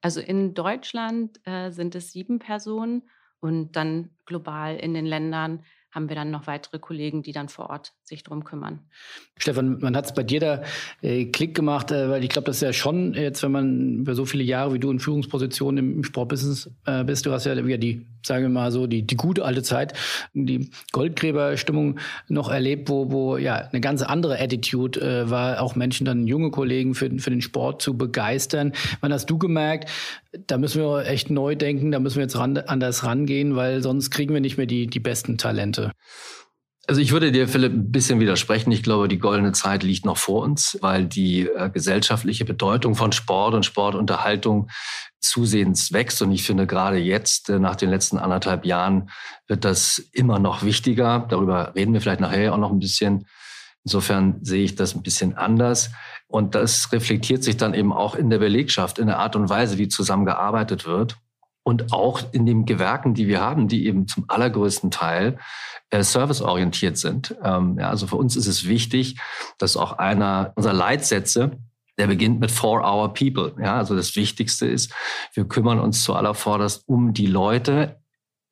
Also 0.01 0.19
in 0.19 0.53
Deutschland 0.53 1.39
äh, 1.45 1.71
sind 1.71 1.95
es 1.95 2.11
sieben 2.11 2.37
Personen 2.37 3.03
und 3.39 3.75
dann 3.75 4.09
global 4.25 4.75
in 4.75 4.93
den 4.93 5.05
Ländern 5.05 5.63
haben 5.95 6.09
wir 6.09 6.15
dann 6.15 6.29
noch 6.29 6.45
weitere 6.45 6.77
Kollegen, 6.77 7.23
die 7.23 7.31
dann 7.31 7.47
vor 7.47 7.69
Ort 7.69 7.93
sich 8.03 8.21
drum 8.21 8.43
kümmern. 8.43 8.81
Stefan, 9.37 9.79
man 9.79 9.95
hat 9.95 10.05
es 10.05 10.13
bei 10.13 10.23
dir 10.23 10.41
da 10.41 10.61
äh, 11.01 11.25
Klick 11.25 11.55
gemacht, 11.55 11.89
äh, 11.91 12.09
weil 12.09 12.23
ich 12.23 12.29
glaube, 12.29 12.47
das 12.47 12.57
ist 12.57 12.61
ja 12.61 12.73
schon 12.73 13.13
jetzt, 13.13 13.41
wenn 13.43 13.51
man 13.51 13.99
über 13.99 14.13
so 14.13 14.25
viele 14.25 14.43
Jahre 14.43 14.73
wie 14.73 14.79
du 14.79 14.91
in 14.91 14.99
Führungspositionen 14.99 15.77
im, 15.77 15.95
im 15.97 16.03
Sportbusiness 16.03 16.69
äh, 16.85 17.05
bist, 17.05 17.25
du 17.25 17.31
hast 17.31 17.45
ja 17.45 17.65
wieder 17.65 17.77
die, 17.77 18.05
sagen 18.23 18.43
wir 18.43 18.49
mal 18.49 18.71
so, 18.71 18.87
die, 18.87 19.03
die 19.03 19.15
gute 19.15 19.45
alte 19.45 19.63
Zeit, 19.63 19.93
die 20.33 20.69
Goldgräberstimmung 20.91 21.99
noch 22.27 22.49
erlebt, 22.49 22.89
wo, 22.89 23.11
wo 23.11 23.37
ja 23.37 23.55
eine 23.55 23.79
ganz 23.79 24.01
andere 24.01 24.39
Attitude 24.39 24.99
äh, 24.99 25.29
war, 25.29 25.61
auch 25.61 25.75
Menschen 25.75 26.05
dann 26.05 26.27
junge 26.27 26.51
Kollegen 26.51 26.93
für, 26.93 27.09
für 27.19 27.29
den 27.29 27.41
Sport 27.41 27.81
zu 27.81 27.97
begeistern. 27.97 28.73
Wann 28.99 29.13
hast 29.13 29.29
du 29.29 29.37
gemerkt, 29.37 29.89
da 30.47 30.57
müssen 30.57 30.81
wir 30.81 31.05
echt 31.07 31.29
neu 31.29 31.55
denken, 31.55 31.91
da 31.91 31.99
müssen 31.99 32.17
wir 32.17 32.23
jetzt 32.23 32.37
ran, 32.37 32.57
anders 32.57 33.05
rangehen, 33.05 33.55
weil 33.55 33.81
sonst 33.81 34.11
kriegen 34.11 34.33
wir 34.33 34.41
nicht 34.41 34.57
mehr 34.57 34.65
die, 34.65 34.87
die 34.87 34.99
besten 34.99 35.37
Talente? 35.37 35.84
Also 36.87 37.01
ich 37.01 37.11
würde 37.11 37.31
dir, 37.31 37.47
Philipp, 37.47 37.73
ein 37.73 37.91
bisschen 37.91 38.19
widersprechen. 38.19 38.71
Ich 38.71 38.83
glaube, 38.83 39.07
die 39.07 39.17
goldene 39.17 39.53
Zeit 39.53 39.81
liegt 39.81 40.05
noch 40.05 40.17
vor 40.17 40.43
uns, 40.43 40.77
weil 40.81 41.05
die 41.05 41.47
äh, 41.47 41.69
gesellschaftliche 41.71 42.45
Bedeutung 42.45 42.93
von 42.93 43.11
Sport 43.11 43.55
und 43.55 43.65
Sportunterhaltung 43.65 44.69
zusehends 45.19 45.91
wächst. 45.93 46.21
Und 46.21 46.31
ich 46.31 46.43
finde, 46.43 46.67
gerade 46.67 46.97
jetzt, 46.97 47.49
äh, 47.49 47.57
nach 47.57 47.75
den 47.75 47.89
letzten 47.89 48.19
anderthalb 48.19 48.65
Jahren, 48.65 49.09
wird 49.47 49.65
das 49.65 49.97
immer 50.11 50.37
noch 50.37 50.61
wichtiger. 50.61 51.25
Darüber 51.27 51.73
reden 51.75 51.93
wir 51.93 52.01
vielleicht 52.01 52.21
nachher 52.21 52.53
auch 52.53 52.59
noch 52.59 52.71
ein 52.71 52.79
bisschen. 52.79 53.25
Insofern 53.83 54.37
sehe 54.43 54.63
ich 54.63 54.75
das 54.75 54.93
ein 54.93 55.01
bisschen 55.01 55.35
anders. 55.35 55.89
Und 56.27 56.53
das 56.53 56.91
reflektiert 56.91 57.43
sich 57.43 57.57
dann 57.57 57.73
eben 57.73 57.93
auch 57.93 58.13
in 58.13 58.29
der 58.29 58.39
Belegschaft, 58.39 58.99
in 58.99 59.07
der 59.07 59.19
Art 59.19 59.35
und 59.35 59.49
Weise, 59.49 59.79
wie 59.79 59.87
zusammengearbeitet 59.87 60.85
wird 60.85 61.17
und 61.65 61.91
auch 61.91 62.21
in 62.31 62.45
den 62.45 62.65
Gewerken, 62.65 63.15
die 63.15 63.27
wir 63.27 63.41
haben, 63.41 63.67
die 63.67 63.87
eben 63.87 64.07
zum 64.07 64.25
allergrößten 64.27 64.91
Teil 64.91 65.39
äh, 65.89 66.03
serviceorientiert 66.03 66.97
sind. 66.97 67.35
Ähm, 67.43 67.77
ja, 67.79 67.89
also 67.89 68.05
für 68.05 68.17
uns 68.17 68.35
ist 68.35 68.45
es 68.45 68.67
wichtig, 68.67 69.19
dass 69.57 69.75
auch 69.75 69.93
einer 69.93 70.53
unserer 70.55 70.73
Leitsätze, 70.73 71.57
der 71.97 72.05
beginnt 72.07 72.39
mit 72.39 72.51
For 72.51 72.85
Our 72.85 73.13
People. 73.13 73.55
Ja, 73.59 73.77
also 73.77 73.95
das 73.95 74.15
Wichtigste 74.15 74.67
ist, 74.67 74.93
wir 75.33 75.45
kümmern 75.45 75.79
uns 75.79 76.03
zuallervorderst 76.03 76.87
um 76.87 77.13
die 77.13 77.27
Leute 77.27 77.99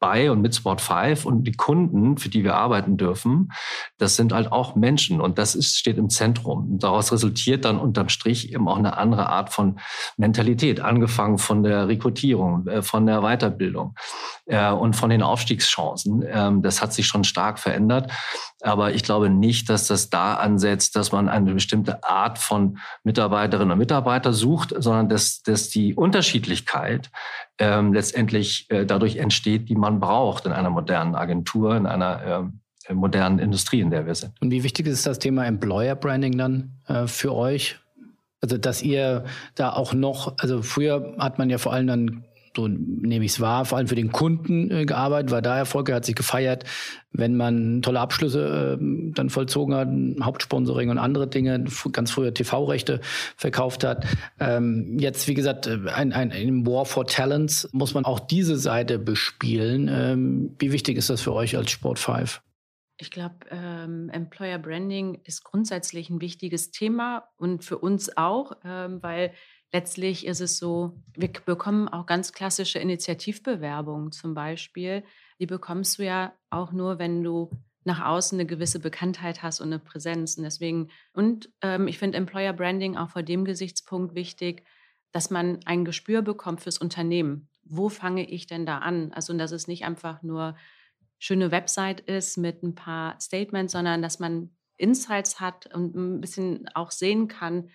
bei 0.04 0.30
und 0.30 0.42
mit 0.42 0.54
Sport 0.54 0.82
5 0.82 1.24
und 1.24 1.46
die 1.46 1.54
Kunden, 1.54 2.18
für 2.18 2.28
die 2.28 2.44
wir 2.44 2.56
arbeiten 2.56 2.98
dürfen, 2.98 3.54
das 3.98 4.18
sind 4.18 4.34
halt 4.34 4.52
auch 4.52 4.76
Menschen 4.76 5.22
und 5.22 5.38
das 5.38 5.56
ist, 5.56 5.78
steht 5.78 5.98
im 5.98 6.10
Zentrum. 6.10 6.74
Und 6.74 6.84
daraus 6.84 7.13
resultiert 7.13 7.63
dann 7.63 7.80
unterm 7.80 8.10
Strich 8.10 8.52
eben 8.52 8.68
auch 8.68 8.76
eine 8.76 8.98
andere 8.98 9.30
Art 9.30 9.54
von 9.54 9.80
Mentalität, 10.18 10.82
angefangen 10.82 11.38
von 11.38 11.63
der 11.63 11.88
Rekrutierung, 11.88 12.68
äh, 12.68 12.82
von 12.82 13.06
der 13.06 13.22
Weiterbildung 13.22 13.96
äh, 14.46 14.72
und 14.72 14.98
von 14.98 15.10
den 15.10 15.24
Aufstiegschancen. 15.24 16.22
Ähm, 16.28 16.62
das 16.62 16.82
hat 16.82 16.92
sich 16.92 17.08
schon 17.08 17.24
stark 17.24 17.58
verändert. 17.58 18.12
Aber 18.62 18.94
ich 18.94 19.04
glaube 19.04 19.30
nicht, 19.30 19.70
dass 19.70 19.88
das 19.88 20.10
da 20.10 20.36
ansetzt, 20.36 20.98
dass 20.98 21.13
man 21.13 21.30
eine 21.30 21.54
bestimmte 21.54 22.04
Art 22.04 22.39
von 22.39 22.78
Mitarbeiterinnen 23.06 23.72
und 23.72 23.78
Mitarbeiter 23.78 24.34
sucht, 24.34 24.74
sondern 24.78 25.08
dass, 25.08 25.42
dass 25.44 25.70
die 25.70 25.96
Unterschiedlichkeit 25.96 27.10
ähm, 27.60 27.94
letztendlich 27.94 28.66
äh, 28.70 28.86
dadurch 28.86 29.18
entsteht, 29.18 29.70
die 29.70 29.76
man 29.76 30.00
braucht 30.00 30.46
in 30.46 30.52
einer 30.52 30.70
modernen 30.70 31.16
Agentur, 31.16 31.76
in 31.76 31.86
einer 31.86 32.52
äh, 32.89 32.94
modernen 32.94 33.39
Industrie, 33.39 33.80
in 33.80 33.92
der 33.92 34.06
wir 34.06 34.16
sind. 34.16 34.34
Und 34.42 34.52
wie 34.52 34.63
wichtig 34.63 34.88
ist 34.88 35.06
das 35.06 35.20
Thema 35.20 35.46
Employer 35.46 35.96
Branding 35.96 36.38
dann 36.38 36.72
äh, 36.88 37.08
für 37.08 37.34
euch? 37.34 37.78
Also, 38.42 38.58
dass 38.58 38.82
ihr 38.82 39.24
da 39.56 39.72
auch 39.72 39.94
noch, 39.94 40.38
also 40.39 40.62
früher 40.62 41.16
hat 41.18 41.38
man 41.38 41.50
ja 41.50 41.58
vor 41.58 41.72
allem 41.72 41.88
dann 41.88 42.26
so 42.56 42.68
nehme 42.68 43.26
ich 43.26 43.32
es 43.32 43.39
wahr, 43.39 43.66
vor 43.66 43.78
allem 43.78 43.88
für 43.88 43.96
den 43.96 44.12
Kunden 44.12 44.70
äh, 44.72 44.86
gearbeitet, 44.86 45.32
war 45.32 45.42
da 45.42 45.58
Erfolge, 45.58 45.94
hat 45.94 46.06
sich 46.06 46.16
gefeiert, 46.16 46.66
wenn 47.12 47.36
man 47.36 47.82
tolle 47.82 48.00
Abschlüsse 48.00 48.78
äh, 48.80 49.12
dann 49.13 49.30
vollzogen 49.30 49.76
hat, 49.76 49.89
Hauptsponsoring 50.24 50.89
und 50.89 50.98
andere 50.98 51.28
Dinge, 51.28 51.66
ganz 51.92 52.12
früher 52.12 52.34
TV-Rechte 52.34 53.02
verkauft 53.36 53.84
hat. 53.84 54.06
Ähm, 54.39 54.98
jetzt, 55.00 55.28
wie 55.28 55.34
gesagt, 55.34 55.68
äh, 55.68 55.80
ein, 55.94 56.13
ein, 56.13 56.32
ein 56.32 56.68
War 56.68 56.86
for 56.86 57.06
Talents 57.06 57.70
muss 57.72 57.94
man 57.94 58.06
auch 58.06 58.20
diese 58.20 58.58
Seite 58.58 59.00
bespielen. 59.00 59.89
Ähm, 59.92 60.56
wie 60.60 60.72
wichtig 60.72 60.98
ist 60.98 61.10
das 61.10 61.22
für 61.22 61.34
euch 61.34 61.58
als 61.58 61.72
Sport 61.72 62.00
5? 62.00 62.42
Ich 62.98 63.10
glaube, 63.10 63.36
ähm, 63.50 64.10
Employer 64.10 64.60
Branding 64.60 65.20
ist 65.24 65.44
grundsätzlich 65.44 66.10
ein 66.10 66.22
wichtiges 66.22 66.72
Thema 66.72 67.28
und 67.38 67.63
für 67.63 67.80
uns 67.80 68.16
auch, 68.16 68.54
ähm, 68.63 69.02
weil 69.02 69.34
letztlich 69.74 70.26
ist 70.26 70.40
es 70.40 70.58
so, 70.58 70.94
wir 71.18 71.30
bekommen 71.46 71.90
auch 71.90 72.06
ganz 72.06 72.32
klassische 72.32 72.80
Initiativbewerbungen 72.80 74.12
zum 74.12 74.36
Beispiel. 74.36 75.04
Die 75.40 75.48
bekommst 75.48 75.98
du 75.98 76.06
ja 76.06 76.34
auch 76.52 76.72
nur, 76.72 77.00
wenn 77.00 77.24
du 77.24 77.50
nach 77.84 78.06
außen 78.06 78.40
eine 78.40 78.46
gewisse 78.46 78.80
Bekanntheit 78.80 79.44
hast 79.44 79.60
und 79.60 79.68
eine 79.68 79.80
Präsenz. 79.80 80.38
Und 80.38 80.44
deswegen, 80.44 80.90
und 81.12 81.50
ähm, 81.62 81.88
ich 81.88 81.98
finde 81.98 82.18
Employer 82.18 82.54
Branding 82.54 82.96
auch 82.96 83.10
vor 83.10 83.24
dem 83.24 83.44
Gesichtspunkt 83.44 84.16
wichtig, 84.16 84.64
dass 85.12 85.30
man 85.30 85.60
ein 85.66 85.84
Gespür 85.84 86.22
bekommt 86.22 86.62
fürs 86.62 86.78
Unternehmen. 86.78 87.50
Wo 87.64 87.90
fange 87.90 88.30
ich 88.30 88.48
denn 88.48 88.66
da 88.66 88.78
an? 88.78 89.12
Also, 89.14 89.34
dass 89.34 89.52
es 89.52 89.68
nicht 89.68 89.86
einfach 89.86 90.22
nur 90.22 90.56
schöne 91.20 91.52
Website 91.52 92.00
ist 92.02 92.38
mit 92.38 92.64
ein 92.64 92.76
paar 92.76 93.20
Statements, 93.20 93.74
sondern 93.74 94.02
dass 94.02 94.20
man 94.20 94.52
Insights 94.78 95.40
hat 95.40 95.74
und 95.74 95.96
ein 95.96 96.22
bisschen 96.22 96.68
auch 96.74 96.92
sehen 96.92 97.28
kann, 97.28 97.70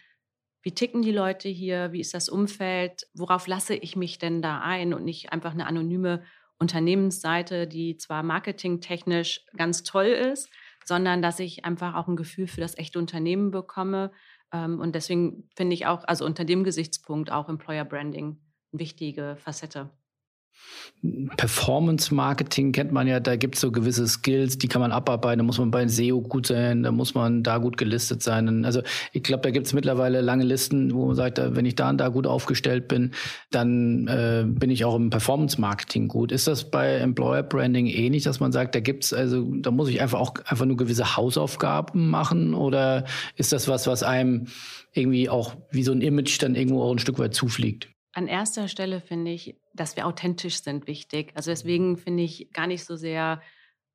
wie 0.63 0.73
ticken 0.73 1.03
die 1.03 1.13
Leute 1.13 1.49
hier, 1.49 1.93
wie 1.93 2.01
ist 2.01 2.15
das 2.15 2.29
Umfeld, 2.29 3.07
worauf 3.15 3.47
lasse 3.47 3.75
ich 3.75 3.97
mich 3.97 4.19
denn 4.19 4.43
da 4.43 4.61
ein 4.61 4.93
und 4.93 5.05
nicht 5.05 5.33
einfach 5.33 5.53
eine 5.53 5.67
anonyme 5.67 6.23
Unternehmensseite, 6.59 7.67
die 7.67 7.97
zwar 7.97 8.23
marketingtechnisch 8.23 9.45
ganz 9.57 9.85
toll 9.85 10.07
ist, 10.07 10.51
sondern 10.85 11.23
dass 11.23 11.39
ich 11.39 11.65
einfach 11.65 11.95
auch 11.95 12.09
ein 12.09 12.17
Gefühl 12.17 12.49
für 12.49 12.61
das 12.61 12.77
echte 12.77 12.99
Unternehmen 12.99 13.51
bekomme. 13.51 14.11
Ähm, 14.53 14.81
und 14.81 14.95
deswegen 14.95 15.49
finde 15.55 15.75
ich 15.75 15.87
auch, 15.87 16.05
also 16.05 16.25
unter 16.25 16.45
dem 16.45 16.65
Gesichtspunkt 16.65 17.31
auch 17.31 17.49
Employer 17.49 17.85
Branding 17.85 18.41
eine 18.73 18.81
wichtige 18.81 19.37
Facette. 19.37 19.91
Performance-Marketing 21.37 22.73
kennt 22.73 22.91
man 22.91 23.07
ja, 23.07 23.21
da 23.21 23.37
gibt 23.37 23.55
es 23.55 23.61
so 23.61 23.71
gewisse 23.71 24.09
Skills, 24.09 24.59
die 24.59 24.67
kann 24.67 24.81
man 24.81 24.91
abarbeiten, 24.91 25.39
da 25.39 25.45
muss 25.45 25.59
man 25.59 25.71
bei 25.71 25.87
SEO 25.87 26.21
gut 26.21 26.49
sein, 26.49 26.83
da 26.83 26.91
muss 26.91 27.15
man 27.15 27.45
da 27.45 27.59
gut 27.59 27.77
gelistet 27.77 28.21
sein. 28.23 28.65
Also 28.65 28.83
ich 29.13 29.23
glaube, 29.23 29.43
da 29.43 29.51
gibt 29.51 29.69
es 29.69 29.73
mittlerweile 29.73 30.21
lange 30.21 30.43
Listen, 30.43 30.93
wo 30.93 31.07
man 31.07 31.15
sagt, 31.15 31.41
wenn 31.41 31.65
ich 31.65 31.77
da 31.77 31.91
und 31.91 31.99
da 31.99 32.09
gut 32.09 32.27
aufgestellt 32.27 32.89
bin, 32.89 33.13
dann 33.53 34.09
äh, 34.09 34.45
bin 34.47 34.71
ich 34.71 34.85
auch 34.85 34.97
im 34.97 35.11
Performance-Marketing 35.11 36.09
gut. 36.09 36.33
Ist 36.33 36.49
das 36.49 36.69
bei 36.69 36.97
Employer 36.97 37.45
Branding 37.45 37.87
ähnlich, 37.87 38.25
dass 38.25 38.41
man 38.41 38.51
sagt, 38.51 38.75
da 38.75 38.81
gibt's 38.81 39.13
also, 39.13 39.45
da 39.61 39.71
muss 39.71 39.89
ich 39.89 40.01
einfach 40.01 40.19
auch 40.19 40.35
einfach 40.47 40.67
nur 40.67 40.77
gewisse 40.77 41.17
Hausaufgaben 41.17 42.11
machen 42.11 42.55
oder 42.55 43.05
ist 43.37 43.53
das 43.53 43.69
was, 43.69 43.87
was 43.87 44.03
einem 44.03 44.49
irgendwie 44.95 45.29
auch 45.29 45.55
wie 45.71 45.85
so 45.85 45.93
ein 45.93 46.01
Image 46.01 46.43
dann 46.43 46.57
irgendwo 46.57 46.83
auch 46.83 46.91
ein 46.91 46.99
Stück 46.99 47.21
weit 47.21 47.35
zufliegt? 47.35 47.89
An 48.15 48.27
erster 48.27 48.67
Stelle 48.67 49.01
finde 49.01 49.31
ich, 49.31 49.55
dass 49.79 49.97
wir 49.97 50.07
authentisch 50.07 50.63
sind, 50.63 50.87
wichtig. 50.87 51.33
Also 51.35 51.51
deswegen 51.51 51.97
finde 51.97 52.23
ich 52.23 52.51
gar 52.53 52.67
nicht 52.67 52.85
so 52.85 52.97
sehr, 52.97 53.41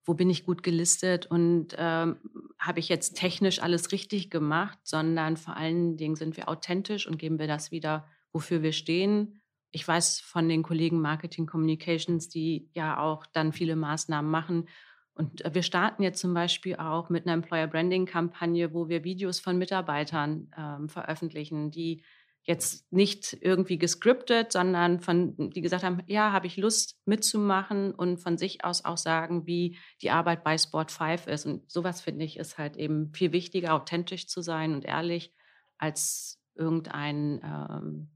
wo 0.06 0.14
bin 0.14 0.30
ich 0.30 0.46
gut 0.46 0.64
gelistet 0.64 1.26
und 1.28 1.76
ähm, 1.78 2.18
habe 2.60 2.80
ich 2.80 2.90
jetzt 2.90 3.16
technisch 3.16 3.62
alles 3.62 3.92
richtig 3.92 4.30
gemacht, 4.30 4.78
sondern 4.84 5.38
vor 5.38 5.56
allen 5.56 5.98
Dingen 5.98 6.16
sind 6.16 6.38
wir 6.38 6.50
authentisch 6.50 7.08
und 7.08 7.18
geben 7.18 7.40
wir 7.40 7.48
das 7.48 7.72
wieder, 7.72 8.06
wofür 8.32 8.62
wir 8.62 8.74
stehen. 8.74 9.42
Ich 9.72 9.88
weiß 9.88 10.20
von 10.20 10.50
den 10.50 10.64
Kollegen 10.64 11.00
Marketing 11.00 11.46
Communications, 11.46 12.30
die 12.30 12.70
ja 12.74 13.00
auch 13.00 13.26
dann 13.26 13.54
viele 13.54 13.76
Maßnahmen 13.76 14.30
machen. 14.30 14.68
Und 15.16 15.44
wir 15.52 15.64
starten 15.64 16.04
jetzt 16.04 16.20
zum 16.20 16.34
Beispiel 16.34 16.76
auch 16.76 17.10
mit 17.10 17.26
einer 17.26 17.34
Employer 17.34 17.68
Branding 17.68 18.06
Kampagne, 18.06 18.74
wo 18.74 18.90
wir 18.90 19.04
Videos 19.04 19.40
von 19.40 19.58
Mitarbeitern 19.58 20.52
ähm, 20.58 20.90
veröffentlichen, 20.90 21.72
die 21.72 22.04
jetzt 22.46 22.92
nicht 22.92 23.38
irgendwie 23.42 23.78
gescriptet, 23.78 24.52
sondern 24.52 25.00
von, 25.00 25.52
die 25.52 25.62
gesagt 25.62 25.84
haben, 25.84 26.02
ja, 26.08 26.34
habe 26.34 26.48
ich 26.48 26.58
Lust 26.58 26.98
mitzumachen 27.06 27.94
und 27.94 28.18
von 28.18 28.38
sich 28.38 28.66
aus 28.66 28.84
auch 28.84 28.98
sagen, 28.98 29.48
wie 29.48 29.78
die 30.02 30.12
Arbeit 30.12 30.44
bei 30.44 30.58
Sport 30.58 30.92
5 30.92 31.28
ist. 31.28 31.46
Und 31.46 31.72
sowas 31.72 32.02
finde 32.02 32.26
ich 32.26 32.38
ist 32.38 32.58
halt 32.58 32.76
eben 32.76 33.14
viel 33.14 33.32
wichtiger, 33.32 33.74
authentisch 33.74 34.28
zu 34.28 34.42
sein 34.42 34.74
und 34.74 34.84
ehrlich, 34.84 35.34
als 35.78 36.40
irgendein 36.56 37.42
ähm, 37.44 38.10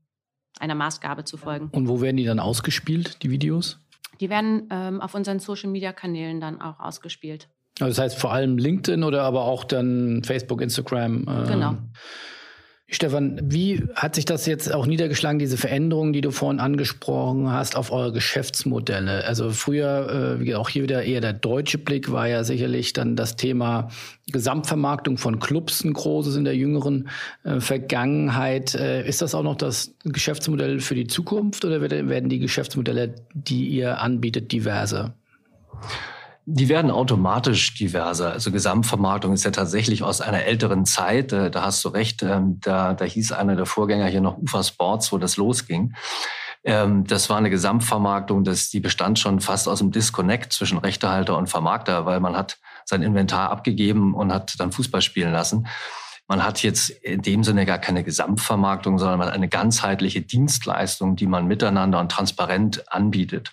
einer 0.59 0.75
Maßgabe 0.75 1.23
zu 1.23 1.37
folgen. 1.37 1.69
Und 1.71 1.87
wo 1.87 2.01
werden 2.01 2.17
die 2.17 2.25
dann 2.25 2.39
ausgespielt, 2.39 3.23
die 3.23 3.31
Videos? 3.31 3.79
Die 4.19 4.29
werden 4.29 4.67
ähm, 4.71 4.99
auf 4.99 5.15
unseren 5.15 5.39
Social 5.39 5.69
Media 5.69 5.93
Kanälen 5.93 6.41
dann 6.41 6.59
auch 6.59 6.79
ausgespielt. 6.79 7.49
Also 7.79 7.91
das 7.91 7.99
heißt 7.99 8.19
vor 8.19 8.33
allem 8.33 8.57
LinkedIn 8.57 9.03
oder 9.03 9.23
aber 9.23 9.43
auch 9.43 9.63
dann 9.63 10.23
Facebook, 10.23 10.61
Instagram. 10.61 11.27
Äh 11.27 11.47
genau. 11.47 11.77
Stefan, 12.89 13.37
wie 13.43 13.83
hat 13.95 14.15
sich 14.15 14.23
das 14.23 14.45
jetzt 14.45 14.73
auch 14.73 14.85
niedergeschlagen, 14.85 15.39
diese 15.39 15.57
Veränderungen, 15.57 16.13
die 16.13 16.21
du 16.21 16.31
vorhin 16.31 16.61
angesprochen 16.61 17.51
hast, 17.51 17.75
auf 17.75 17.91
eure 17.91 18.13
Geschäftsmodelle? 18.13 19.25
Also 19.25 19.49
früher, 19.49 20.39
äh, 20.39 20.53
auch 20.55 20.69
hier 20.69 20.83
wieder 20.83 21.03
eher 21.03 21.19
der 21.19 21.33
deutsche 21.33 21.79
Blick, 21.79 22.13
war 22.13 22.29
ja 22.29 22.45
sicherlich 22.45 22.93
dann 22.93 23.17
das 23.17 23.35
Thema 23.35 23.89
Gesamtvermarktung 24.31 25.17
von 25.17 25.39
Clubs 25.39 25.83
ein 25.83 25.91
großes 25.91 26.37
in 26.37 26.45
der 26.45 26.55
jüngeren 26.55 27.09
äh, 27.43 27.59
Vergangenheit. 27.59 28.73
Äh, 28.73 29.05
ist 29.05 29.21
das 29.21 29.35
auch 29.35 29.43
noch 29.43 29.57
das 29.57 29.93
Geschäftsmodell 30.05 30.79
für 30.79 30.95
die 30.95 31.07
Zukunft 31.07 31.65
oder 31.65 31.81
werden 31.81 32.29
die 32.29 32.39
Geschäftsmodelle, 32.39 33.15
die 33.33 33.67
ihr 33.67 33.99
anbietet, 33.99 34.53
diverser? 34.53 35.13
Die 36.49 36.69
werden 36.69 36.91
automatisch 36.91 37.73
diverser. 37.73 38.31
Also 38.31 38.53
Gesamtvermarktung 38.53 39.33
ist 39.33 39.43
ja 39.43 39.51
tatsächlich 39.51 40.01
aus 40.01 40.21
einer 40.21 40.45
älteren 40.45 40.85
Zeit. 40.85 41.33
Äh, 41.33 41.51
da 41.51 41.63
hast 41.63 41.83
du 41.83 41.89
recht. 41.89 42.23
Ähm, 42.23 42.61
da, 42.61 42.93
da 42.93 43.03
hieß 43.03 43.33
einer 43.33 43.57
der 43.57 43.65
Vorgänger 43.65 44.07
hier 44.07 44.21
noch 44.21 44.37
Ufa 44.37 44.63
Sports, 44.63 45.11
wo 45.11 45.17
das 45.17 45.35
losging. 45.35 45.93
Ähm, 46.63 47.05
das 47.05 47.29
war 47.29 47.37
eine 47.37 47.49
Gesamtvermarktung, 47.49 48.45
das, 48.45 48.69
die 48.69 48.79
bestand 48.79 49.19
schon 49.19 49.41
fast 49.41 49.67
aus 49.67 49.79
dem 49.79 49.91
Disconnect 49.91 50.53
zwischen 50.53 50.77
Rechtehalter 50.77 51.37
und 51.37 51.47
Vermarkter, 51.47 52.05
weil 52.05 52.21
man 52.21 52.37
hat 52.37 52.59
sein 52.85 53.01
Inventar 53.01 53.51
abgegeben 53.51 54.13
und 54.13 54.31
hat 54.31 54.57
dann 54.57 54.71
Fußball 54.71 55.01
spielen 55.01 55.33
lassen. 55.33 55.67
Man 56.27 56.43
hat 56.43 56.61
jetzt 56.61 56.89
in 56.89 57.21
dem 57.21 57.43
Sinne 57.43 57.65
gar 57.65 57.77
keine 57.77 58.03
Gesamtvermarktung, 58.03 58.99
sondern 58.99 59.19
man 59.19 59.27
hat 59.29 59.35
eine 59.35 59.47
ganzheitliche 59.47 60.21
Dienstleistung, 60.21 61.15
die 61.15 61.25
man 61.25 61.47
miteinander 61.47 61.99
und 61.99 62.11
transparent 62.11 62.91
anbietet. 62.91 63.51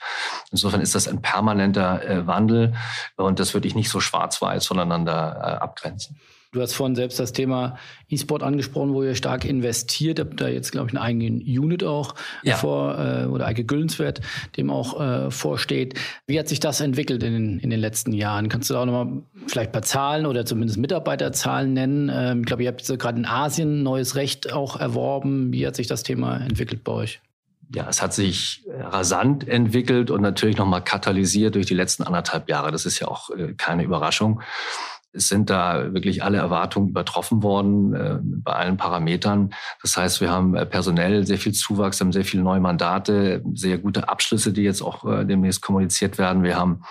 Insofern 0.50 0.80
ist 0.80 0.94
das 0.94 1.06
ein 1.06 1.22
permanenter 1.22 2.04
äh, 2.04 2.26
Wandel 2.26 2.74
und 3.16 3.38
das 3.38 3.54
würde 3.54 3.68
ich 3.68 3.74
nicht 3.74 3.90
so 3.90 4.00
schwarz-weiß 4.00 4.66
voneinander 4.66 5.36
äh, 5.38 5.62
abgrenzen. 5.62 6.18
Du 6.54 6.62
hast 6.62 6.72
vorhin 6.74 6.94
selbst 6.94 7.18
das 7.18 7.32
Thema 7.32 7.76
E-Sport 8.08 8.44
angesprochen, 8.44 8.94
wo 8.94 9.02
ihr 9.02 9.16
stark 9.16 9.44
investiert. 9.44 10.20
Habt 10.20 10.40
da 10.40 10.46
jetzt, 10.46 10.70
glaube 10.70 10.86
ich, 10.88 10.94
einen 10.96 11.02
eigenen 11.02 11.40
Unit 11.40 11.82
auch 11.82 12.14
ja. 12.44 12.54
vor, 12.54 12.96
äh, 12.96 13.26
oder 13.26 13.46
Eike 13.46 13.64
Güllenswert, 13.64 14.20
dem 14.56 14.70
auch 14.70 15.00
äh, 15.00 15.30
vorsteht. 15.32 15.98
Wie 16.28 16.38
hat 16.38 16.46
sich 16.46 16.60
das 16.60 16.80
entwickelt 16.80 17.24
in 17.24 17.32
den, 17.32 17.58
in 17.58 17.70
den 17.70 17.80
letzten 17.80 18.12
Jahren? 18.12 18.48
Kannst 18.48 18.70
du 18.70 18.74
da 18.74 18.82
auch 18.82 18.86
nochmal 18.86 19.22
vielleicht 19.48 19.70
ein 19.70 19.72
paar 19.72 19.82
Zahlen 19.82 20.26
oder 20.26 20.46
zumindest 20.46 20.78
Mitarbeiterzahlen 20.78 21.72
nennen? 21.72 22.08
Ähm, 22.14 22.40
ich 22.40 22.46
glaube, 22.46 22.62
ihr 22.62 22.68
habt 22.68 22.86
gerade 23.00 23.18
in 23.18 23.26
Asien 23.26 23.82
neues 23.82 24.14
Recht 24.14 24.52
auch 24.52 24.78
erworben. 24.78 25.52
Wie 25.52 25.66
hat 25.66 25.74
sich 25.74 25.88
das 25.88 26.04
Thema 26.04 26.36
entwickelt 26.36 26.84
bei 26.84 26.92
euch? 26.92 27.20
ja, 27.74 27.88
es 27.88 28.02
hat 28.02 28.14
sich 28.14 28.64
rasant 28.68 29.48
entwickelt 29.48 30.10
und 30.10 30.20
natürlich 30.20 30.56
nochmal 30.56 30.82
katalysiert 30.82 31.54
durch 31.54 31.66
die 31.66 31.74
letzten 31.74 32.02
anderthalb 32.02 32.48
Jahre. 32.48 32.70
Das 32.70 32.86
ist 32.86 33.00
ja 33.00 33.08
auch 33.08 33.30
äh, 33.30 33.54
keine 33.54 33.82
Überraschung. 33.82 34.42
Es 35.14 35.28
sind 35.28 35.48
da 35.48 35.94
wirklich 35.94 36.24
alle 36.24 36.38
Erwartungen 36.38 36.88
übertroffen 36.88 37.42
worden 37.42 37.94
äh, 37.94 38.18
bei 38.20 38.52
allen 38.52 38.76
Parametern. 38.76 39.54
Das 39.80 39.96
heißt, 39.96 40.20
wir 40.20 40.30
haben 40.30 40.56
äh, 40.56 40.66
personell 40.66 41.26
sehr 41.26 41.38
viel 41.38 41.52
Zuwachs, 41.52 42.00
haben 42.00 42.12
sehr 42.12 42.24
viele 42.24 42.42
neue 42.42 42.60
Mandate, 42.60 43.42
sehr 43.54 43.78
gute 43.78 44.08
Abschlüsse, 44.08 44.52
die 44.52 44.62
jetzt 44.62 44.82
auch 44.82 45.04
äh, 45.04 45.24
demnächst 45.24 45.62
kommuniziert 45.62 46.18
werden. 46.18 46.42
Wir 46.42 46.56
haben 46.56 46.82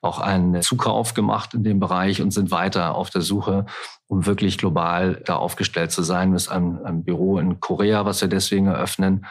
auch 0.00 0.20
einen 0.20 0.62
Zukauf 0.62 1.14
gemacht 1.14 1.54
in 1.54 1.64
dem 1.64 1.80
Bereich 1.80 2.22
und 2.22 2.30
sind 2.30 2.50
weiter 2.50 2.94
auf 2.94 3.10
der 3.10 3.22
Suche, 3.22 3.66
um 4.06 4.26
wirklich 4.26 4.58
global 4.58 5.22
da 5.24 5.36
aufgestellt 5.36 5.92
zu 5.92 6.02
sein. 6.02 6.32
Wir 6.32 6.40
haben 6.50 6.84
ein 6.84 7.04
Büro 7.04 7.38
in 7.38 7.60
Korea, 7.60 8.04
was 8.04 8.20
wir 8.20 8.28
deswegen 8.28 8.66
eröffnen. 8.66 9.26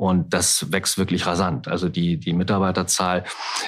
Und 0.00 0.32
das 0.32 0.72
wächst 0.72 0.96
wirklich 0.96 1.26
rasant. 1.26 1.68
Also 1.68 1.90
die, 1.90 2.16
die 2.16 2.32
Mitarbeiterzahl 2.32 3.24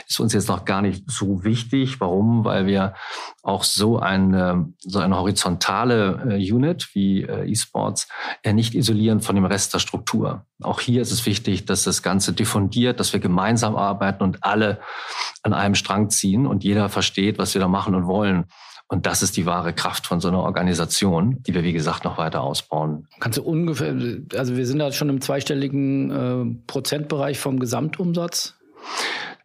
ist 0.08 0.18
uns 0.18 0.32
jetzt 0.32 0.48
noch 0.48 0.64
gar 0.64 0.80
nicht 0.80 1.04
so 1.10 1.44
wichtig. 1.44 2.00
Warum? 2.00 2.46
Weil 2.46 2.64
wir 2.64 2.94
auch 3.42 3.64
so 3.64 3.98
eine, 3.98 4.72
so 4.78 5.00
eine 5.00 5.18
horizontale 5.18 6.38
äh, 6.38 6.52
Unit 6.52 6.88
wie 6.94 7.20
äh, 7.24 7.50
E-Sports 7.50 8.08
ja 8.46 8.54
nicht 8.54 8.74
isolieren 8.74 9.20
von 9.20 9.34
dem 9.34 9.44
Rest 9.44 9.74
der 9.74 9.78
Struktur. 9.78 10.46
Auch 10.62 10.80
hier 10.80 11.02
ist 11.02 11.12
es 11.12 11.26
wichtig, 11.26 11.66
dass 11.66 11.84
das 11.84 12.02
Ganze 12.02 12.32
diffundiert, 12.32 12.98
dass 12.98 13.12
wir 13.12 13.20
gemeinsam 13.20 13.76
arbeiten 13.76 14.22
und 14.22 14.42
alle 14.42 14.80
an 15.42 15.52
einem 15.52 15.74
Strang 15.74 16.08
ziehen 16.08 16.46
und 16.46 16.64
jeder 16.64 16.88
versteht, 16.88 17.36
was 17.36 17.52
wir 17.52 17.60
da 17.60 17.68
machen 17.68 17.94
und 17.94 18.06
wollen. 18.06 18.46
Und 18.92 19.06
das 19.06 19.22
ist 19.22 19.38
die 19.38 19.46
wahre 19.46 19.72
Kraft 19.72 20.06
von 20.06 20.20
so 20.20 20.28
einer 20.28 20.40
Organisation, 20.40 21.42
die 21.44 21.54
wir, 21.54 21.64
wie 21.64 21.72
gesagt, 21.72 22.04
noch 22.04 22.18
weiter 22.18 22.42
ausbauen. 22.42 23.08
Kannst 23.20 23.38
du 23.38 23.42
ungefähr, 23.42 23.96
also 24.36 24.54
wir 24.54 24.66
sind 24.66 24.80
da 24.80 24.92
schon 24.92 25.08
im 25.08 25.22
zweistelligen 25.22 26.10
äh, 26.10 26.62
Prozentbereich 26.66 27.38
vom 27.38 27.58
Gesamtumsatz? 27.58 28.54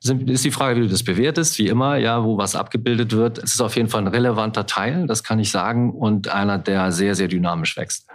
ist 0.03 0.43
die 0.43 0.51
Frage, 0.51 0.75
wie 0.75 0.81
du 0.83 0.89
das 0.89 1.03
bewertest, 1.03 1.57
wie 1.59 1.67
immer, 1.67 1.95
ja, 1.95 2.25
wo 2.25 2.37
was 2.37 2.57
abgebildet 2.57 3.13
wird. 3.13 3.37
Es 3.37 3.53
ist 3.53 3.61
auf 3.61 3.77
jeden 3.77 3.87
Fall 3.87 4.01
ein 4.01 4.07
relevanter 4.07 4.65
Teil, 4.65 5.07
das 5.07 5.23
kann 5.23 5.39
ich 5.39 5.49
sagen, 5.49 5.93
und 5.93 6.27
einer, 6.27 6.57
der 6.57 6.91
sehr, 6.91 7.15
sehr 7.15 7.29
dynamisch 7.29 7.77
wächst 7.77 8.05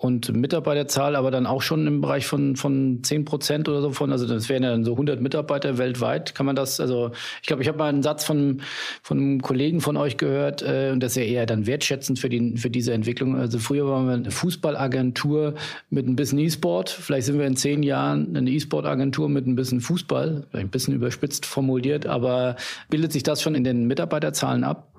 und 0.00 0.32
Mitarbeiterzahl 0.32 1.16
aber 1.16 1.32
dann 1.32 1.44
auch 1.44 1.60
schon 1.60 1.84
im 1.88 2.00
Bereich 2.00 2.24
von, 2.24 2.54
von 2.54 3.00
10 3.02 3.24
Prozent 3.24 3.68
oder 3.68 3.82
so 3.82 3.90
von, 3.90 4.12
also 4.12 4.28
das 4.28 4.48
wären 4.48 4.62
ja 4.62 4.70
dann 4.70 4.84
so 4.84 4.92
100 4.92 5.20
Mitarbeiter 5.20 5.76
weltweit. 5.76 6.36
Kann 6.36 6.46
man 6.46 6.54
das, 6.54 6.78
also 6.78 7.10
ich 7.42 7.48
glaube, 7.48 7.62
ich 7.62 7.68
habe 7.68 7.78
mal 7.78 7.88
einen 7.88 8.04
Satz 8.04 8.24
von, 8.24 8.62
von 9.02 9.18
einem 9.18 9.42
Kollegen 9.42 9.80
von 9.80 9.96
euch 9.96 10.16
gehört 10.16 10.62
äh, 10.62 10.90
und 10.92 11.02
das 11.02 11.12
ist 11.12 11.16
ja 11.16 11.24
eher 11.24 11.46
dann 11.46 11.66
wertschätzend 11.66 12.20
für, 12.20 12.28
die, 12.28 12.56
für 12.56 12.70
diese 12.70 12.92
Entwicklung. 12.92 13.34
Also 13.34 13.58
früher 13.58 13.88
waren 13.88 14.06
wir 14.06 14.14
eine 14.14 14.30
Fußballagentur 14.30 15.54
mit 15.90 16.06
ein 16.06 16.14
bisschen 16.14 16.38
E-Sport. 16.38 16.90
Vielleicht 16.90 17.26
sind 17.26 17.40
wir 17.40 17.46
in 17.48 17.56
zehn 17.56 17.82
Jahren 17.82 18.36
eine 18.36 18.50
E-Sport-Agentur 18.50 19.28
mit 19.28 19.48
ein 19.48 19.56
bisschen 19.56 19.80
Fußball, 19.80 20.46
ein 20.52 20.68
bisschen 20.68 20.94
überspitzt 20.94 21.44
formuliert, 21.44 22.06
aber 22.06 22.54
bildet 22.88 23.12
sich 23.12 23.24
das 23.24 23.42
schon 23.42 23.56
in 23.56 23.64
den 23.64 23.88
Mitarbeiterzahlen 23.88 24.62
ab? 24.62 24.92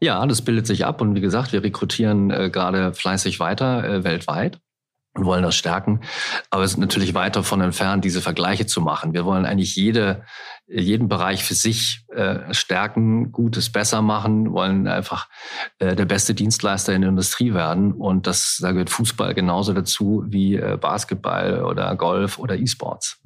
Ja, 0.00 0.24
das 0.26 0.42
bildet 0.42 0.66
sich 0.66 0.84
ab 0.84 1.00
und 1.00 1.14
wie 1.14 1.20
gesagt, 1.20 1.52
wir 1.52 1.62
rekrutieren 1.62 2.30
äh, 2.30 2.50
gerade 2.50 2.94
fleißig 2.94 3.40
weiter 3.40 3.84
äh, 3.84 4.04
weltweit 4.04 4.60
und 5.14 5.24
wollen 5.24 5.42
das 5.42 5.56
stärken. 5.56 6.00
Aber 6.50 6.62
es 6.62 6.72
ist 6.72 6.78
natürlich 6.78 7.14
weit 7.14 7.36
davon 7.36 7.60
entfernt, 7.60 8.04
diese 8.04 8.20
Vergleiche 8.20 8.66
zu 8.66 8.80
machen. 8.80 9.12
Wir 9.12 9.24
wollen 9.24 9.44
eigentlich 9.44 9.74
jede, 9.76 10.22
jeden 10.66 11.08
Bereich 11.08 11.44
für 11.44 11.54
sich 11.54 12.04
äh, 12.14 12.52
stärken, 12.54 13.32
Gutes 13.32 13.70
besser 13.70 14.00
machen, 14.00 14.52
wollen 14.52 14.86
einfach 14.86 15.28
äh, 15.78 15.96
der 15.96 16.04
beste 16.04 16.34
Dienstleister 16.34 16.94
in 16.94 17.02
der 17.02 17.10
Industrie 17.10 17.52
werden. 17.52 17.92
Und 17.92 18.26
das, 18.26 18.58
da 18.60 18.72
gehört 18.72 18.90
Fußball 18.90 19.34
genauso 19.34 19.72
dazu 19.72 20.24
wie 20.26 20.56
äh, 20.56 20.78
Basketball 20.80 21.64
oder 21.64 21.94
Golf 21.96 22.38
oder 22.38 22.56
E-Sports. 22.56 23.20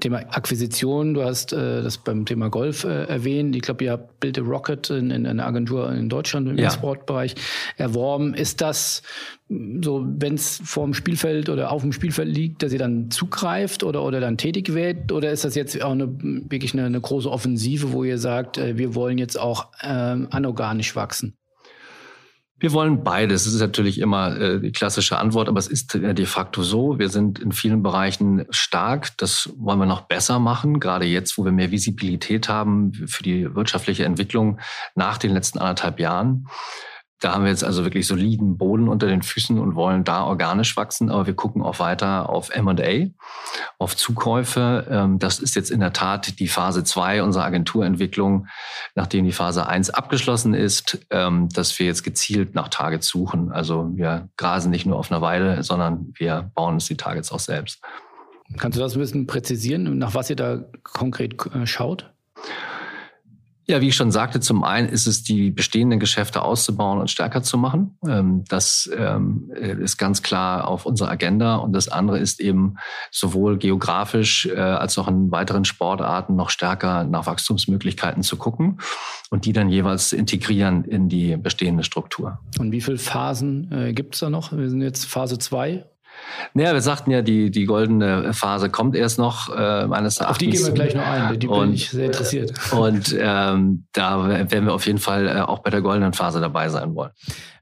Thema 0.00 0.18
Akquisition, 0.30 1.14
du 1.14 1.24
hast 1.24 1.52
äh, 1.52 1.82
das 1.82 1.98
beim 1.98 2.24
Thema 2.24 2.48
Golf 2.50 2.84
äh, 2.84 3.04
erwähnt. 3.04 3.54
Ich 3.54 3.62
glaube, 3.62 3.84
ihr 3.84 3.92
habt 3.92 4.20
Build 4.20 4.38
a 4.38 4.42
Rocket 4.42 4.90
in, 4.90 5.10
in 5.10 5.26
einer 5.26 5.46
Agentur 5.46 5.92
in 5.92 6.08
Deutschland 6.08 6.48
im 6.48 6.58
ja. 6.58 6.70
Sportbereich 6.70 7.34
erworben. 7.76 8.34
Ist 8.34 8.60
das 8.60 9.02
so, 9.48 10.06
wenn 10.06 10.34
es 10.34 10.60
vor 10.64 10.84
dem 10.84 10.94
Spielfeld 10.94 11.48
oder 11.48 11.72
auf 11.72 11.82
dem 11.82 11.92
Spielfeld 11.92 12.28
liegt, 12.28 12.62
dass 12.62 12.72
ihr 12.72 12.78
dann 12.78 13.10
zugreift 13.10 13.82
oder, 13.82 14.02
oder 14.02 14.20
dann 14.20 14.36
tätig 14.36 14.74
werdet? 14.74 15.12
Oder 15.12 15.32
ist 15.32 15.44
das 15.44 15.54
jetzt 15.54 15.80
auch 15.82 15.92
eine, 15.92 16.08
wirklich 16.20 16.72
eine, 16.72 16.84
eine 16.84 17.00
große 17.00 17.30
Offensive, 17.30 17.92
wo 17.92 18.04
ihr 18.04 18.18
sagt, 18.18 18.58
äh, 18.58 18.78
wir 18.78 18.94
wollen 18.94 19.18
jetzt 19.18 19.38
auch 19.38 19.68
ähm, 19.82 20.28
anorganisch 20.30 20.94
wachsen? 20.96 21.34
Wir 22.60 22.72
wollen 22.72 23.02
beides. 23.02 23.44
Das 23.44 23.54
ist 23.54 23.60
natürlich 23.60 23.98
immer 23.98 24.38
äh, 24.38 24.60
die 24.60 24.70
klassische 24.70 25.18
Antwort, 25.18 25.48
aber 25.48 25.58
es 25.58 25.66
ist 25.66 25.94
äh, 25.94 26.14
de 26.14 26.26
facto 26.26 26.62
so. 26.62 26.98
Wir 26.98 27.08
sind 27.08 27.38
in 27.38 27.52
vielen 27.52 27.82
Bereichen 27.82 28.44
stark. 28.50 29.16
Das 29.16 29.50
wollen 29.56 29.78
wir 29.78 29.86
noch 29.86 30.02
besser 30.02 30.38
machen, 30.38 30.78
gerade 30.78 31.06
jetzt, 31.06 31.38
wo 31.38 31.44
wir 31.44 31.52
mehr 31.52 31.70
Visibilität 31.70 32.50
haben 32.50 32.92
für 32.92 33.22
die 33.22 33.54
wirtschaftliche 33.54 34.04
Entwicklung 34.04 34.60
nach 34.94 35.16
den 35.16 35.32
letzten 35.32 35.58
anderthalb 35.58 35.98
Jahren. 35.98 36.46
Da 37.20 37.34
haben 37.34 37.44
wir 37.44 37.50
jetzt 37.50 37.64
also 37.64 37.84
wirklich 37.84 38.06
soliden 38.06 38.56
Boden 38.56 38.88
unter 38.88 39.06
den 39.06 39.20
Füßen 39.20 39.58
und 39.58 39.74
wollen 39.74 40.04
da 40.04 40.24
organisch 40.24 40.76
wachsen. 40.78 41.10
Aber 41.10 41.26
wir 41.26 41.34
gucken 41.34 41.62
auch 41.62 41.78
weiter 41.78 42.30
auf 42.30 42.48
M&A, 42.48 43.10
auf 43.78 43.94
Zukäufe. 43.94 44.86
Ähm, 44.90 45.18
das 45.18 45.38
ist 45.38 45.54
jetzt 45.54 45.70
in 45.70 45.80
der 45.80 45.92
Tat 45.92 46.38
die 46.40 46.48
Phase 46.48 46.82
zwei 46.82 47.22
unserer 47.22 47.44
Agenturentwicklung, 47.44 48.46
nachdem 48.94 49.26
die 49.26 49.32
Phase 49.32 49.66
eins 49.66 49.90
abgeschlossen 49.90 50.54
ist, 50.54 50.98
ähm, 51.10 51.50
dass 51.50 51.78
wir 51.78 51.84
jetzt 51.84 52.04
gezielt 52.04 52.54
nach 52.54 52.68
Targets 52.68 53.06
suchen. 53.06 53.52
Also 53.52 53.90
wir 53.94 54.30
grasen 54.38 54.70
nicht 54.70 54.86
nur 54.86 54.98
auf 54.98 55.12
einer 55.12 55.20
Weide, 55.20 55.62
sondern 55.62 56.12
wir 56.16 56.50
bauen 56.54 56.74
uns 56.74 56.86
die 56.86 56.96
Targets 56.96 57.32
auch 57.32 57.38
selbst. 57.38 57.82
Kannst 58.56 58.78
du 58.78 58.82
das 58.82 58.96
ein 58.96 59.00
bisschen 59.00 59.26
präzisieren, 59.26 59.98
nach 59.98 60.14
was 60.14 60.30
ihr 60.30 60.36
da 60.36 60.64
konkret 60.82 61.34
äh, 61.54 61.66
schaut? 61.66 62.10
Ja, 63.70 63.80
wie 63.80 63.86
ich 63.86 63.94
schon 63.94 64.10
sagte, 64.10 64.40
zum 64.40 64.64
einen 64.64 64.88
ist 64.88 65.06
es 65.06 65.22
die 65.22 65.52
bestehenden 65.52 66.00
Geschäfte 66.00 66.42
auszubauen 66.42 66.98
und 66.98 67.08
stärker 67.08 67.40
zu 67.40 67.56
machen. 67.56 67.96
Ähm, 68.04 68.42
das 68.48 68.90
ähm, 68.92 69.48
ist 69.54 69.96
ganz 69.96 70.24
klar 70.24 70.66
auf 70.66 70.86
unserer 70.86 71.08
Agenda. 71.08 71.54
Und 71.54 71.72
das 71.72 71.86
andere 71.86 72.18
ist 72.18 72.40
eben 72.40 72.78
sowohl 73.12 73.58
geografisch 73.58 74.46
äh, 74.46 74.58
als 74.58 74.98
auch 74.98 75.06
in 75.06 75.30
weiteren 75.30 75.64
Sportarten 75.64 76.34
noch 76.34 76.50
stärker 76.50 77.04
nach 77.04 77.26
Wachstumsmöglichkeiten 77.26 78.24
zu 78.24 78.38
gucken 78.38 78.80
und 79.30 79.44
die 79.44 79.52
dann 79.52 79.68
jeweils 79.68 80.12
integrieren 80.12 80.82
in 80.82 81.08
die 81.08 81.36
bestehende 81.36 81.84
Struktur. 81.84 82.40
Und 82.58 82.72
wie 82.72 82.80
viele 82.80 82.98
Phasen 82.98 83.70
äh, 83.70 83.92
gibt 83.92 84.14
es 84.14 84.20
da 84.20 84.30
noch? 84.30 84.50
Wir 84.50 84.68
sind 84.68 84.82
jetzt 84.82 85.04
Phase 85.04 85.38
zwei 85.38 85.84
naja, 86.54 86.72
wir 86.72 86.80
sagten 86.80 87.10
ja, 87.10 87.22
die, 87.22 87.50
die 87.50 87.64
goldene 87.64 88.32
Phase 88.32 88.70
kommt 88.70 88.96
erst 88.96 89.18
noch, 89.18 89.54
äh, 89.54 89.86
meines 89.86 90.18
Erachtens. 90.18 90.30
Auf 90.30 90.38
die 90.38 90.50
gehen 90.50 90.66
wir 90.66 90.72
gleich 90.72 90.94
noch 90.94 91.06
ein, 91.06 91.38
die 91.38 91.46
bin 91.46 91.56
und, 91.56 91.72
ich 91.74 91.90
sehr 91.90 92.06
interessiert. 92.06 92.52
Und 92.72 93.16
ähm, 93.18 93.84
da 93.92 94.28
werden 94.28 94.66
wir 94.66 94.74
auf 94.74 94.86
jeden 94.86 94.98
Fall 94.98 95.28
äh, 95.28 95.40
auch 95.40 95.60
bei 95.60 95.70
der 95.70 95.80
goldenen 95.80 96.12
Phase 96.12 96.40
dabei 96.40 96.68
sein 96.68 96.94
wollen. 96.94 97.10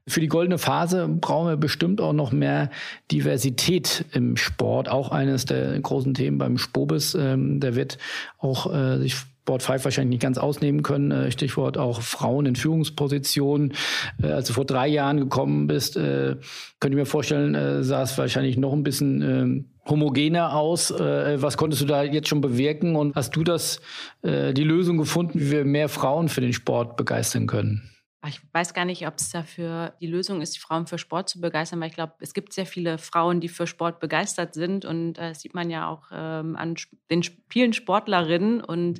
Für 0.07 0.21
die 0.21 0.27
goldene 0.27 0.57
Phase 0.57 1.07
brauchen 1.07 1.49
wir 1.49 1.57
bestimmt 1.57 2.01
auch 2.01 2.13
noch 2.13 2.31
mehr 2.31 2.71
Diversität 3.11 4.05
im 4.11 4.37
Sport. 4.37 4.89
Auch 4.89 5.11
eines 5.11 5.45
der 5.45 5.79
großen 5.79 6.15
Themen 6.15 6.39
beim 6.39 6.57
Spobis. 6.57 7.13
Ähm, 7.13 7.59
der 7.59 7.75
wird 7.75 7.99
auch 8.39 8.73
äh, 8.73 8.97
sich 8.97 9.15
Sport 9.49 9.63
5 9.63 9.83
wahrscheinlich 9.85 10.11
nicht 10.11 10.21
ganz 10.21 10.37
ausnehmen 10.37 10.83
können. 10.83 11.09
Äh, 11.09 11.31
Stichwort 11.31 11.79
auch 11.79 12.03
Frauen 12.03 12.45
in 12.45 12.55
Führungspositionen. 12.55 13.73
Äh, 14.21 14.27
als 14.27 14.47
du 14.47 14.53
vor 14.53 14.65
drei 14.65 14.87
Jahren 14.87 15.17
gekommen 15.17 15.65
bist, 15.65 15.97
äh, 15.97 16.35
könnte 16.79 16.95
ich 16.95 17.01
mir 17.01 17.07
vorstellen, 17.07 17.83
sah 17.83 18.03
es 18.03 18.15
wahrscheinlich 18.15 18.57
noch 18.57 18.73
ein 18.73 18.83
bisschen 18.83 19.21
ähm, 19.23 19.65
homogener 19.87 20.55
aus. 20.55 20.91
Was 20.91 21.57
konntest 21.57 21.81
du 21.81 21.85
da 21.87 22.03
jetzt 22.03 22.27
schon 22.27 22.41
bewirken 22.41 22.95
und 22.95 23.15
hast 23.15 23.35
du 23.35 23.43
das, 23.43 23.81
die 24.23 24.63
Lösung 24.63 24.97
gefunden, 24.97 25.39
wie 25.39 25.51
wir 25.51 25.65
mehr 25.65 25.89
Frauen 25.89 26.29
für 26.29 26.41
den 26.41 26.53
Sport 26.53 26.95
begeistern 26.95 27.47
können? 27.47 27.89
Ich 28.27 28.41
weiß 28.51 28.73
gar 28.73 28.83
nicht, 28.83 29.07
ob 29.07 29.15
es 29.15 29.29
dafür 29.29 29.93
die 30.01 30.07
Lösung 30.07 30.41
ist, 30.41 30.53
die 30.55 30.59
Frauen 30.59 30.87
für 30.87 30.97
Sport 30.97 31.29
zu 31.29 31.39
begeistern, 31.39 31.79
weil 31.79 31.87
ich 31.87 31.95
glaube, 31.95 32.15
es 32.19 32.33
gibt 32.33 32.51
sehr 32.51 32.65
viele 32.65 32.97
Frauen, 32.97 33.39
die 33.39 33.47
für 33.47 33.65
Sport 33.65 34.01
begeistert 34.01 34.53
sind 34.53 34.83
und 34.83 35.13
das 35.13 35.39
sieht 35.39 35.53
man 35.53 35.69
ja 35.69 35.87
auch 35.87 36.07
ähm, 36.11 36.57
an 36.57 36.75
den 37.09 37.23
vielen 37.49 37.71
Sportlerinnen 37.71 38.61
und 38.61 38.99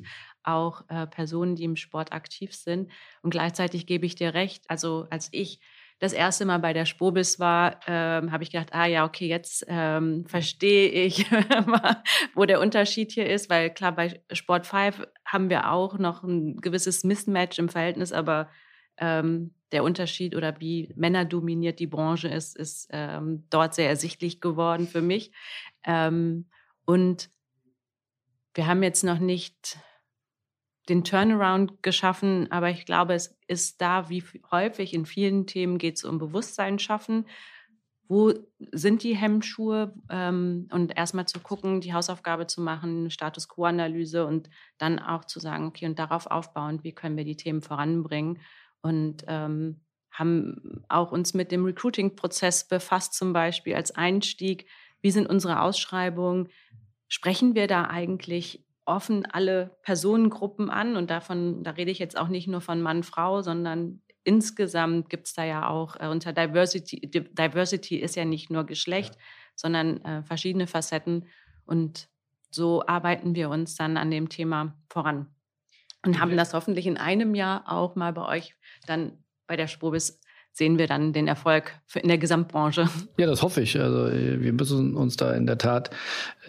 auch 0.52 0.82
äh, 0.88 1.06
Personen, 1.06 1.56
die 1.56 1.64
im 1.64 1.76
Sport 1.76 2.12
aktiv 2.12 2.54
sind. 2.54 2.90
Und 3.22 3.30
gleichzeitig 3.30 3.86
gebe 3.86 4.06
ich 4.06 4.14
dir 4.14 4.34
recht, 4.34 4.64
also 4.68 5.06
als 5.10 5.28
ich 5.32 5.60
das 6.00 6.14
erste 6.14 6.46
Mal 6.46 6.58
bei 6.58 6.72
der 6.72 6.86
Spobis 6.86 7.38
war, 7.38 7.78
ähm, 7.86 8.32
habe 8.32 8.42
ich 8.42 8.50
gedacht, 8.50 8.72
ah 8.72 8.86
ja, 8.86 9.04
okay, 9.04 9.28
jetzt 9.28 9.66
ähm, 9.68 10.24
verstehe 10.26 10.88
ich, 10.88 11.30
wo 12.34 12.46
der 12.46 12.60
Unterschied 12.60 13.12
hier 13.12 13.28
ist, 13.28 13.50
weil 13.50 13.68
klar, 13.70 13.92
bei 13.92 14.18
Sport 14.32 14.66
5 14.66 15.06
haben 15.26 15.50
wir 15.50 15.70
auch 15.70 15.98
noch 15.98 16.22
ein 16.22 16.56
gewisses 16.56 17.04
Mismatch 17.04 17.58
im 17.58 17.68
Verhältnis, 17.68 18.12
aber 18.12 18.48
ähm, 18.96 19.54
der 19.72 19.84
Unterschied 19.84 20.34
oder 20.34 20.58
wie 20.58 20.92
Männer 20.96 21.26
dominiert 21.26 21.78
die 21.78 21.86
Branche 21.86 22.28
ist, 22.28 22.56
ist 22.56 22.88
ähm, 22.90 23.44
dort 23.50 23.74
sehr 23.74 23.88
ersichtlich 23.88 24.40
geworden 24.40 24.88
für 24.88 25.02
mich. 25.02 25.32
Ähm, 25.84 26.46
und 26.86 27.30
wir 28.54 28.66
haben 28.66 28.82
jetzt 28.82 29.04
noch 29.04 29.18
nicht 29.18 29.78
den 30.88 31.04
Turnaround 31.04 31.82
geschaffen, 31.82 32.50
aber 32.50 32.70
ich 32.70 32.84
glaube, 32.84 33.14
es 33.14 33.38
ist 33.46 33.80
da, 33.80 34.08
wie 34.08 34.24
häufig 34.50 34.94
in 34.94 35.06
vielen 35.06 35.46
Themen 35.46 35.78
geht 35.78 35.96
es 35.96 36.04
um 36.04 36.18
Bewusstsein 36.18 36.78
schaffen. 36.78 37.26
Wo 38.08 38.32
sind 38.72 39.04
die 39.04 39.14
Hemmschuhe? 39.14 39.94
Ähm, 40.10 40.68
und 40.72 40.96
erstmal 40.96 41.26
zu 41.26 41.38
gucken, 41.38 41.80
die 41.80 41.94
Hausaufgabe 41.94 42.48
zu 42.48 42.60
machen, 42.60 43.10
Status 43.10 43.48
Quo-Analyse 43.48 44.26
und 44.26 44.50
dann 44.78 44.98
auch 44.98 45.24
zu 45.24 45.38
sagen, 45.38 45.66
okay, 45.66 45.86
und 45.86 45.98
darauf 45.98 46.26
aufbauend, 46.26 46.82
wie 46.82 46.92
können 46.92 47.16
wir 47.16 47.24
die 47.24 47.36
Themen 47.36 47.62
voranbringen? 47.62 48.40
Und 48.82 49.24
ähm, 49.28 49.82
haben 50.10 50.82
auch 50.88 51.12
uns 51.12 51.34
mit 51.34 51.52
dem 51.52 51.64
Recruiting-Prozess 51.64 52.66
befasst, 52.66 53.14
zum 53.14 53.32
Beispiel 53.32 53.76
als 53.76 53.92
Einstieg. 53.92 54.66
Wie 55.00 55.12
sind 55.12 55.28
unsere 55.28 55.60
Ausschreibungen? 55.60 56.48
Sprechen 57.06 57.54
wir 57.54 57.68
da 57.68 57.84
eigentlich 57.84 58.64
offen 58.84 59.26
alle 59.26 59.76
Personengruppen 59.82 60.70
an 60.70 60.96
und 60.96 61.10
davon, 61.10 61.62
da 61.62 61.72
rede 61.72 61.90
ich 61.90 61.98
jetzt 61.98 62.16
auch 62.16 62.28
nicht 62.28 62.48
nur 62.48 62.60
von 62.60 62.80
Mann, 62.80 63.02
Frau, 63.02 63.42
sondern 63.42 64.02
insgesamt 64.24 65.08
gibt 65.08 65.26
es 65.26 65.34
da 65.34 65.44
ja 65.44 65.68
auch 65.68 65.96
äh, 65.98 66.08
unter 66.08 66.32
Diversity, 66.32 67.00
Diversity 67.00 67.96
ist 67.96 68.16
ja 68.16 68.24
nicht 68.24 68.50
nur 68.50 68.64
Geschlecht, 68.64 69.14
ja. 69.14 69.20
sondern 69.54 70.04
äh, 70.04 70.22
verschiedene 70.22 70.66
Facetten. 70.66 71.26
Und 71.64 72.08
so 72.50 72.84
arbeiten 72.86 73.34
wir 73.34 73.48
uns 73.50 73.76
dann 73.76 73.96
an 73.96 74.10
dem 74.10 74.28
Thema 74.28 74.76
voran. 74.88 75.26
Und 76.04 76.18
haben 76.18 76.36
das 76.36 76.54
hoffentlich 76.54 76.86
in 76.86 76.96
einem 76.96 77.34
Jahr 77.34 77.70
auch 77.70 77.94
mal 77.94 78.12
bei 78.12 78.26
euch 78.26 78.56
dann 78.86 79.22
bei 79.46 79.56
der 79.56 79.66
Sprobis 79.66 80.20
sehen 80.52 80.78
wir 80.78 80.86
dann 80.86 81.12
den 81.12 81.28
Erfolg 81.28 81.72
in 81.94 82.08
der 82.08 82.18
Gesamtbranche. 82.18 82.88
Ja, 83.18 83.26
das 83.26 83.42
hoffe 83.42 83.60
ich. 83.62 83.78
Also 83.78 84.12
wir 84.12 84.52
müssen 84.52 84.94
uns 84.96 85.16
da 85.16 85.32
in 85.32 85.46
der 85.46 85.58
Tat, 85.58 85.90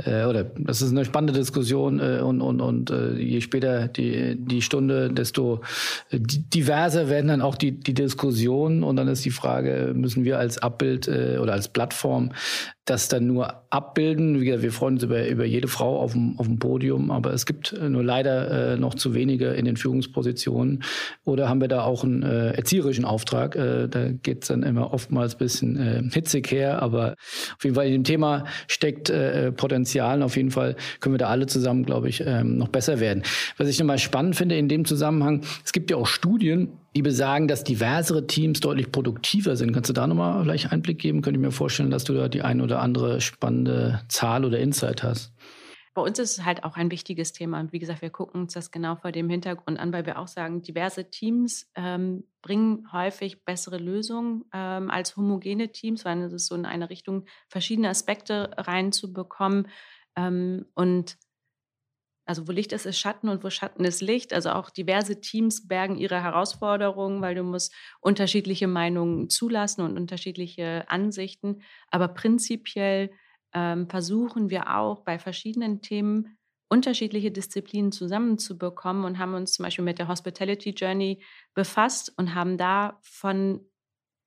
äh, 0.04 0.26
oder 0.26 0.44
das 0.44 0.82
ist 0.82 0.92
eine 0.92 1.06
spannende 1.06 1.34
Diskussion 1.34 2.00
äh, 2.00 2.22
und, 2.22 2.42
und, 2.42 2.62
und 2.62 2.90
äh, 2.90 3.14
je 3.14 3.42
später 3.42 3.88
die, 3.88 4.36
die 4.38 4.62
Stunde, 4.62 5.12
desto 5.12 5.62
äh, 6.10 6.20
diverser 6.20 7.10
werden 7.10 7.28
dann 7.28 7.42
auch 7.42 7.56
die, 7.56 7.80
die 7.80 7.94
Diskussionen 7.94 8.84
und 8.84 8.96
dann 8.96 9.08
ist 9.08 9.24
die 9.24 9.32
Frage, 9.32 9.94
müssen 9.96 10.24
wir 10.24 10.40
als 10.40 10.58
Abbild 10.58 11.08
äh, 11.08 11.38
oder 11.40 11.54
als 11.54 11.68
Plattform 11.70 12.32
das 12.86 13.08
dann 13.08 13.28
nur 13.28 13.64
abbilden. 13.70 14.42
Wir 14.42 14.72
freuen 14.72 14.96
uns 14.96 15.04
über, 15.04 15.28
über 15.28 15.46
jede 15.46 15.68
Frau 15.68 16.00
auf 16.00 16.14
dem, 16.14 16.38
auf 16.40 16.48
dem 16.48 16.58
Podium, 16.58 17.12
aber 17.12 17.32
es 17.32 17.46
gibt 17.46 17.74
äh, 17.74 17.90
nur 17.90 18.04
leider 18.04 18.74
äh, 18.74 18.78
noch 18.78 18.96
zu 18.96 19.14
wenige 19.14 19.50
in 19.52 19.66
den 19.66 19.78
Führungspositionen. 19.78 20.84
Oder 21.24 21.48
haben 21.48 21.62
wir 21.62 21.68
da 21.68 21.84
auch 21.84 22.04
einen 22.04 22.24
äh, 22.24 22.52
erzieherischen 22.52 23.06
Auftrag? 23.06 23.56
Äh, 23.56 23.88
da 23.96 24.12
geht 24.12 24.44
es 24.44 24.48
dann 24.48 24.64
immer 24.64 24.94
oftmals 24.94 25.36
ein 25.36 25.38
bisschen 25.38 25.78
äh, 25.78 26.04
hitzig 26.12 26.52
her, 26.52 26.82
aber 26.82 27.16
auf 27.58 27.64
jeden 27.64 27.76
Fall 27.76 27.88
in 27.88 27.94
dem 27.94 28.04
Thema 28.04 28.46
steckt 28.68 29.10
äh, 29.10 29.52
Potenzial. 29.52 30.18
Und 30.18 30.24
auf 30.24 30.38
jeden 30.38 30.52
Fall 30.52 30.76
können 31.00 31.14
wir 31.14 31.20
da 31.20 31.28
alle 31.28 31.46
zusammen, 31.46 31.86
glaube 31.86 32.10
ich, 32.10 32.24
ähm, 32.26 32.58
noch 32.58 32.70
besser 32.70 33.00
werden. 33.00 33.24
Was 33.58 33.68
ich 33.68 33.80
nochmal 33.80 34.00
spannend 34.00 34.36
finde 34.36 34.58
in 34.58 34.68
dem 34.68 34.86
Zusammenhang, 34.86 35.42
es 35.64 35.72
gibt 35.72 35.92
ja 35.92 35.98
auch 35.98 36.08
Studien, 36.08 36.70
die 36.96 37.02
besagen, 37.02 37.48
dass 37.48 37.64
diversere 37.64 38.28
Teams 38.28 38.60
deutlich 38.60 38.92
produktiver 38.92 39.56
sind. 39.56 39.72
Kannst 39.72 39.90
du 39.90 39.94
da 39.94 40.08
nochmal 40.08 40.44
vielleicht 40.44 40.72
Einblick 40.72 41.00
geben? 41.00 41.22
Könnte 41.22 41.40
ich 41.40 41.46
mir 41.46 41.52
vorstellen, 41.52 41.90
dass 41.90 42.04
du 42.04 42.14
da 42.14 42.28
die 42.28 42.42
ein 42.42 42.60
oder 42.62 42.82
andere 42.82 43.22
spannende 43.22 44.02
Zahl 44.10 44.44
oder 44.44 44.60
Insight 44.60 45.04
hast. 45.04 45.32
Bei 45.94 46.02
uns 46.02 46.20
ist 46.20 46.38
es 46.38 46.46
halt 46.46 46.64
auch 46.64 46.78
ein 46.78 46.90
wichtiges 46.90 47.34
Thema. 47.34 47.60
Und 47.60 47.74
wie 47.74 47.80
gesagt, 47.80 48.02
wir 48.02 48.10
gucken 48.10 48.42
uns 48.42 48.54
das 48.54 48.72
genau 48.72 48.96
vor 48.96 49.12
dem 49.12 49.30
Hintergrund 49.30 49.78
an, 49.78 49.92
weil 49.92 50.06
wir 50.06 50.20
auch 50.20 50.28
sagen, 50.28 50.62
diverse 50.62 51.10
Teams 51.10 51.70
ähm, 51.76 52.24
bringen 52.42 52.92
häufig 52.94 53.44
bessere 53.44 53.78
Lösungen 53.78 54.46
ähm, 54.54 54.90
als 54.90 55.18
homogene 55.18 55.72
Teams, 55.72 56.06
weil 56.06 56.22
es 56.22 56.32
ist 56.32 56.48
so 56.48 56.56
in 56.56 56.66
eine 56.66 56.90
Richtung 56.90 57.26
verschiedene 57.50 57.90
Aspekte 57.90 58.52
reinzubekommen. 58.58 59.68
Ähm, 60.16 60.66
und 60.76 61.18
also 62.26 62.48
wo 62.48 62.54
Licht 62.54 62.72
ist, 62.72 62.86
ist 62.86 62.98
Schatten 62.98 63.28
und 63.28 63.44
wo 63.44 63.50
Schatten 63.50 63.84
ist 63.84 64.02
Licht. 64.02 64.32
Also 64.32 64.52
auch 64.52 64.70
diverse 64.70 65.20
Teams 65.20 65.68
bergen 65.68 65.98
ihre 65.98 66.24
Herausforderungen, 66.24 67.22
weil 67.22 67.36
du 67.36 67.44
musst 67.44 67.74
unterschiedliche 68.00 68.68
Meinungen 68.68 69.30
zulassen 69.30 69.82
und 69.82 69.98
unterschiedliche 69.98 70.86
Ansichten. 70.90 71.62
Aber 71.90 72.08
prinzipiell 72.08 73.12
ähm, 73.54 73.90
versuchen 73.90 74.50
wir 74.50 74.76
auch 74.76 75.02
bei 75.02 75.20
verschiedenen 75.20 75.82
Themen 75.82 76.38
unterschiedliche 76.70 77.32
Disziplinen 77.32 77.92
zusammenzubekommen 77.92 79.04
und 79.04 79.20
haben 79.20 79.34
uns 79.34 79.54
zum 79.54 79.64
Beispiel 79.64 79.84
mit 79.84 80.00
der 80.00 80.08
Hospitality 80.08 80.70
Journey 80.70 81.22
befasst 81.54 82.14
und 82.18 82.34
haben 82.34 82.58
da 82.58 82.98
von 83.02 83.66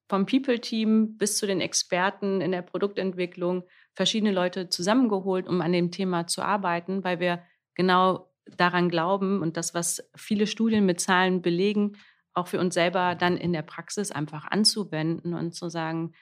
vom 0.09 0.27
People-Team 0.27 1.17
bis 1.17 1.39
zu 1.39 1.47
den 1.47 1.63
Experten 1.63 2.43
in 2.43 2.53
der 2.53 2.61
Produktentwicklung 2.61 3.65
verschiedene 3.95 4.33
Leute 4.33 4.69
zusammengeholt, 4.69 5.49
um 5.49 5.63
an 5.63 5.73
dem 5.73 5.91
Thema 5.91 6.27
zu 6.27 6.43
arbeiten, 6.43 7.05
weil 7.05 7.21
wir 7.21 7.43
genau 7.75 8.31
daran 8.47 8.91
glauben 8.91 9.41
und 9.41 9.57
das, 9.57 9.73
was 9.73 10.07
viele 10.15 10.47
Studien 10.47 10.85
mit 10.85 11.01
Zahlen 11.01 11.41
belegen, 11.41 11.97
auch 12.35 12.49
für 12.49 12.61
uns 12.61 12.75
selber 12.75 13.15
dann 13.15 13.37
in 13.37 13.53
der 13.53 13.63
Praxis 13.63 14.11
einfach 14.11 14.45
anzuwenden 14.45 15.35
und 15.35 15.55
zu 15.55 15.69
sagen, 15.69 16.13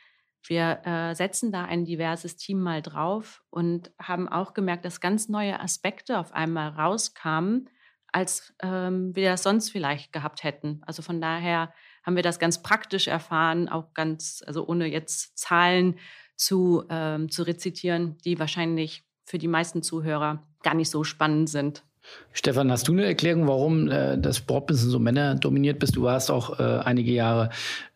wir 0.49 0.80
äh, 0.84 1.14
setzen 1.14 1.53
da 1.53 1.64
ein 1.64 1.84
diverses 1.84 2.36
Team 2.36 2.61
mal 2.61 2.82
drauf 2.82 3.43
und 3.51 3.93
haben 3.99 4.28
auch 4.28 4.55
gemerkt, 4.55 4.84
dass 4.84 5.01
ganz 5.01 5.28
neue 5.28 5.61
Aspekte 5.61 6.18
auf 6.18 6.32
einmal 6.32 6.70
rauskamen, 6.70 7.68
als 8.09 8.55
ähm, 8.62 9.14
wir 9.14 9.30
das 9.30 9.43
sonst 9.43 9.70
vielleicht 9.70 10.12
gehabt 10.12 10.45
hätten. 10.45 10.82
Also 10.86 11.03
von 11.03 11.20
daher 11.20 11.72
haben 12.05 12.16
wir 12.16 12.22
das 12.22 12.38
ganz 12.38 12.62
praktisch 12.62 13.09
erfahren, 13.09 13.68
auch 13.68 13.95
ganz, 13.95 14.43
also 14.47 14.66
ohne 14.66 14.86
jetzt 14.86 15.38
Zahlen 15.38 15.99
zu, 16.36 16.84
ähm, 16.90 17.30
zu 17.30 17.45
rezitieren, 17.45 18.18
die 18.24 18.38
wahrscheinlich 18.38 19.05
für 19.24 19.38
die 19.38 19.49
meisten 19.49 19.82
Zuhörer 19.82 20.47
gar 20.62 20.74
nicht 20.74 20.90
so 20.90 21.05
spannend 21.05 21.49
sind. 21.49 21.84
Stefan, 22.32 22.70
hast 22.70 22.88
du 22.88 22.92
eine 22.92 23.05
Erklärung, 23.05 23.46
warum 23.46 23.90
äh, 23.90 24.18
das 24.18 24.38
Sportbusiness 24.38 24.90
so 24.90 24.98
männerdominiert 24.98 25.78
bist? 25.78 25.96
Du 25.96 26.03
warst 26.03 26.30
auch 26.30 26.59
äh, 26.59 26.62
einige 26.62 27.12
Jahre 27.12 27.50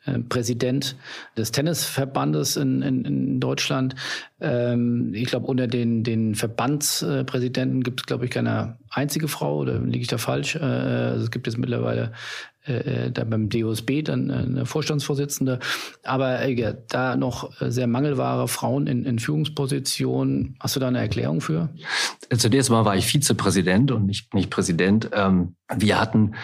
äh, 0.05 0.19
Präsident 0.19 0.97
des 1.37 1.53
Tennisverbandes 1.53 2.57
in, 2.57 2.83
in, 2.83 3.05
in 3.05 3.41
Deutschland. 3.41 3.95
Ähm, 4.41 5.13
ich 5.15 5.27
glaube, 5.27 5.47
unter 5.47 5.67
den, 5.67 6.05
den 6.05 6.35
Verbandspräsidenten 6.35 7.83
gibt 7.83 8.01
es, 8.01 8.07
glaube 8.07 8.27
ich, 8.27 8.31
keine 8.31 8.79
einzige 8.91 9.29
Frau, 9.29 9.59
oder 9.59 9.79
liege 9.81 10.03
ich 10.03 10.09
da 10.09 10.19
falsch? 10.19 10.57
Also 10.57 11.25
es 11.25 11.31
gibt 11.31 11.47
jetzt 11.47 11.59
mittlerweile 11.59 12.13
äh, 12.67 13.11
da 13.11 13.25
beim 13.25 13.49
DOSB 13.49 14.03
dann 14.03 14.31
äh, 14.31 14.35
eine 14.35 14.67
Vorstandsvorsitzende. 14.67 15.61
Aber 16.05 16.41
äh, 16.43 16.77
da 16.89 17.17
noch 17.17 17.61
äh, 17.61 17.71
sehr 17.71 17.87
mangelware 17.87 18.49
Frauen 18.49 18.87
in, 18.87 19.05
in 19.05 19.19
Führungspositionen. 19.19 20.57
Hast 20.61 20.77
du 20.77 20.81
da 20.81 20.89
eine 20.89 20.99
Erklärung 20.99 21.41
für? 21.41 21.71
Zunächst 22.37 22.71
mal 22.71 22.85
war 22.85 22.97
ich 22.97 23.07
Vizepräsident 23.07 23.91
und 23.91 24.07
nicht, 24.07 24.35
nicht 24.35 24.51
Präsident. 24.51 25.11
Ähm, 25.13 25.57
wir 25.75 26.01
hatten 26.01 26.35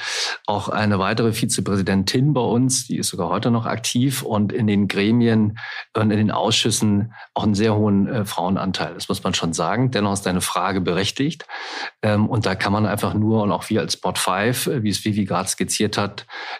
auch 0.46 0.68
eine 0.68 0.98
weitere 0.98 1.32
Vizepräsidentin 1.32 2.32
bei 2.32 2.40
uns, 2.40 2.88
die 2.88 2.96
ist 2.96 3.08
sogar 3.08 3.28
heute 3.28 3.52
noch 3.52 3.66
aktiv 3.66 4.22
und 4.22 4.52
in 4.52 4.66
den 4.66 4.88
Gremien 4.88 5.58
und 5.96 6.10
in 6.10 6.18
den 6.18 6.32
Ausschüssen 6.32 7.12
auch 7.34 7.44
einen 7.44 7.54
sehr 7.54 7.76
hohen 7.76 8.08
äh, 8.08 8.24
Frauenanteil. 8.24 8.94
Das 8.94 9.08
muss 9.08 9.22
man 9.22 9.32
schon 9.34 9.52
sagen. 9.52 9.92
Dennoch 9.92 10.14
ist 10.14 10.26
deine 10.26 10.40
Frage 10.40 10.80
berechtigt. 10.80 11.46
Ähm, 12.02 12.28
und 12.28 12.46
da 12.46 12.56
kann 12.56 12.72
man 12.72 12.84
einfach 12.84 13.14
nur, 13.14 13.42
und 13.42 13.52
auch 13.52 13.70
wir 13.70 13.80
als 13.80 13.94
Spot 13.94 14.14
5, 14.14 14.66
äh, 14.66 14.82
wie 14.82 14.90
es 14.90 15.04
Vivi 15.04 15.24
gerade 15.24 15.48
skizziert 15.48 15.96
hat, 15.96 16.11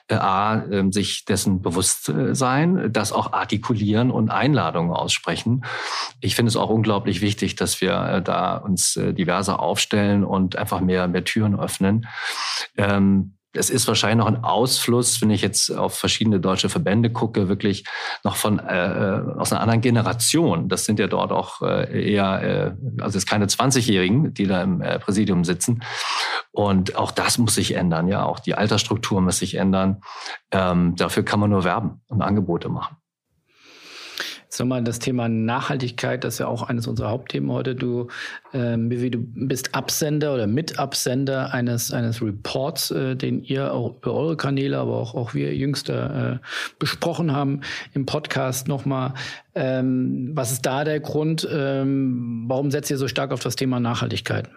äh, 0.09 0.15
A, 0.15 0.65
äh, 0.65 0.91
sich 0.91 1.25
dessen 1.25 1.63
bewusst 1.63 2.09
äh, 2.09 2.35
sein, 2.35 2.93
das 2.93 3.13
auch 3.13 3.33
artikulieren 3.33 4.11
und 4.11 4.31
Einladungen 4.31 4.93
aussprechen. 4.93 5.65
Ich 6.21 6.35
finde 6.35 6.51
es 6.51 6.57
auch 6.57 6.71
unglaublich 6.71 7.21
wichtig, 7.21 7.57
dass 7.57 7.81
wir 7.81 7.93
äh, 7.93 8.23
da 8.23 8.57
uns 8.57 8.95
diverser 8.95 9.61
aufstellen 9.61 10.25
und 10.25 10.57
einfach 10.57 10.81
mehr, 10.81 11.09
mehr 11.09 11.25
Türen 11.25 11.59
öffnen. 11.59 12.07
Ähm, 12.77 13.35
es 13.55 13.71
ist 13.71 13.87
wahrscheinlich 13.87 14.19
noch 14.19 14.33
ein 14.33 14.45
Ausfluss, 14.45 15.21
wenn 15.21 15.31
ich 15.31 15.43
jetzt 15.43 15.71
auf 15.71 15.95
verschiedene 15.95 16.41
deutsche 16.41 16.69
Verbände 16.69 17.11
gucke, 17.11 17.49
wirklich 17.49 17.85
noch 18.25 18.37
von 18.37 18.59
äh, 18.59 19.19
äh 19.19 19.23
aus 19.37 19.53
einer 19.53 19.61
anderen 19.61 19.81
Generation. 19.81 20.69
Das 20.69 20.85
sind 20.85 20.99
ja 20.99 21.07
dort 21.07 21.33
auch 21.33 21.61
äh, 21.63 22.13
eher, 22.13 22.43
äh, 22.43 23.03
also 23.03 23.19
es 23.19 23.27
keine 23.27 23.47
20-Jährigen, 23.47 24.35
die 24.35 24.47
da 24.47 24.63
im 24.63 24.81
äh, 24.81 24.99
Präsidium 24.99 25.45
sitzen. 25.45 25.83
Und 26.51 26.97
auch 26.97 27.11
das 27.11 27.39
muss 27.39 27.55
sich 27.55 27.75
ändern, 27.75 28.09
ja, 28.09 28.25
auch 28.25 28.39
die 28.39 28.55
Altersstruktur 28.55 29.21
muss 29.21 29.39
sich 29.39 29.55
ändern. 29.55 30.03
Ähm, 30.51 30.97
dafür 30.97 31.25
kann 31.25 31.41
man 31.41 31.51
nur 31.51 31.65
werben 31.65 32.03
und 32.09 32.23
Angebote 32.23 32.69
machen. 32.69 32.97
Sag 34.55 34.67
mal, 34.67 34.85
das 34.85 34.99
Thema 34.99 35.31
Nachhaltigkeit, 35.31 36.25
das 36.25 36.35
ist 36.35 36.41
ja 36.41 36.47
auch 36.47 36.65
eines 36.65 36.87
unserer 36.87 37.09
Hauptthemen 37.09 37.51
heute. 37.51 37.75
Du, 37.75 38.09
ähm, 38.53 38.91
du 38.91 39.19
bist 39.19 39.75
Absender 39.75 40.35
oder 40.35 40.47
Mitabsender 40.47 41.55
eines, 41.55 41.91
eines 41.91 42.21
Reports, 42.21 42.91
äh, 42.91 43.17
den 43.17 43.43
ihr 43.43 43.73
auch 43.73 43.97
über 44.03 44.13
eure 44.13 44.37
Kanäle, 44.37 44.77
aber 44.77 44.99
auch, 44.99 45.15
auch 45.15 45.33
wir 45.33 45.57
jüngster 45.57 46.35
äh, 46.35 46.47
besprochen 46.79 47.33
haben 47.33 47.63
im 47.95 48.05
Podcast 48.05 48.69
nochmal. 48.69 49.15
Ähm, 49.55 50.33
was 50.35 50.53
ist 50.53 50.67
da 50.67 50.85
der 50.85 51.01
Grund? 51.01 51.49
Ähm, 51.51 52.45
warum 52.47 52.71
setzt 52.71 52.91
ihr 52.91 52.99
so 52.99 53.09
stark 53.09 53.33
auf 53.33 53.41
das 53.41 53.57
Thema 53.57 53.81
Nachhaltigkeit? 53.81 54.51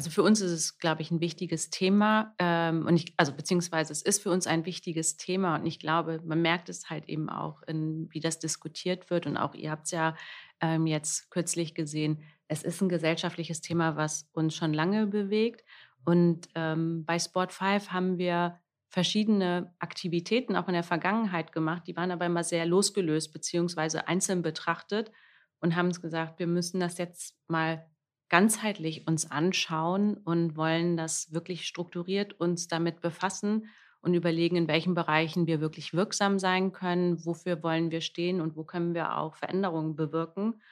Also 0.00 0.08
für 0.08 0.22
uns 0.22 0.40
ist 0.40 0.52
es, 0.52 0.78
glaube 0.78 1.02
ich, 1.02 1.10
ein 1.10 1.20
wichtiges 1.20 1.68
Thema. 1.68 2.34
Ähm, 2.38 2.86
und 2.86 2.96
ich, 2.96 3.12
also 3.18 3.34
beziehungsweise 3.34 3.92
es 3.92 4.00
ist 4.00 4.22
für 4.22 4.30
uns 4.30 4.46
ein 4.46 4.64
wichtiges 4.64 5.18
Thema. 5.18 5.56
Und 5.56 5.66
ich 5.66 5.78
glaube, 5.78 6.22
man 6.24 6.40
merkt 6.40 6.70
es 6.70 6.88
halt 6.88 7.06
eben 7.10 7.28
auch, 7.28 7.62
in, 7.64 8.08
wie 8.10 8.20
das 8.20 8.38
diskutiert 8.38 9.10
wird. 9.10 9.26
Und 9.26 9.36
auch 9.36 9.54
ihr 9.54 9.70
habt 9.70 9.84
es 9.84 9.90
ja 9.90 10.16
ähm, 10.62 10.86
jetzt 10.86 11.30
kürzlich 11.30 11.74
gesehen, 11.74 12.22
es 12.48 12.62
ist 12.62 12.80
ein 12.80 12.88
gesellschaftliches 12.88 13.60
Thema, 13.60 13.94
was 13.96 14.26
uns 14.32 14.54
schon 14.54 14.72
lange 14.72 15.06
bewegt. 15.06 15.66
Und 16.06 16.48
ähm, 16.54 17.04
bei 17.04 17.18
Sport 17.18 17.52
5 17.52 17.90
haben 17.90 18.16
wir 18.16 18.58
verschiedene 18.88 19.74
Aktivitäten 19.80 20.56
auch 20.56 20.68
in 20.68 20.72
der 20.72 20.82
Vergangenheit 20.82 21.52
gemacht. 21.52 21.82
Die 21.86 21.94
waren 21.94 22.10
aber 22.10 22.24
immer 22.24 22.42
sehr 22.42 22.64
losgelöst 22.64 23.34
beziehungsweise 23.34 24.08
einzeln 24.08 24.40
betrachtet 24.40 25.12
und 25.60 25.76
haben 25.76 25.92
gesagt, 25.92 26.38
wir 26.38 26.46
müssen 26.46 26.80
das 26.80 26.96
jetzt 26.96 27.36
mal 27.48 27.84
ganzheitlich 28.30 29.06
uns 29.06 29.30
anschauen 29.30 30.16
und 30.16 30.56
wollen 30.56 30.96
das 30.96 31.32
wirklich 31.32 31.66
strukturiert 31.66 32.32
uns 32.40 32.68
damit 32.68 33.00
befassen 33.00 33.66
und 34.00 34.14
überlegen, 34.14 34.56
in 34.56 34.68
welchen 34.68 34.94
Bereichen 34.94 35.46
wir 35.46 35.60
wirklich 35.60 35.92
wirksam 35.92 36.38
sein 36.38 36.72
können, 36.72 37.24
wofür 37.26 37.62
wollen 37.62 37.90
wir 37.90 38.00
stehen 38.00 38.40
und 38.40 38.56
wo 38.56 38.64
können 38.64 38.94
wir 38.94 39.18
auch 39.18 39.36
Veränderungen 39.36 39.96
bewirken. 39.96 40.62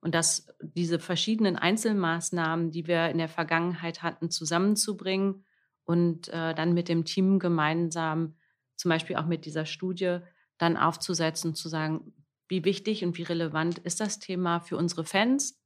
Und 0.00 0.14
dass 0.14 0.48
diese 0.60 0.98
verschiedenen 0.98 1.56
Einzelmaßnahmen, 1.56 2.70
die 2.70 2.86
wir 2.86 3.10
in 3.10 3.18
der 3.18 3.28
Vergangenheit 3.28 4.02
hatten, 4.02 4.30
zusammenzubringen 4.30 5.44
und 5.84 6.28
äh, 6.28 6.54
dann 6.54 6.72
mit 6.72 6.88
dem 6.88 7.04
Team 7.04 7.38
gemeinsam, 7.38 8.36
zum 8.76 8.88
Beispiel 8.88 9.16
auch 9.16 9.26
mit 9.26 9.44
dieser 9.44 9.66
Studie, 9.66 10.18
dann 10.56 10.76
aufzusetzen, 10.76 11.54
zu 11.54 11.68
sagen, 11.68 12.14
wie 12.48 12.64
wichtig 12.64 13.04
und 13.04 13.18
wie 13.18 13.22
relevant 13.22 13.78
ist 13.78 14.00
das 14.00 14.18
Thema 14.18 14.60
für 14.60 14.76
unsere 14.76 15.04
Fans, 15.04 15.61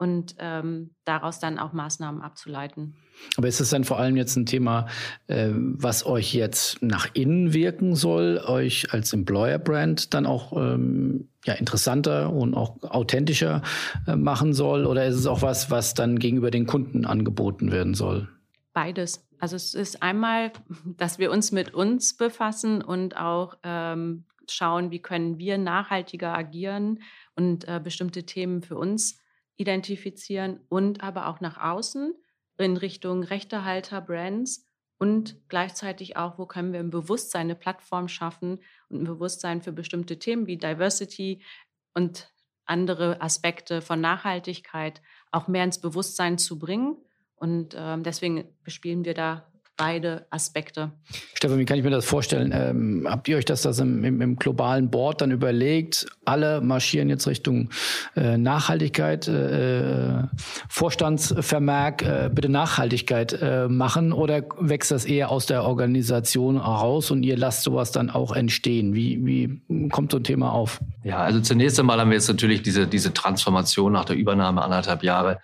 und 0.00 0.34
ähm, 0.38 0.94
daraus 1.04 1.40
dann 1.40 1.58
auch 1.58 1.74
Maßnahmen 1.74 2.22
abzuleiten. 2.22 2.96
Aber 3.36 3.48
ist 3.48 3.60
es 3.60 3.68
dann 3.68 3.84
vor 3.84 3.98
allem 3.98 4.16
jetzt 4.16 4.34
ein 4.34 4.46
Thema, 4.46 4.86
äh, 5.26 5.50
was 5.52 6.06
euch 6.06 6.32
jetzt 6.32 6.82
nach 6.82 7.08
innen 7.12 7.52
wirken 7.52 7.94
soll, 7.94 8.38
euch 8.38 8.94
als 8.94 9.12
Employer-Brand 9.12 10.14
dann 10.14 10.24
auch 10.24 10.56
ähm, 10.56 11.28
ja, 11.44 11.52
interessanter 11.52 12.32
und 12.32 12.54
auch 12.54 12.82
authentischer 12.82 13.60
äh, 14.06 14.16
machen 14.16 14.54
soll? 14.54 14.86
Oder 14.86 15.04
ist 15.04 15.16
es 15.16 15.26
auch 15.26 15.42
was, 15.42 15.70
was 15.70 15.92
dann 15.92 16.18
gegenüber 16.18 16.50
den 16.50 16.66
Kunden 16.66 17.04
angeboten 17.04 17.70
werden 17.70 17.92
soll? 17.92 18.26
Beides. 18.72 19.28
Also 19.38 19.56
es 19.56 19.74
ist 19.74 20.02
einmal, 20.02 20.50
dass 20.96 21.18
wir 21.18 21.30
uns 21.30 21.52
mit 21.52 21.74
uns 21.74 22.16
befassen 22.16 22.80
und 22.80 23.18
auch 23.18 23.58
ähm, 23.64 24.24
schauen, 24.48 24.90
wie 24.90 25.00
können 25.00 25.38
wir 25.38 25.58
nachhaltiger 25.58 26.34
agieren 26.34 27.00
und 27.36 27.68
äh, 27.68 27.80
bestimmte 27.84 28.24
Themen 28.24 28.62
für 28.62 28.78
uns 28.78 29.19
identifizieren 29.60 30.60
und 30.68 31.02
aber 31.02 31.28
auch 31.28 31.40
nach 31.40 31.58
außen 31.58 32.14
in 32.58 32.76
Richtung 32.76 33.22
Rechtehalter, 33.22 34.00
Brands 34.00 34.66
und 34.98 35.36
gleichzeitig 35.48 36.16
auch, 36.16 36.38
wo 36.38 36.46
können 36.46 36.72
wir 36.72 36.80
ein 36.80 36.90
Bewusstsein, 36.90 37.42
eine 37.42 37.54
Plattform 37.54 38.08
schaffen 38.08 38.60
und 38.88 39.02
ein 39.02 39.04
Bewusstsein 39.04 39.62
für 39.62 39.72
bestimmte 39.72 40.18
Themen 40.18 40.46
wie 40.46 40.58
Diversity 40.58 41.42
und 41.94 42.30
andere 42.66 43.20
Aspekte 43.20 43.80
von 43.80 44.00
Nachhaltigkeit 44.00 45.02
auch 45.32 45.48
mehr 45.48 45.64
ins 45.64 45.80
Bewusstsein 45.80 46.38
zu 46.38 46.58
bringen. 46.58 46.96
Und 47.34 47.74
ähm, 47.76 48.02
deswegen 48.02 48.44
bespielen 48.62 49.04
wir 49.04 49.14
da 49.14 49.49
beide 49.80 50.26
Aspekte. 50.28 50.90
Stefan, 51.32 51.58
wie 51.58 51.64
kann 51.64 51.78
ich 51.78 51.84
mir 51.84 51.90
das 51.90 52.04
vorstellen? 52.04 52.52
Ähm, 52.54 53.06
habt 53.08 53.26
ihr 53.28 53.38
euch 53.38 53.46
das, 53.46 53.62
das 53.62 53.78
im, 53.78 54.04
im, 54.04 54.20
im, 54.20 54.36
globalen 54.36 54.90
Board 54.90 55.22
dann 55.22 55.30
überlegt? 55.30 56.04
Alle 56.26 56.60
marschieren 56.60 57.08
jetzt 57.08 57.26
Richtung 57.26 57.70
äh, 58.14 58.36
Nachhaltigkeit, 58.36 59.26
äh, 59.26 60.24
Vorstandsvermerk, 60.68 62.02
äh, 62.02 62.30
bitte 62.30 62.50
Nachhaltigkeit 62.50 63.32
äh, 63.40 63.68
machen 63.68 64.12
oder 64.12 64.42
wächst 64.58 64.90
das 64.90 65.06
eher 65.06 65.30
aus 65.30 65.46
der 65.46 65.64
Organisation 65.64 66.62
heraus 66.62 67.10
und 67.10 67.22
ihr 67.22 67.38
lasst 67.38 67.62
sowas 67.62 67.90
dann 67.90 68.10
auch 68.10 68.32
entstehen? 68.32 68.94
Wie, 68.94 69.24
wie 69.24 69.88
kommt 69.88 70.12
so 70.12 70.18
ein 70.18 70.24
Thema 70.24 70.52
auf? 70.52 70.80
Ja, 71.04 71.20
also 71.20 71.40
zunächst 71.40 71.80
einmal 71.80 71.98
haben 71.98 72.10
wir 72.10 72.16
jetzt 72.16 72.28
natürlich 72.28 72.60
diese, 72.60 72.86
diese 72.86 73.14
Transformation 73.14 73.92
nach 73.92 74.04
der 74.04 74.16
Übernahme 74.16 74.62
anderthalb 74.62 75.02
Jahre 75.02 75.40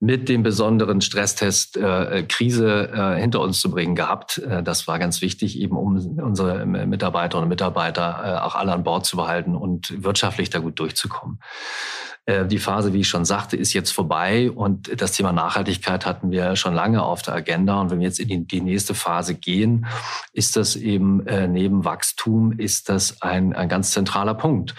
mit 0.00 0.28
dem 0.28 0.42
besonderen 0.42 1.00
Stresstest 1.00 1.76
äh, 1.76 2.22
Krise 2.28 2.88
äh, 2.92 3.20
hinter 3.20 3.40
uns 3.40 3.60
zu 3.60 3.70
bringen 3.70 3.96
gehabt. 3.96 4.38
Äh, 4.38 4.62
das 4.62 4.86
war 4.86 4.98
ganz 4.98 5.20
wichtig, 5.22 5.58
eben 5.58 5.76
um 5.76 5.96
unsere 6.20 6.66
Mitarbeiterinnen 6.66 7.44
und 7.44 7.48
Mitarbeiter 7.48 8.20
äh, 8.24 8.46
auch 8.46 8.54
alle 8.54 8.72
an 8.72 8.84
Bord 8.84 9.06
zu 9.06 9.16
behalten 9.16 9.56
und 9.56 10.02
wirtschaftlich 10.02 10.50
da 10.50 10.60
gut 10.60 10.78
durchzukommen. 10.78 11.40
Äh, 12.28 12.46
die 12.46 12.58
Phase, 12.58 12.92
wie 12.92 13.00
ich 13.00 13.08
schon 13.08 13.24
sagte, 13.24 13.56
ist 13.56 13.72
jetzt 13.72 13.90
vorbei 13.90 14.50
und 14.50 15.00
das 15.00 15.12
Thema 15.12 15.32
Nachhaltigkeit 15.32 16.04
hatten 16.04 16.30
wir 16.30 16.56
schon 16.56 16.74
lange 16.74 17.02
auf 17.02 17.22
der 17.22 17.34
Agenda. 17.34 17.80
Und 17.80 17.90
wenn 17.90 18.00
wir 18.00 18.06
jetzt 18.06 18.20
in 18.20 18.46
die, 18.46 18.60
nächste 18.60 18.92
Phase 18.92 19.34
gehen, 19.34 19.86
ist 20.34 20.56
das 20.56 20.76
eben 20.76 21.26
äh, 21.26 21.48
neben 21.48 21.86
Wachstum 21.86 22.52
ist 22.52 22.90
das 22.90 23.22
ein, 23.22 23.54
ein 23.54 23.68
ganz 23.68 23.92
zentraler 23.92 24.34
Punkt. 24.34 24.74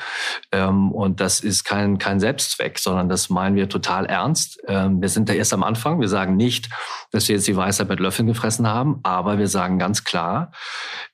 Ähm, 0.52 0.92
und 0.92 1.22
das 1.22 1.40
ist 1.40 1.64
kein, 1.64 1.98
kein 1.98 2.20
Selbstzweck, 2.20 2.78
sondern 2.78 3.10
das 3.10 3.30
meinen 3.30 3.56
wir 3.56 3.68
total 3.68 4.06
ernst. 4.06 4.60
Ähm, 4.68 5.02
wir 5.02 5.10
sind 5.10 5.28
da 5.28 5.34
erst 5.34 5.54
am 5.54 5.64
Anfang. 5.64 6.00
Wir 6.00 6.08
sagen 6.08 6.36
nicht, 6.36 6.70
dass 7.12 7.28
wir 7.30 7.36
jetzt 7.36 7.48
die 7.48 7.56
Weisheit 7.56 7.90
mit 7.90 8.00
Löffeln 8.00 8.28
gefressen 8.28 8.68
haben, 8.68 9.00
aber 9.02 9.40
wir 9.40 9.48
sagen 9.48 9.80
ganz 9.80 10.04
klar, 10.04 10.52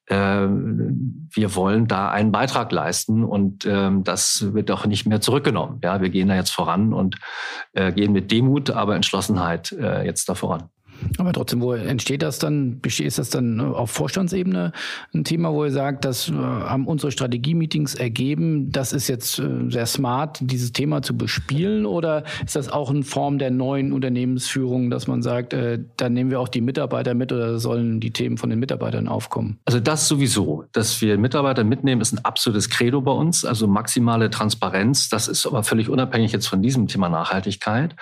wir 0.08 1.56
wollen 1.56 1.88
da 1.88 2.10
einen 2.10 2.32
Beitrag 2.32 2.72
leisten 2.72 3.24
und 3.24 3.66
ähm, 3.66 4.04
das 4.04 4.54
wird 4.54 4.70
auch 4.70 4.86
nicht 4.86 5.08
mehr 5.08 5.22
zurückgenommen. 5.22 5.80
Ja, 5.84 6.02
wir 6.02 6.10
gehen 6.10 6.28
da 6.28 6.36
jetzt 6.36 6.52
voran 6.52 6.94
und 6.94 7.18
äh, 7.74 7.92
gehen 7.92 8.12
mit 8.12 8.32
Demut, 8.32 8.70
aber 8.70 8.96
Entschlossenheit 8.96 9.72
äh, 9.72 10.06
jetzt 10.06 10.30
da 10.30 10.36
voran. 10.36 10.70
Aber 11.18 11.34
trotzdem, 11.34 11.62
wo 11.62 11.74
entsteht 11.74 12.22
das 12.22 12.40
dann? 12.40 12.82
Ist 12.86 13.18
das 13.18 13.30
dann 13.30 13.60
auf 13.60 13.92
Vorstandsebene 13.92 14.72
ein 15.14 15.24
Thema, 15.24 15.54
wo 15.54 15.66
ihr 15.66 15.72
sagt, 15.72 16.06
das 16.06 16.30
äh, 16.30 16.34
haben 16.34 16.88
unsere 16.88 17.12
Strategie-Meetings 17.12 17.96
ergeben, 17.96 18.72
das 18.72 18.94
ist 18.94 19.08
jetzt 19.08 19.40
äh, 19.40 19.70
sehr 19.70 19.86
smart, 19.86 20.40
dieses 20.42 20.72
Thema 20.72 21.02
zu 21.02 21.18
bespielen? 21.18 21.86
Oder 21.86 22.24
ist 22.46 22.56
das 22.56 22.70
auch 22.70 22.90
eine 22.90 23.04
Form 23.04 23.40
der 23.40 23.52
neuen 23.52 23.94
Unternehmensführung, 23.94 24.90
dass 24.90 25.08
man 25.08 25.22
sagt, 25.22 25.54
äh, 25.54 25.80
dann 25.98 26.14
nehmen 26.14 26.32
wir 26.32 26.40
auch 26.40 26.48
die 26.48 26.62
Mitarbeiter 26.62 27.14
mit 27.14 27.32
oder 27.32 27.60
sollen 27.60 28.00
die 28.00 28.12
Themen 28.12 28.38
von 28.38 28.50
den 28.50 28.60
Mitarbeitern 28.60 29.08
aufkommen? 29.08 29.60
Also 29.66 29.80
das 29.80 30.08
sowieso, 30.08 30.66
dass 30.72 31.02
wir 31.02 31.18
Mitarbeiter 31.18 31.64
mitnehmen, 31.64 32.02
ist 32.02 32.14
ein 32.14 32.24
absolutes 32.24 32.70
Credo 32.70 33.02
bei 33.02 33.12
uns, 33.12 33.46
also 33.46 33.68
maximale 33.68 34.30
Transparenz. 34.30 35.10
Das 35.10 35.28
ist 35.28 35.46
aber 35.46 35.64
völlig 35.64 35.90
unabhängig 35.90 36.32
jetzt 36.32 36.48
von 36.48 36.62
diesem 36.62 36.88
Thema 36.88 37.10
Nachhaltigkeit. 37.10 37.96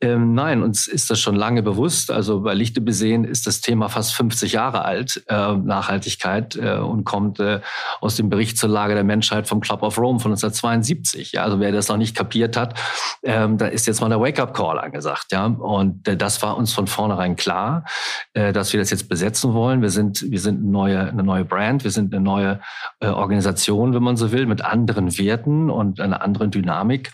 Ähm, 0.00 0.34
nein, 0.34 0.62
uns 0.62 0.86
ist 0.86 1.10
das 1.10 1.20
schon 1.20 1.36
lange 1.36 1.62
bewusst. 1.62 2.10
Also 2.10 2.23
also 2.24 2.40
bei 2.40 2.54
Lichte 2.54 2.80
besehen 2.80 3.24
ist 3.24 3.46
das 3.46 3.60
Thema 3.60 3.90
fast 3.90 4.14
50 4.14 4.54
Jahre 4.54 4.86
alt, 4.86 5.22
äh, 5.28 5.52
Nachhaltigkeit, 5.56 6.56
äh, 6.56 6.78
und 6.78 7.04
kommt 7.04 7.38
äh, 7.38 7.60
aus 8.00 8.16
dem 8.16 8.30
Bericht 8.30 8.56
zur 8.56 8.70
Lage 8.70 8.94
der 8.94 9.04
Menschheit 9.04 9.46
vom 9.46 9.60
Club 9.60 9.82
of 9.82 9.98
Rome 9.98 10.20
von 10.20 10.30
1972. 10.32 11.32
Ja, 11.32 11.44
also 11.44 11.60
wer 11.60 11.70
das 11.70 11.88
noch 11.88 11.98
nicht 11.98 12.16
kapiert 12.16 12.56
hat, 12.56 12.80
ähm, 13.24 13.58
da 13.58 13.66
ist 13.66 13.86
jetzt 13.86 14.00
mal 14.00 14.08
der 14.08 14.20
Wake-up-Call 14.20 14.78
angesagt. 14.78 15.32
Ja, 15.32 15.44
und 15.44 16.08
äh, 16.08 16.16
das 16.16 16.40
war 16.40 16.56
uns 16.56 16.72
von 16.72 16.86
vornherein 16.86 17.36
klar, 17.36 17.84
äh, 18.32 18.54
dass 18.54 18.72
wir 18.72 18.80
das 18.80 18.90
jetzt 18.90 19.10
besetzen 19.10 19.52
wollen. 19.52 19.82
Wir 19.82 19.90
sind, 19.90 20.30
wir 20.30 20.40
sind 20.40 20.60
eine 20.62 20.70
neue, 20.70 21.00
eine 21.00 21.22
neue 21.22 21.44
Brand, 21.44 21.84
wir 21.84 21.90
sind 21.90 22.14
eine 22.14 22.24
neue 22.24 22.60
äh, 23.00 23.08
Organisation, 23.08 23.92
wenn 23.92 24.02
man 24.02 24.16
so 24.16 24.32
will, 24.32 24.46
mit 24.46 24.64
anderen 24.64 25.18
Werten 25.18 25.68
und 25.68 26.00
einer 26.00 26.22
anderen 26.22 26.50
Dynamik, 26.50 27.12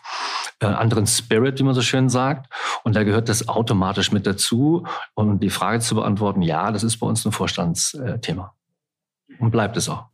äh, 0.60 0.66
anderen 0.66 1.06
Spirit, 1.06 1.58
wie 1.58 1.64
man 1.64 1.74
so 1.74 1.82
schön 1.82 2.08
sagt. 2.08 2.52
Und 2.84 2.94
da 2.94 3.02
gehört 3.02 3.28
das 3.28 3.48
automatisch 3.48 4.12
mit 4.12 4.26
dazu. 4.26 4.86
Und 5.14 5.40
die 5.40 5.50
Frage 5.50 5.80
zu 5.80 5.94
beantworten, 5.94 6.42
ja, 6.42 6.70
das 6.70 6.84
ist 6.84 6.98
bei 6.98 7.06
uns 7.06 7.24
ein 7.24 7.32
Vorstandsthema. 7.32 8.54
Und 9.38 9.50
bleibt 9.50 9.76
es 9.76 9.88
auch. 9.88 10.09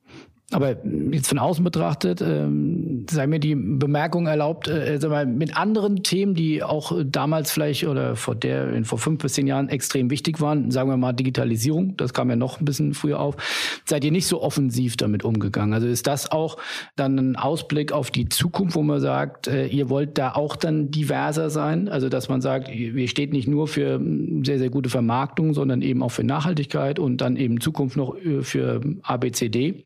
Aber 0.53 0.77
jetzt 1.11 1.27
von 1.27 1.41
außen 1.41 1.65
betrachtet, 1.65 2.21
ähm, 2.21 3.05
sei 3.11 3.27
mir 3.27 3.41
die 3.41 3.57
Bemerkung 3.57 4.29
erlaubt, 4.29 4.69
äh, 4.69 4.97
sag 5.01 5.11
mal, 5.11 5.27
mit 5.27 5.57
anderen 5.57 6.05
Themen, 6.05 6.35
die 6.35 6.63
auch 6.63 6.93
damals 7.05 7.51
vielleicht 7.51 7.85
oder 7.89 8.15
vor 8.15 8.37
der, 8.37 8.85
vor 8.85 8.99
fünf 8.99 9.23
bis 9.23 9.33
zehn 9.33 9.49
Jahren 9.49 9.69
extrem 9.69 10.09
wichtig 10.09 10.41
waren, 10.41 10.71
sagen 10.71 10.89
wir 10.89 10.97
mal 10.97 11.13
Digitalisierung, 11.13 11.97
das 11.97 12.15
kam 12.15 12.31
ja 12.31 12.37
noch 12.37 12.61
ein 12.61 12.65
bisschen 12.65 12.95
früher 12.95 13.19
auf, 13.19 13.37
seid 13.85 14.05
ihr 14.05 14.13
nicht 14.13 14.29
so 14.29 14.41
offensiv 14.41 14.97
damit 14.97 15.25
umgegangen? 15.25 15.75
Also 15.75 15.89
ist 15.89 16.07
das 16.07 16.31
auch 16.31 16.59
dann 16.95 17.19
ein 17.19 17.35
Ausblick 17.35 17.91
auf 17.91 18.13
die 18.13 18.29
Zukunft, 18.29 18.77
wo 18.77 18.85
man 18.85 19.01
sagt, 19.01 19.49
äh, 19.49 19.67
ihr 19.67 19.91
wollt 19.91 20.17
da 20.17 20.35
auch 20.35 20.55
dann 20.55 20.93
diverser 20.93 21.51
sein? 21.51 21.89
Also 21.89 22.09
dass 22.09 22.29
man 22.29 22.41
sagt, 22.41 22.73
ihr 22.73 23.09
steht 23.09 23.33
nicht 23.33 23.49
nur 23.49 23.67
für 23.67 24.01
sehr, 24.45 24.61
sehr 24.61 24.71
gute 24.71 24.91
Vermarktung, 24.91 25.55
sondern 25.55 25.83
eben 25.83 26.05
auch 26.05 26.13
für 26.13 26.25
Nachhaltigkeit 26.25 27.01
und 27.01 27.21
dann 27.21 27.35
eben 27.35 27.61
Zukunft 27.61 27.97
noch 27.97 28.17
äh, 28.17 28.43
für 28.43 28.81
ABCD? 29.03 29.86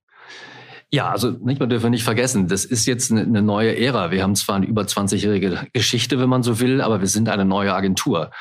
Ja, 0.92 1.10
also 1.10 1.30
nicht, 1.30 1.60
man 1.60 1.68
dürfen 1.68 1.90
nicht 1.90 2.02
vergessen, 2.02 2.48
das 2.48 2.64
ist 2.64 2.84
jetzt 2.86 3.12
eine 3.12 3.42
neue 3.42 3.78
Ära. 3.78 4.10
Wir 4.10 4.24
haben 4.24 4.34
zwar 4.34 4.56
eine 4.56 4.66
über 4.66 4.82
20-jährige 4.82 5.68
Geschichte, 5.72 6.18
wenn 6.18 6.28
man 6.28 6.42
so 6.42 6.58
will, 6.58 6.80
aber 6.80 7.00
wir 7.00 7.06
sind 7.06 7.28
eine 7.28 7.44
neue 7.44 7.72
Agentur. 7.72 8.32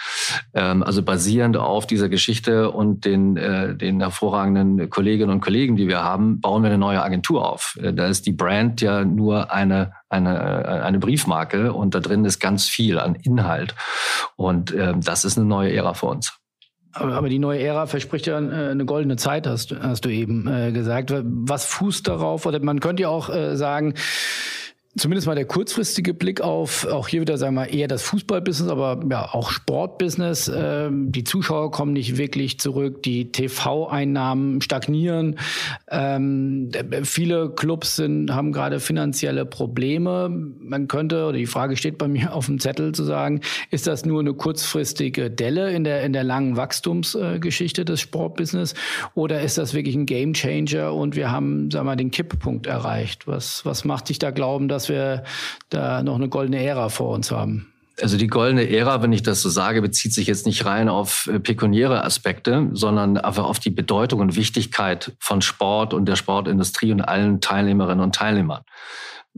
Ähm, 0.56 0.82
also 0.82 1.04
basierend 1.04 1.58
auf 1.58 1.86
dieser 1.86 2.10
Geschichte 2.10 2.72
und 2.72 3.06
den, 3.06 3.38
äh, 3.38 3.76
den 3.76 4.00
hervorragenden 4.00 4.90
Kolleginnen 4.90 5.30
und 5.30 5.42
Kollegen, 5.42 5.76
die 5.76 5.88
wir 5.88 6.04
haben, 6.04 6.42
bauen 6.42 6.64
wir 6.64 6.70
eine 6.70 6.80
neue 6.80 7.04
Agentur 7.04 7.48
auf. 7.48 7.78
Äh, 7.84 7.94
da 7.94 8.08
ist 8.08 8.26
die 8.26 8.34
Brand 8.34 8.82
ja 8.82 9.06
nur 9.06 9.52
eine 9.52 9.94
eine, 10.10 10.40
äh, 10.40 10.82
eine 10.82 10.98
Briefmarke 11.00 11.72
und 11.72 11.94
da 11.94 12.00
drin 12.00 12.26
ist 12.26 12.40
ganz 12.40 12.68
viel 12.68 12.98
an 12.98 13.16
Inhalt. 13.16 13.76
Und 14.36 14.74
ähm, 14.74 15.02
das 15.02 15.24
ist 15.24 15.38
eine 15.38 15.46
neue 15.46 15.72
Ära 15.72 15.94
für 15.94 16.08
uns. 16.08 16.40
Aber 16.92 17.30
die 17.30 17.40
neue 17.40 17.60
Ära 17.60 17.86
verspricht 17.86 18.26
ja 18.26 18.40
äh, 18.40 18.72
eine 18.72 18.86
goldene 18.86 19.16
Zeit, 19.16 19.46
hast, 19.46 19.76
hast 19.80 20.06
du 20.06 20.10
eben 20.10 20.48
äh, 20.48 20.72
gesagt. 20.72 21.14
Was 21.24 21.66
fußt 21.66 22.08
darauf? 22.08 22.46
Oder 22.46 22.60
man 22.64 22.80
könnte 22.80 23.04
ja 23.04 23.10
auch 23.10 23.30
äh, 23.30 23.56
sagen, 23.56 23.94
Zumindest 24.98 25.28
mal 25.28 25.36
der 25.36 25.46
kurzfristige 25.46 26.16
Blick 26.16 26.42
auf 26.42 26.88
auch 26.88 27.08
hier 27.08 27.22
wieder 27.22 27.38
sagen 27.38 27.54
wir 27.54 27.70
eher 27.70 27.88
das 27.88 28.02
Fußballbusiness, 28.02 28.72
aber 28.72 29.00
ja 29.08 29.30
auch 29.34 29.52
Sportbusiness. 29.52 30.52
Ähm, 30.54 31.12
die 31.12 31.24
Zuschauer 31.24 31.70
kommen 31.70 31.94
nicht 31.94 32.18
wirklich 32.18 32.60
zurück, 32.60 33.04
die 33.04 33.32
TV-Einnahmen 33.32 34.62
stagnieren. 34.62 35.38
Ähm, 35.92 36.72
viele 37.04 37.52
Clubs 37.52 37.98
sind, 37.98 38.34
haben 38.34 38.52
gerade 38.52 38.80
finanzielle 38.80 39.46
Probleme. 39.46 40.28
Man 40.28 40.88
könnte 40.88 41.26
oder 41.26 41.38
die 41.38 41.46
Frage 41.46 41.78
steht 41.78 42.00
bei 42.00 42.08
mir 42.08 42.34
auf 42.34 42.48
dem 42.48 42.60
Zettel 42.60 42.92
zu 42.92 43.04
sagen: 43.04 43.42
Ist 43.70 43.86
das 43.86 44.06
nur 44.06 44.22
eine 44.22 44.34
kurzfristige 44.34 45.30
Delle 45.30 45.72
in 45.72 45.84
der 45.84 46.02
in 46.02 46.14
der 46.14 46.24
langen 46.24 46.58
Wachstumsgeschichte 46.58 47.86
des 47.86 48.02
Sportbusiness 48.02 48.74
oder 49.14 49.42
ist 49.42 49.60
das 49.60 49.76
wirklich 49.76 49.96
ein 49.96 50.08
Gamechanger 50.08 50.96
und 50.96 51.16
wir 51.16 51.32
haben 51.32 51.70
sagen 51.70 51.86
wir 51.86 51.96
den 51.96 52.10
Kipppunkt 52.10 52.66
erreicht? 52.66 53.28
Was 53.28 53.68
was 53.68 53.86
macht 53.86 54.10
dich 54.10 54.18
da 54.18 54.32
glauben, 54.32 54.68
dass 54.68 54.79
dass 54.80 54.88
wir 54.88 55.24
da 55.70 56.04
noch 56.04 56.16
eine 56.16 56.30
goldene 56.30 56.64
Ära 56.64 56.88
vor 56.88 57.10
uns 57.10 57.32
haben. 57.32 57.68
Also 58.02 58.16
die 58.16 58.28
goldene 58.28 58.70
Ära, 58.70 59.02
wenn 59.02 59.12
ich 59.12 59.24
das 59.24 59.42
so 59.42 59.50
sage, 59.50 59.82
bezieht 59.82 60.14
sich 60.14 60.26
jetzt 60.26 60.46
nicht 60.46 60.64
rein 60.64 60.88
auf 60.88 61.30
äh, 61.30 61.38
pekuniäre 61.38 62.06
Aspekte, 62.06 62.70
sondern 62.72 63.18
einfach 63.18 63.44
auf 63.44 63.60
die 63.60 63.72
Bedeutung 63.72 64.22
und 64.22 64.38
Wichtigkeit 64.38 65.12
von 65.20 65.42
Sport 65.42 65.94
und 65.94 66.06
der 66.06 66.16
Sportindustrie 66.16 66.94
und 66.94 67.02
allen 67.02 67.42
Teilnehmerinnen 67.42 68.02
und 68.02 68.16
Teilnehmern. 68.16 68.62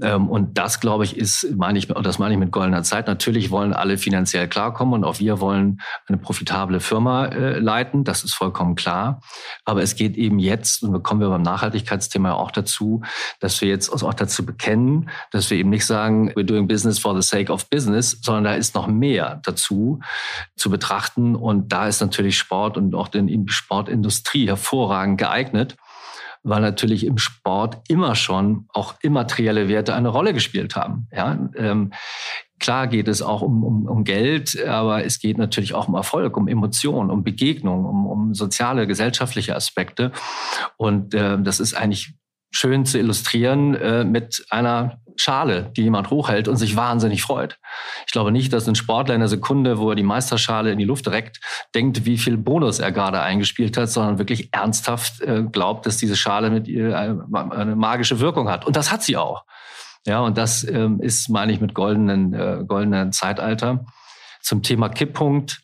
Ähm, 0.02 0.30
und 0.30 0.58
das, 0.58 0.80
glaube 0.80 1.04
ich, 1.04 1.18
ist, 1.18 1.56
meine 1.56 1.78
ich, 1.78 1.88
das 1.88 2.20
meine 2.20 2.34
ich 2.34 2.40
mit 2.40 2.52
goldener 2.52 2.84
Zeit. 2.84 3.08
Natürlich 3.08 3.52
wollen 3.52 3.74
alle 3.74 3.98
finanziell 3.98 4.48
klarkommen 4.48 4.94
und 4.94 5.04
auch 5.04 5.20
wir 5.20 5.40
wollen 5.40 5.82
eine 6.08 6.18
profitable 6.18 6.80
Firma 6.80 7.26
äh, 7.28 7.60
leiten. 7.60 8.04
Das 8.04 8.24
ist 8.24 8.34
vollkommen 8.34 8.76
klar. 8.76 9.22
Aber 9.66 9.82
es 9.82 9.96
geht 9.96 10.18
eben 10.18 10.40
jetzt, 10.40 10.84
und 10.84 11.04
kommen 11.04 11.22
wir 11.22 11.30
beim 11.30 11.42
Nachhaltigkeitsthema 11.42 12.34
auch 12.34 12.52
dazu, 12.52 13.02
dass 13.40 13.62
wir 13.62 13.70
jetzt 13.70 13.90
uns 13.90 14.04
auch 14.04 14.14
dazu 14.14 14.46
bekennen, 14.46 15.10
dass 15.32 15.50
wir 15.50 15.58
eben 15.58 15.70
nicht 15.70 15.86
sagen, 15.86 16.32
we're 16.32 16.44
doing 16.44 16.68
business 16.68 17.00
for 17.00 17.20
the 17.20 17.28
sake 17.28 17.52
of 17.52 17.70
business, 17.70 18.20
sondern 18.22 18.44
da 18.46 18.54
ist 18.56 18.76
noch 18.76 18.88
mehr 18.88 19.40
dazu 19.44 20.00
zu 20.56 20.70
betrachten. 20.70 21.36
Und 21.36 21.72
da 21.72 21.88
ist 21.88 22.02
natürlich 22.02 22.38
Sport 22.38 22.78
und 22.78 22.96
auch 22.96 23.08
die 23.08 23.46
Sportindustrie 23.48 24.48
hervorragend 24.48 25.18
geeignet 25.18 25.78
weil 26.44 26.62
natürlich 26.62 27.06
im 27.06 27.18
Sport 27.18 27.78
immer 27.88 28.16
schon 28.16 28.66
auch 28.70 28.96
immaterielle 29.02 29.68
Werte 29.68 29.94
eine 29.94 30.10
Rolle 30.10 30.34
gespielt 30.34 30.76
haben. 30.76 31.08
Ja, 31.12 31.50
ähm, 31.56 31.92
klar 32.60 32.88
geht 32.88 33.08
es 33.08 33.22
auch 33.22 33.42
um, 33.42 33.64
um, 33.64 33.86
um 33.88 34.04
Geld, 34.04 34.64
aber 34.66 35.04
es 35.04 35.20
geht 35.20 35.38
natürlich 35.38 35.74
auch 35.74 35.88
um 35.88 35.96
Erfolg, 35.96 36.38
um 36.38 36.48
Emotionen, 36.48 37.10
um 37.10 37.24
Begegnung, 37.24 37.86
um, 37.86 38.06
um 38.08 38.34
soziale, 38.34 38.88
gesellschaftliche 38.88 39.56
Aspekte. 39.56 40.12
Und 40.78 41.14
äh, 41.14 41.42
das 41.42 41.60
ist 41.60 41.74
eigentlich 41.74 42.14
schön 42.52 42.86
zu 42.86 43.00
illustrieren 43.00 43.76
äh, 43.76 44.04
mit 44.04 44.46
einer 44.50 45.00
Schale, 45.16 45.72
die 45.76 45.84
jemand 45.84 46.10
hochhält 46.10 46.48
und 46.48 46.58
sich 46.58 46.76
wahnsinnig 46.76 47.22
freut. 47.22 47.60
Ich 48.06 48.12
glaube 48.12 48.32
nicht, 48.32 48.52
dass 48.54 48.68
ein 48.68 48.76
Sportler 48.76 49.16
in 49.16 49.22
der 49.22 49.28
Sekunde, 49.28 49.78
wo 49.78 49.90
er 49.90 49.96
die 49.96 50.04
Meisterschale 50.04 50.72
in 50.72 50.80
die 50.80 50.86
Luft 50.86 51.08
reckt, 51.08 51.40
denkt, 51.76 52.06
wie 52.06 52.18
viel 52.18 52.38
Bonus 52.38 52.80
er 52.80 52.92
gerade 52.92 53.22
eingespielt 53.22 53.78
hat, 53.78 53.90
sondern 53.90 54.20
wirklich 54.20 54.54
ernsthaft 54.54 55.22
äh, 55.22 55.44
glaubt, 55.44 55.86
dass 55.86 55.98
diese 55.98 56.16
Schale 56.16 56.50
mit 56.50 56.68
ihr 56.68 56.98
eine 56.98 57.76
magische 57.76 58.20
Wirkung 58.20 58.50
hat. 58.50 58.66
Und 58.66 58.76
das 58.76 58.92
hat 58.92 59.04
sie 59.04 59.18
auch. 59.18 59.46
Ja, 60.06 60.22
und 60.22 60.38
das 60.38 60.68
ähm, 60.68 61.00
ist, 61.00 61.30
meine 61.30 61.52
ich, 61.52 61.62
mit 61.62 61.74
goldenen, 61.74 62.34
äh, 62.34 62.64
goldenen 62.66 63.12
Zeitalter. 63.12 63.86
Zum 64.42 64.64
Thema 64.64 64.90
Kipppunkt. 64.90 65.62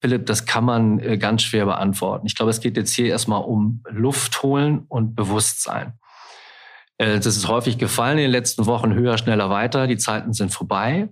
Philipp, 0.00 0.26
das 0.26 0.46
kann 0.46 0.64
man 0.64 0.98
äh, 0.98 1.16
ganz 1.16 1.42
schwer 1.42 1.66
beantworten. 1.66 2.26
Ich 2.26 2.34
glaube, 2.34 2.50
es 2.50 2.60
geht 2.60 2.76
jetzt 2.76 2.92
hier 2.92 3.06
erstmal 3.06 3.44
um 3.44 3.84
Luft 3.88 4.42
holen 4.42 4.84
und 4.88 5.14
Bewusstsein. 5.14 5.92
Äh, 7.02 7.16
das 7.16 7.36
ist 7.36 7.48
häufig 7.48 7.78
gefallen 7.78 8.18
in 8.18 8.24
den 8.24 8.30
letzten 8.30 8.66
Wochen, 8.66 8.94
höher, 8.94 9.18
schneller, 9.18 9.50
weiter. 9.50 9.86
Die 9.86 9.96
Zeiten 9.96 10.32
sind 10.32 10.52
vorbei. 10.52 11.08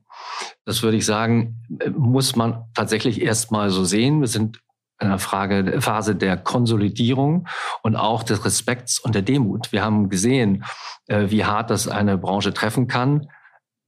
Das 0.65 0.83
würde 0.83 0.97
ich 0.97 1.05
sagen, 1.05 1.63
äh, 1.81 1.91
muss 1.91 2.37
man 2.37 2.65
tatsächlich 2.75 3.21
erst 3.21 3.51
mal 3.51 3.71
so 3.71 3.85
sehen. 3.85 4.21
Wir 4.21 4.29
sind 4.29 4.61
in 5.01 5.09
einer 5.09 5.19
Frage, 5.19 5.81
Phase 5.81 6.15
der 6.15 6.37
Konsolidierung 6.37 7.49
und 7.83 7.97
auch 7.97 8.23
des 8.23 8.45
Respekts 8.45 9.01
und 9.01 9.15
der 9.15 9.23
Demut. 9.23 9.73
Wir 9.73 9.83
haben 9.83 10.11
gesehen, 10.11 10.65
äh, 11.07 11.31
wie 11.31 11.45
hart 11.45 11.71
das 11.71 11.89
eine 11.89 12.19
Branche 12.19 12.53
treffen 12.55 12.87
kann. 12.87 13.29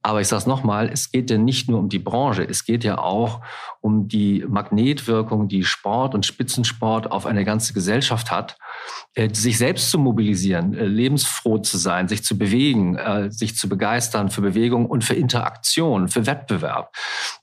Aber 0.05 0.19
ich 0.19 0.27
sage 0.27 0.41
es 0.41 0.47
nochmal, 0.47 0.89
es 0.91 1.11
geht 1.11 1.31
ja 1.31 1.37
nicht 1.37 1.69
nur 1.69 1.79
um 1.79 1.87
die 1.87 1.99
Branche, 1.99 2.43
es 2.43 2.65
geht 2.65 2.83
ja 2.83 2.97
auch 2.97 3.39
um 3.79 4.09
die 4.09 4.45
Magnetwirkung, 4.45 5.47
die 5.47 5.63
Sport 5.63 6.13
und 6.13 6.25
Spitzensport 6.25 7.09
auf 7.09 7.25
eine 7.25 7.45
ganze 7.45 7.71
Gesellschaft 7.71 8.29
hat, 8.29 8.57
äh, 9.15 9.33
sich 9.33 9.57
selbst 9.57 9.89
zu 9.89 9.97
mobilisieren, 9.97 10.73
äh, 10.73 10.85
lebensfroh 10.85 11.59
zu 11.59 11.77
sein, 11.77 12.09
sich 12.09 12.21
zu 12.21 12.37
bewegen, 12.37 12.97
äh, 12.97 13.31
sich 13.31 13.55
zu 13.55 13.69
begeistern 13.69 14.29
für 14.29 14.41
Bewegung 14.41 14.87
und 14.87 15.05
für 15.05 15.15
Interaktion, 15.15 16.09
für 16.09 16.25
Wettbewerb. 16.25 16.93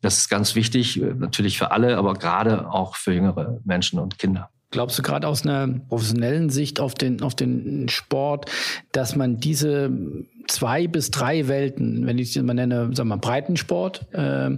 Das 0.03 0.19
ist 0.19 0.29
ganz 0.29 0.55
wichtig, 0.55 1.01
natürlich 1.19 1.57
für 1.57 1.71
alle, 1.71 1.97
aber 1.97 2.13
gerade 2.13 2.71
auch 2.71 2.95
für 2.97 3.15
jüngere 3.15 3.59
Menschen 3.65 3.99
und 3.99 4.19
Kinder. 4.19 4.51
Glaubst 4.73 4.99
du 4.99 5.03
gerade 5.03 5.27
aus 5.27 5.43
einer 5.43 5.67
professionellen 5.89 6.49
Sicht 6.49 6.79
auf 6.79 6.95
den, 6.95 7.23
auf 7.23 7.35
den 7.35 7.89
Sport, 7.89 8.51
dass 8.93 9.17
man 9.17 9.39
diese 9.39 9.91
zwei 10.47 10.87
bis 10.87 11.11
drei 11.11 11.49
Welten, 11.49 12.07
wenn 12.07 12.19
ich 12.19 12.37
es 12.37 12.43
mal 12.43 12.55
nenne, 12.55 12.91
sag 12.93 13.07
mal 13.07 13.17
Breitensport, 13.17 14.07
äh, 14.13 14.51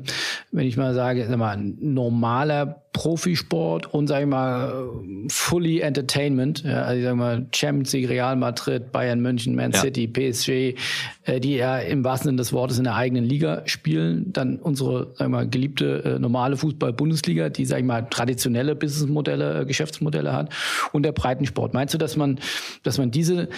wenn 0.50 0.66
ich 0.66 0.76
mal 0.76 0.94
sage, 0.94 1.26
sag 1.28 1.38
mal 1.38 1.56
normaler 1.56 2.82
Profisport 2.92 3.92
und 3.94 4.06
sage 4.06 4.24
ich 4.24 4.28
mal 4.28 4.90
fully 5.28 5.80
Entertainment, 5.80 6.62
ja, 6.62 6.82
also 6.82 6.98
ich 6.98 7.04
sag 7.04 7.16
mal 7.16 7.46
Champions 7.54 7.92
League, 7.94 8.10
Real 8.10 8.36
Madrid, 8.36 8.92
Bayern 8.92 9.20
München, 9.20 9.54
Man 9.54 9.70
ja. 9.72 9.80
City, 9.80 10.06
PSG, 10.06 10.76
äh, 11.24 11.40
die 11.40 11.56
ja 11.56 11.78
im 11.78 12.04
wahrsten 12.04 12.28
Sinne 12.28 12.36
des 12.36 12.52
Wortes 12.52 12.76
in 12.76 12.84
der 12.84 12.94
eigenen 12.94 13.24
Liga 13.24 13.62
spielen, 13.64 14.32
dann 14.34 14.56
unsere 14.56 15.12
sag 15.14 15.26
ich 15.26 15.30
mal 15.30 15.48
geliebte 15.48 16.04
äh, 16.04 16.18
normale 16.18 16.58
Fußball-Bundesliga, 16.58 17.48
die 17.48 17.64
sag 17.64 17.78
ich 17.78 17.84
mal 17.84 18.02
traditionelle 18.02 18.74
Businessmodelle, 18.74 19.60
äh, 19.60 19.64
Geschäftsmodelle 19.64 20.34
hat 20.34 20.52
und 20.92 21.04
der 21.04 21.12
Breitensport. 21.12 21.72
Meinst 21.72 21.94
du, 21.94 21.98
dass 21.98 22.16
man, 22.16 22.40
dass 22.82 22.98
man 22.98 23.10
diese 23.10 23.48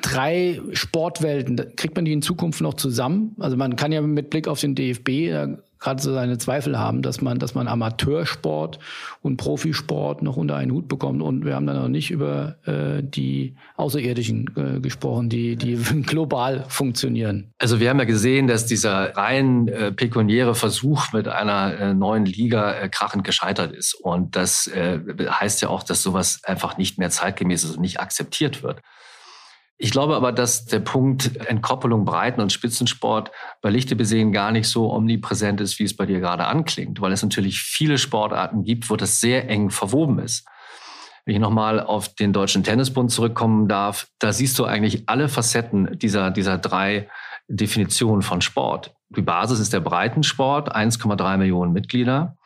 drei 0.00 0.58
Sportwelten 0.72 1.59
kriegt 1.64 1.96
man 1.96 2.04
die 2.04 2.12
in 2.12 2.22
Zukunft 2.22 2.60
noch 2.60 2.74
zusammen? 2.74 3.34
Also 3.38 3.56
man 3.56 3.76
kann 3.76 3.92
ja 3.92 4.00
mit 4.00 4.30
Blick 4.30 4.48
auf 4.48 4.60
den 4.60 4.74
DFB 4.74 5.58
gerade 5.80 6.00
so 6.00 6.12
seine 6.12 6.38
Zweifel 6.38 6.78
haben, 6.78 7.02
dass 7.02 7.20
man, 7.22 7.38
dass 7.38 7.54
man 7.54 7.66
Amateursport 7.66 8.78
und 9.22 9.38
Profisport 9.38 10.22
noch 10.22 10.36
unter 10.36 10.56
einen 10.56 10.70
Hut 10.70 10.88
bekommt. 10.88 11.22
Und 11.22 11.44
wir 11.44 11.54
haben 11.54 11.66
dann 11.66 11.76
noch 11.76 11.88
nicht 11.88 12.10
über 12.10 12.56
äh, 12.66 13.02
die 13.02 13.56
Außerirdischen 13.76 14.50
äh, 14.56 14.80
gesprochen, 14.80 15.30
die, 15.30 15.56
die 15.56 15.76
global 16.06 16.64
funktionieren. 16.68 17.52
Also 17.58 17.80
wir 17.80 17.88
haben 17.88 17.98
ja 17.98 18.04
gesehen, 18.04 18.46
dass 18.46 18.66
dieser 18.66 19.16
rein 19.16 19.68
äh, 19.68 19.90
pekuniäre 19.90 20.54
Versuch 20.54 21.12
mit 21.12 21.26
einer 21.26 21.80
äh, 21.80 21.94
neuen 21.94 22.26
Liga 22.26 22.74
äh, 22.74 22.88
krachend 22.90 23.24
gescheitert 23.24 23.72
ist. 23.72 23.94
Und 23.94 24.36
das 24.36 24.66
äh, 24.66 25.00
heißt 25.18 25.62
ja 25.62 25.70
auch, 25.70 25.82
dass 25.82 26.02
sowas 26.02 26.40
einfach 26.44 26.76
nicht 26.76 26.98
mehr 26.98 27.10
zeitgemäß 27.10 27.64
ist 27.64 27.76
und 27.76 27.80
nicht 27.80 28.00
akzeptiert 28.00 28.62
wird. 28.62 28.80
Ich 29.82 29.92
glaube 29.92 30.14
aber, 30.14 30.30
dass 30.30 30.66
der 30.66 30.80
Punkt 30.80 31.38
Entkoppelung 31.46 32.04
Breiten- 32.04 32.42
und 32.42 32.52
Spitzensport 32.52 33.30
bei 33.62 33.70
Lichte 33.70 33.96
besehen 33.96 34.30
gar 34.30 34.52
nicht 34.52 34.68
so 34.68 34.92
omnipräsent 34.92 35.58
ist, 35.62 35.78
wie 35.78 35.84
es 35.84 35.96
bei 35.96 36.04
dir 36.04 36.20
gerade 36.20 36.44
anklingt, 36.44 37.00
weil 37.00 37.12
es 37.12 37.22
natürlich 37.22 37.62
viele 37.62 37.96
Sportarten 37.96 38.62
gibt, 38.62 38.90
wo 38.90 38.96
das 38.96 39.20
sehr 39.20 39.48
eng 39.48 39.70
verwoben 39.70 40.18
ist. 40.18 40.46
Wenn 41.24 41.34
ich 41.34 41.40
nochmal 41.40 41.80
auf 41.80 42.14
den 42.14 42.34
Deutschen 42.34 42.62
Tennisbund 42.62 43.10
zurückkommen 43.10 43.68
darf, 43.68 44.06
da 44.18 44.34
siehst 44.34 44.58
du 44.58 44.66
eigentlich 44.66 45.08
alle 45.08 45.30
Facetten 45.30 45.98
dieser, 45.98 46.30
dieser 46.30 46.58
drei 46.58 47.08
Definitionen 47.48 48.20
von 48.20 48.42
Sport. 48.42 48.94
Die 49.08 49.22
Basis 49.22 49.60
ist 49.60 49.72
der 49.72 49.80
Breitensport, 49.80 50.76
1,3 50.76 51.38
Millionen 51.38 51.72
Mitglieder. 51.72 52.36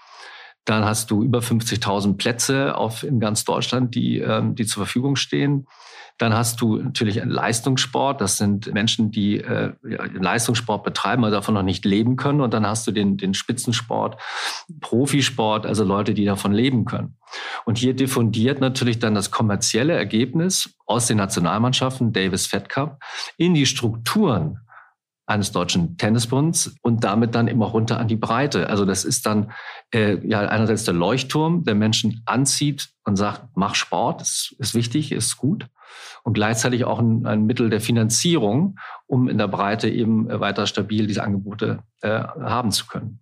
Dann 0.65 0.85
hast 0.85 1.11
du 1.11 1.23
über 1.23 1.41
50.000 1.41 2.17
Plätze 2.17 2.77
auf, 2.77 3.03
in 3.03 3.21
ganz 3.21 3.45
Deutschland, 3.45 3.95
die, 3.95 4.19
ähm, 4.19 4.55
die 4.55 4.65
zur 4.65 4.85
Verfügung 4.85 5.17
stehen. 5.17 5.67
Dann 6.17 6.33
hast 6.33 6.61
du 6.61 6.77
natürlich 6.77 7.21
einen 7.21 7.31
Leistungssport. 7.31 8.21
Das 8.21 8.39
sind 8.39 8.73
Menschen, 8.73 9.11
die 9.11 9.41
äh, 9.41 9.73
Leistungssport 9.83 10.85
betreiben, 10.85 11.25
aber 11.25 11.33
davon 11.33 11.55
noch 11.55 11.65
nicht 11.65 11.85
leben 11.85 12.17
können. 12.17 12.41
Und 12.41 12.55
dann 12.55 12.67
hast 12.67 12.87
du 12.87 12.93
den, 12.93 13.17
den 13.17 13.35
Spitzensport, 13.35 14.21
Profisport, 14.81 15.67
also 15.67 15.83
Leute, 15.83 16.15
die 16.15 16.25
davon 16.25 16.53
leben 16.53 16.85
können. 16.85 17.17
Und 17.65 17.79
hier 17.79 17.95
diffundiert 17.95 18.61
natürlich 18.61 19.01
dann 19.01 19.17
das 19.17 19.33
kommerzielle 19.33 19.95
Ergebnis 19.95 20.79
aus 20.87 21.07
den 21.09 21.17
Nationalmannschaften, 21.17 22.13
Davis 22.13 22.47
Fed 22.47 22.69
Cup, 22.69 23.03
in 23.37 23.55
die 23.55 23.67
Strukturen 23.67 24.61
eines 25.27 25.53
deutschen 25.53 25.97
Tennisbunds 25.97 26.75
und 26.83 27.05
damit 27.05 27.35
dann 27.35 27.49
immer 27.49 27.67
runter 27.67 27.99
an 27.99 28.09
die 28.09 28.17
Breite. 28.17 28.69
Also 28.69 28.85
das 28.85 29.05
ist 29.05 29.27
dann 29.27 29.53
äh, 29.93 30.19
ja 30.27 30.41
einerseits 30.41 30.85
der 30.85 30.95
Leuchtturm, 30.95 31.65
der 31.65 31.75
Menschen 31.75 32.23
anzieht 32.27 32.91
und 33.05 33.17
sagt, 33.17 33.45
mach 33.55 33.75
Sport, 33.75 34.21
ist, 34.23 34.55
ist 34.59 34.75
wichtig, 34.75 35.13
ist 35.13 35.37
gut. 35.37 35.67
Und 36.25 36.35
gleichzeitig 36.35 36.85
auch 36.85 36.99
ein, 36.99 37.27
ein, 37.27 37.47
Mittel 37.47 37.71
der 37.71 37.81
Finanzierung, 37.81 38.79
um 39.07 39.29
in 39.29 39.39
der 39.39 39.49
Breite 39.49 39.89
eben 39.89 40.29
weiter 40.29 40.67
stabil 40.67 41.07
diese 41.07 41.23
Angebote 41.23 41.79
äh, 42.03 42.09
haben 42.09 42.71
zu 42.71 42.87
können. 42.87 43.21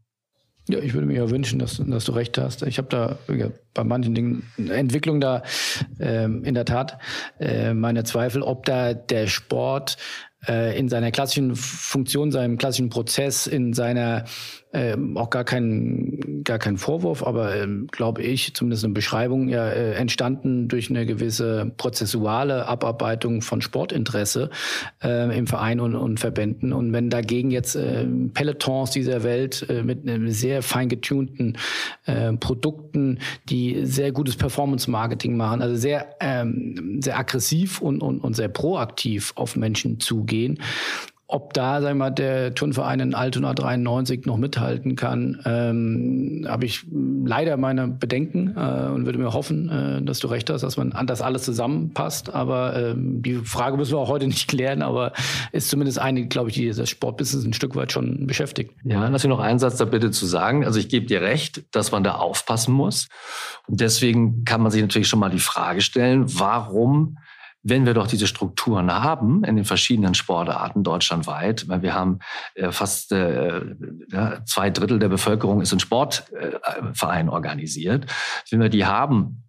Ja, 0.68 0.78
ich 0.78 0.94
würde 0.94 1.08
mir 1.08 1.16
ja 1.16 1.28
wünschen, 1.28 1.58
dass, 1.58 1.82
dass 1.84 2.04
du 2.04 2.12
recht 2.12 2.38
hast. 2.38 2.62
Ich 2.62 2.78
habe 2.78 2.88
da 2.88 3.18
ja, 3.34 3.48
bei 3.74 3.82
manchen 3.82 4.14
Dingen 4.14 4.44
Entwicklung 4.56 5.20
da 5.20 5.42
ähm, 5.98 6.44
in 6.44 6.54
der 6.54 6.64
Tat 6.64 6.98
äh, 7.40 7.74
meine 7.74 8.04
Zweifel, 8.04 8.42
ob 8.42 8.64
da 8.64 8.94
der 8.94 9.26
Sport 9.26 9.96
äh, 9.96 10.31
in 10.46 10.88
seiner 10.88 11.12
klassischen 11.12 11.54
Funktion, 11.54 12.32
seinem 12.32 12.58
klassischen 12.58 12.88
Prozess, 12.88 13.46
in 13.46 13.74
seiner 13.74 14.24
äh, 14.72 14.96
auch 15.14 15.30
gar 15.30 15.44
kein, 15.44 16.42
gar 16.44 16.58
kein 16.58 16.78
Vorwurf, 16.78 17.22
aber 17.22 17.54
äh, 17.54 17.66
glaube 17.90 18.22
ich, 18.22 18.54
zumindest 18.54 18.84
eine 18.84 18.94
Beschreibung, 18.94 19.48
ja, 19.48 19.68
äh, 19.68 19.92
entstanden 19.94 20.68
durch 20.68 20.90
eine 20.90 21.06
gewisse 21.06 21.72
prozessuale 21.76 22.66
Abarbeitung 22.66 23.42
von 23.42 23.60
Sportinteresse 23.60 24.50
äh, 25.02 25.36
im 25.36 25.46
Verein 25.46 25.80
und, 25.80 25.94
und 25.94 26.20
Verbänden. 26.20 26.72
Und 26.72 26.92
wenn 26.92 27.10
dagegen 27.10 27.50
jetzt 27.50 27.76
äh, 27.76 28.06
Pelotons 28.32 28.90
dieser 28.90 29.22
Welt 29.22 29.66
äh, 29.68 29.82
mit 29.82 30.08
einem 30.08 30.30
sehr 30.30 30.62
fein 30.62 30.88
getunten 30.88 31.58
äh, 32.06 32.32
Produkten, 32.32 33.18
die 33.50 33.84
sehr 33.84 34.10
gutes 34.12 34.36
Performance-Marketing 34.36 35.36
machen, 35.36 35.60
also 35.60 35.76
sehr, 35.76 36.16
ähm, 36.20 37.00
sehr 37.02 37.18
aggressiv 37.18 37.80
und, 37.82 38.02
und, 38.02 38.20
und 38.20 38.34
sehr 38.34 38.48
proaktiv 38.48 39.32
auf 39.36 39.56
Menschen 39.56 40.00
zugehen, 40.00 40.58
ob 41.32 41.54
da, 41.54 41.80
sagen 41.80 41.98
wir 41.98 42.10
der 42.10 42.54
Turnverein 42.54 43.00
in 43.00 43.14
Altona 43.14 43.54
93 43.54 44.26
noch 44.26 44.36
mithalten 44.36 44.96
kann, 44.96 45.40
ähm, 45.46 46.46
habe 46.46 46.66
ich 46.66 46.84
leider 47.24 47.56
meine 47.56 47.88
Bedenken 47.88 48.54
äh, 48.56 48.90
und 48.90 49.06
würde 49.06 49.18
mir 49.18 49.32
hoffen, 49.32 49.68
äh, 49.70 50.02
dass 50.02 50.18
du 50.18 50.26
recht 50.26 50.50
hast, 50.50 50.62
dass 50.62 50.76
man 50.76 50.92
an 50.92 51.06
das 51.06 51.22
alles 51.22 51.42
zusammenpasst. 51.44 52.34
Aber 52.34 52.76
ähm, 52.76 53.22
die 53.22 53.36
Frage 53.36 53.78
müssen 53.78 53.92
wir 53.92 53.98
auch 53.98 54.08
heute 54.08 54.26
nicht 54.26 54.46
klären, 54.46 54.82
aber 54.82 55.12
ist 55.52 55.70
zumindest 55.70 55.98
eine, 55.98 56.26
glaube 56.26 56.50
ich, 56.50 56.56
die 56.56 56.68
das 56.68 56.90
Sportbusiness 56.90 57.46
ein 57.46 57.54
Stück 57.54 57.74
weit 57.76 57.92
schon 57.92 58.26
beschäftigt. 58.26 58.74
Ja, 58.84 59.08
lass 59.08 59.22
mich 59.22 59.30
noch 59.30 59.40
einen 59.40 59.58
Satz 59.58 59.78
da 59.78 59.86
bitte 59.86 60.10
zu 60.10 60.26
sagen. 60.26 60.66
Also 60.66 60.78
ich 60.78 60.90
gebe 60.90 61.06
dir 61.06 61.22
recht, 61.22 61.64
dass 61.72 61.92
man 61.92 62.04
da 62.04 62.16
aufpassen 62.16 62.74
muss. 62.74 63.08
Und 63.66 63.80
deswegen 63.80 64.44
kann 64.44 64.60
man 64.60 64.70
sich 64.70 64.82
natürlich 64.82 65.08
schon 65.08 65.20
mal 65.20 65.30
die 65.30 65.38
Frage 65.38 65.80
stellen, 65.80 66.24
warum 66.26 67.16
wenn 67.62 67.86
wir 67.86 67.94
doch 67.94 68.06
diese 68.06 68.26
Strukturen 68.26 68.90
haben 68.92 69.44
in 69.44 69.56
den 69.56 69.64
verschiedenen 69.64 70.14
Sportarten 70.14 70.82
deutschlandweit, 70.82 71.68
weil 71.68 71.82
wir 71.82 71.94
haben 71.94 72.18
äh, 72.54 72.72
fast 72.72 73.12
äh, 73.12 73.62
zwei 74.44 74.70
Drittel 74.70 74.98
der 74.98 75.08
Bevölkerung 75.08 75.60
ist 75.60 75.72
in 75.72 75.80
Sportvereinen 75.80 77.28
äh, 77.28 77.32
organisiert, 77.32 78.06
wenn 78.50 78.60
wir 78.60 78.68
die 78.68 78.86
haben 78.86 79.44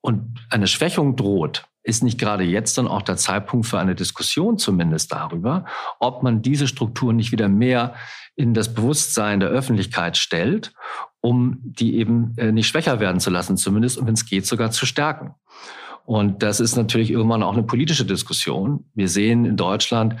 und 0.00 0.44
eine 0.50 0.66
Schwächung 0.66 1.14
droht, 1.16 1.64
ist 1.84 2.02
nicht 2.02 2.18
gerade 2.18 2.44
jetzt 2.44 2.78
dann 2.78 2.88
auch 2.88 3.02
der 3.02 3.16
Zeitpunkt 3.16 3.66
für 3.66 3.78
eine 3.78 3.94
Diskussion 3.94 4.58
zumindest 4.58 5.12
darüber, 5.12 5.64
ob 5.98 6.22
man 6.22 6.42
diese 6.42 6.68
Strukturen 6.68 7.16
nicht 7.16 7.32
wieder 7.32 7.48
mehr 7.48 7.94
in 8.34 8.54
das 8.54 8.72
Bewusstsein 8.72 9.40
der 9.40 9.50
Öffentlichkeit 9.50 10.16
stellt, 10.16 10.72
um 11.20 11.58
die 11.62 11.96
eben 11.96 12.34
äh, 12.36 12.52
nicht 12.52 12.68
schwächer 12.68 12.98
werden 12.98 13.20
zu 13.20 13.30
lassen, 13.30 13.56
zumindest 13.56 13.98
und 13.98 14.06
wenn 14.06 14.14
es 14.14 14.26
geht 14.26 14.46
sogar 14.46 14.70
zu 14.70 14.86
stärken. 14.86 15.34
Und 16.04 16.42
das 16.42 16.60
ist 16.60 16.76
natürlich 16.76 17.10
irgendwann 17.10 17.42
auch 17.42 17.52
eine 17.52 17.62
politische 17.62 18.04
Diskussion. 18.04 18.84
Wir 18.94 19.08
sehen 19.08 19.44
in 19.44 19.56
Deutschland 19.56 20.16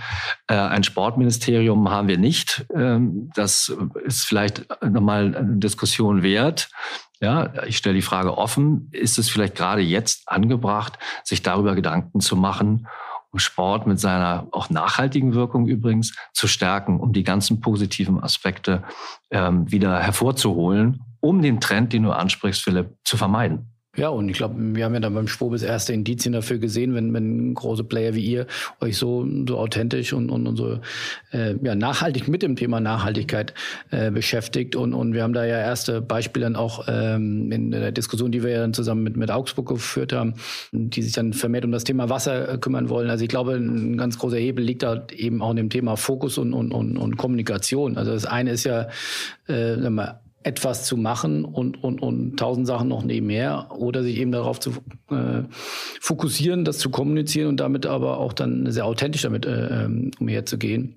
äh, 0.46 0.54
ein 0.54 0.84
Sportministerium 0.84 1.90
haben 1.90 2.08
wir 2.08 2.18
nicht. 2.18 2.64
Ähm, 2.74 3.30
das 3.34 3.74
ist 4.04 4.24
vielleicht 4.24 4.66
nochmal 4.82 5.34
eine 5.34 5.56
Diskussion 5.56 6.22
wert. 6.22 6.70
Ja, 7.20 7.52
ich 7.64 7.76
stelle 7.76 7.94
die 7.94 8.02
Frage 8.02 8.36
offen, 8.36 8.88
ist 8.92 9.18
es 9.18 9.28
vielleicht 9.28 9.54
gerade 9.54 9.80
jetzt 9.80 10.28
angebracht, 10.28 10.98
sich 11.22 11.42
darüber 11.42 11.74
Gedanken 11.74 12.20
zu 12.20 12.36
machen, 12.36 12.88
um 13.30 13.38
Sport 13.38 13.86
mit 13.86 13.98
seiner 14.00 14.48
auch 14.50 14.70
nachhaltigen 14.70 15.34
Wirkung 15.34 15.68
übrigens 15.68 16.14
zu 16.32 16.48
stärken, 16.48 17.00
um 17.00 17.12
die 17.12 17.22
ganzen 17.24 17.60
positiven 17.60 18.22
Aspekte 18.22 18.82
ähm, 19.30 19.70
wieder 19.70 20.00
hervorzuholen, 20.00 21.00
um 21.20 21.42
den 21.42 21.60
Trend, 21.60 21.92
den 21.92 22.02
du 22.02 22.10
ansprichst, 22.10 22.62
Philipp, 22.62 22.96
zu 23.04 23.16
vermeiden. 23.16 23.71
Ja, 23.94 24.08
und 24.08 24.30
ich 24.30 24.38
glaube, 24.38 24.54
wir 24.58 24.86
haben 24.86 24.94
ja 24.94 25.00
dann 25.00 25.12
beim 25.12 25.28
Schwobes 25.28 25.62
erste 25.62 25.92
Indizien 25.92 26.32
dafür 26.32 26.56
gesehen, 26.56 26.94
wenn, 26.94 27.12
wenn 27.12 27.52
große 27.52 27.84
Player 27.84 28.14
wie 28.14 28.24
ihr 28.24 28.46
euch 28.80 28.96
so, 28.96 29.28
so 29.46 29.58
authentisch 29.58 30.14
und, 30.14 30.30
und, 30.30 30.46
und 30.46 30.56
so 30.56 30.80
äh, 31.30 31.56
ja, 31.62 31.74
nachhaltig 31.74 32.26
mit 32.26 32.42
dem 32.42 32.56
Thema 32.56 32.80
Nachhaltigkeit 32.80 33.52
äh, 33.90 34.10
beschäftigt. 34.10 34.76
Und, 34.76 34.94
und 34.94 35.12
wir 35.12 35.22
haben 35.22 35.34
da 35.34 35.44
ja 35.44 35.58
erste 35.58 36.00
Beispiele 36.00 36.46
dann 36.46 36.56
auch 36.56 36.86
ähm, 36.88 37.52
in 37.52 37.70
der 37.70 37.92
Diskussion, 37.92 38.32
die 38.32 38.42
wir 38.42 38.50
ja 38.52 38.60
dann 38.60 38.72
zusammen 38.72 39.02
mit, 39.02 39.18
mit 39.18 39.30
Augsburg 39.30 39.68
geführt 39.68 40.14
haben, 40.14 40.36
die 40.72 41.02
sich 41.02 41.12
dann 41.12 41.34
vermehrt 41.34 41.66
um 41.66 41.72
das 41.72 41.84
Thema 41.84 42.08
Wasser 42.08 42.48
äh, 42.48 42.56
kümmern 42.56 42.88
wollen. 42.88 43.10
Also 43.10 43.24
ich 43.24 43.28
glaube, 43.28 43.56
ein 43.56 43.98
ganz 43.98 44.18
großer 44.18 44.38
Hebel 44.38 44.64
liegt 44.64 44.84
da 44.84 45.06
eben 45.14 45.42
auch 45.42 45.50
in 45.50 45.56
dem 45.56 45.68
Thema 45.68 45.96
Fokus 45.96 46.38
und, 46.38 46.54
und, 46.54 46.72
und, 46.72 46.96
und 46.96 47.18
Kommunikation. 47.18 47.98
Also 47.98 48.12
das 48.12 48.24
eine 48.24 48.52
ist 48.52 48.64
ja, 48.64 48.88
äh, 49.48 49.76
etwas 50.44 50.84
zu 50.84 50.96
machen 50.96 51.44
und, 51.44 51.82
und, 51.82 52.00
und 52.00 52.36
tausend 52.36 52.66
Sachen 52.66 52.88
noch 52.88 53.04
nebenher 53.04 53.68
oder 53.70 54.02
sich 54.02 54.18
eben 54.18 54.32
darauf 54.32 54.60
zu 54.60 54.70
äh, 55.10 55.42
fokussieren, 56.00 56.64
das 56.64 56.78
zu 56.78 56.90
kommunizieren 56.90 57.48
und 57.48 57.60
damit 57.60 57.86
aber 57.86 58.18
auch 58.18 58.32
dann 58.32 58.70
sehr 58.70 58.86
authentisch 58.86 59.22
damit 59.22 59.46
äh, 59.46 59.84
ähm, 59.84 60.10
umherzugehen. 60.18 60.96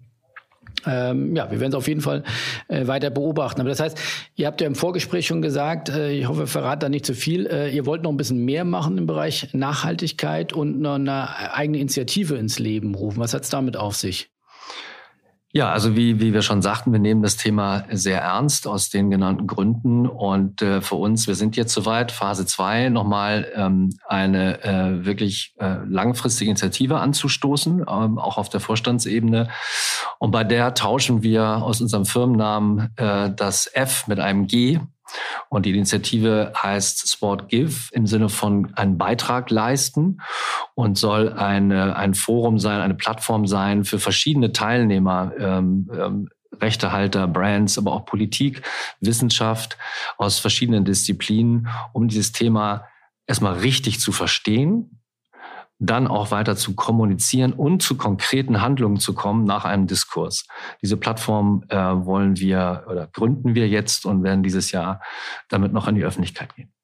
Ähm, 0.86 1.36
ja, 1.36 1.50
wir 1.50 1.60
werden 1.60 1.72
es 1.72 1.76
auf 1.76 1.88
jeden 1.88 2.02
Fall 2.02 2.24
äh, 2.68 2.88
weiter 2.88 3.10
beobachten. 3.10 3.62
Aber 3.62 3.70
das 3.70 3.80
heißt, 3.80 3.98
ihr 4.36 4.48
habt 4.48 4.62
ja 4.62 4.68
im 4.68 4.76
Vorgespräch 4.76 5.26
schon 5.26 5.41
gesagt, 5.41 5.89
äh, 5.89 6.12
ich 6.12 6.28
hoffe, 6.28 6.48
verrat 6.48 6.84
da 6.84 6.89
nicht 6.89 7.06
zu 7.06 7.14
viel, 7.14 7.48
äh, 7.48 7.70
ihr 7.70 7.86
wollt 7.86 8.04
noch 8.04 8.12
ein 8.12 8.18
bisschen 8.18 8.43
mehr 8.46 8.66
machen 8.66 8.98
im 8.98 9.08
Bereich 9.08 9.54
Nachhaltigkeit 9.54 10.54
und 10.54 10.80
noch 10.80 10.96
eine 10.96 11.54
eigene 11.54 11.80
Initiative 11.80 12.36
ins 12.36 12.60
Leben 12.60 12.93
rufen. 12.93 13.20
Was 13.20 13.34
hat 13.34 13.43
es 13.43 13.50
damit 13.50 13.78
auf 13.78 13.96
sich? 13.96 14.30
Ja, 15.56 15.72
also 15.72 15.95
wie, 15.95 16.20
wie 16.20 16.34
wir 16.34 16.41
schon 16.41 16.62
sagten, 16.62 16.91
wir 16.91 16.99
nehmen 16.99 17.24
das 17.24 17.38
Thema 17.38 17.86
sehr 17.89 18.20
ernst 18.20 18.68
aus 18.68 18.89
den 18.89 19.10
genannten 19.10 19.47
Gründen. 19.47 20.06
Und 20.06 20.62
äh, 20.62 20.82
für 20.82 20.95
uns, 20.95 21.28
wir 21.28 21.36
sind 21.36 21.56
jetzt 21.56 21.74
soweit, 21.74 22.12
Phase 22.12 22.45
zwei 22.45 22.89
nochmal 22.89 23.47
ähm, 23.56 23.91
eine 24.06 24.62
äh, 24.66 25.06
wirklich 25.06 25.56
äh, 25.58 25.78
langfristige 25.88 26.51
Initiative 26.51 26.99
anzustoßen, 26.99 27.86
ähm, 27.88 28.20
auch 28.20 28.38
auf 28.38 28.49
der 28.49 28.60
Vorstandsebene. 28.60 29.47
Und 30.20 30.32
bei 30.32 30.43
der 30.43 30.74
tauschen 30.74 31.24
wir 31.24 31.64
aus 31.64 31.80
unserem 31.80 32.06
Firmennamen 32.06 32.89
äh, 32.97 33.32
das 33.34 33.70
F 33.74 34.08
mit 34.08 34.20
einem 34.20 34.47
G 34.47 34.82
und 35.49 35.66
die 35.66 35.72
Initiative 35.72 36.53
heißt 36.56 37.10
Sport 37.10 37.49
Give 37.49 37.89
im 37.91 38.08
Sinne 38.08 38.30
von 38.30 38.74
einen 38.76 38.97
Beitrag 38.97 39.49
leisten 39.49 40.22
und 40.74 40.97
soll 40.97 41.34
eine, 41.34 41.95
ein 41.95 42.14
Forum 42.14 42.60
sein, 42.60 42.82
eine 42.82 42.95
Plattform 42.95 43.47
sein 43.47 43.84
für 43.86 43.99
verschiedene 43.99 44.51
Teilnehmer, 44.51 45.32
ähm, 45.39 45.89
ähm, 45.93 46.30
Rechtehalter, 46.62 47.28
Brands, 47.28 47.78
aber 47.78 47.91
auch 47.91 48.06
Politik, 48.06 48.62
Wissenschaft 49.01 49.78
aus 50.18 50.39
verschiedenen 50.39 50.86
Disziplinen, 50.86 51.68
um 51.93 52.08
dieses 52.08 52.32
Thema 52.32 52.86
erstmal 53.28 53.53
richtig 53.60 53.99
zu 53.99 54.12
verstehen, 54.12 55.01
dann 55.80 56.08
auch 56.08 56.32
weiter 56.32 56.56
zu 56.56 56.76
kommunizieren 56.76 57.54
und 57.54 57.82
zu 57.82 57.98
konkreten 57.98 58.62
Handlungen 58.62 59.00
zu 59.00 59.14
kommen 59.14 59.44
nach 59.44 59.66
einem 59.66 59.88
Diskurs. 59.88 60.48
Diese 60.82 60.98
Plattform 60.98 61.64
äh, 61.70 61.76
wollen 61.78 62.38
wir 62.38 62.86
oder 62.90 63.08
gründen 63.08 63.56
wir 63.56 63.68
jetzt 63.68 64.06
und 64.06 64.24
werden 64.24 64.44
dieses 64.44 64.72
Jahr 64.72 65.02
damit 65.50 65.74
noch 65.74 65.88
an 65.88 65.96
die 65.96 66.04
Öffentlichkeit 66.04 66.56
gehen. 66.56 66.75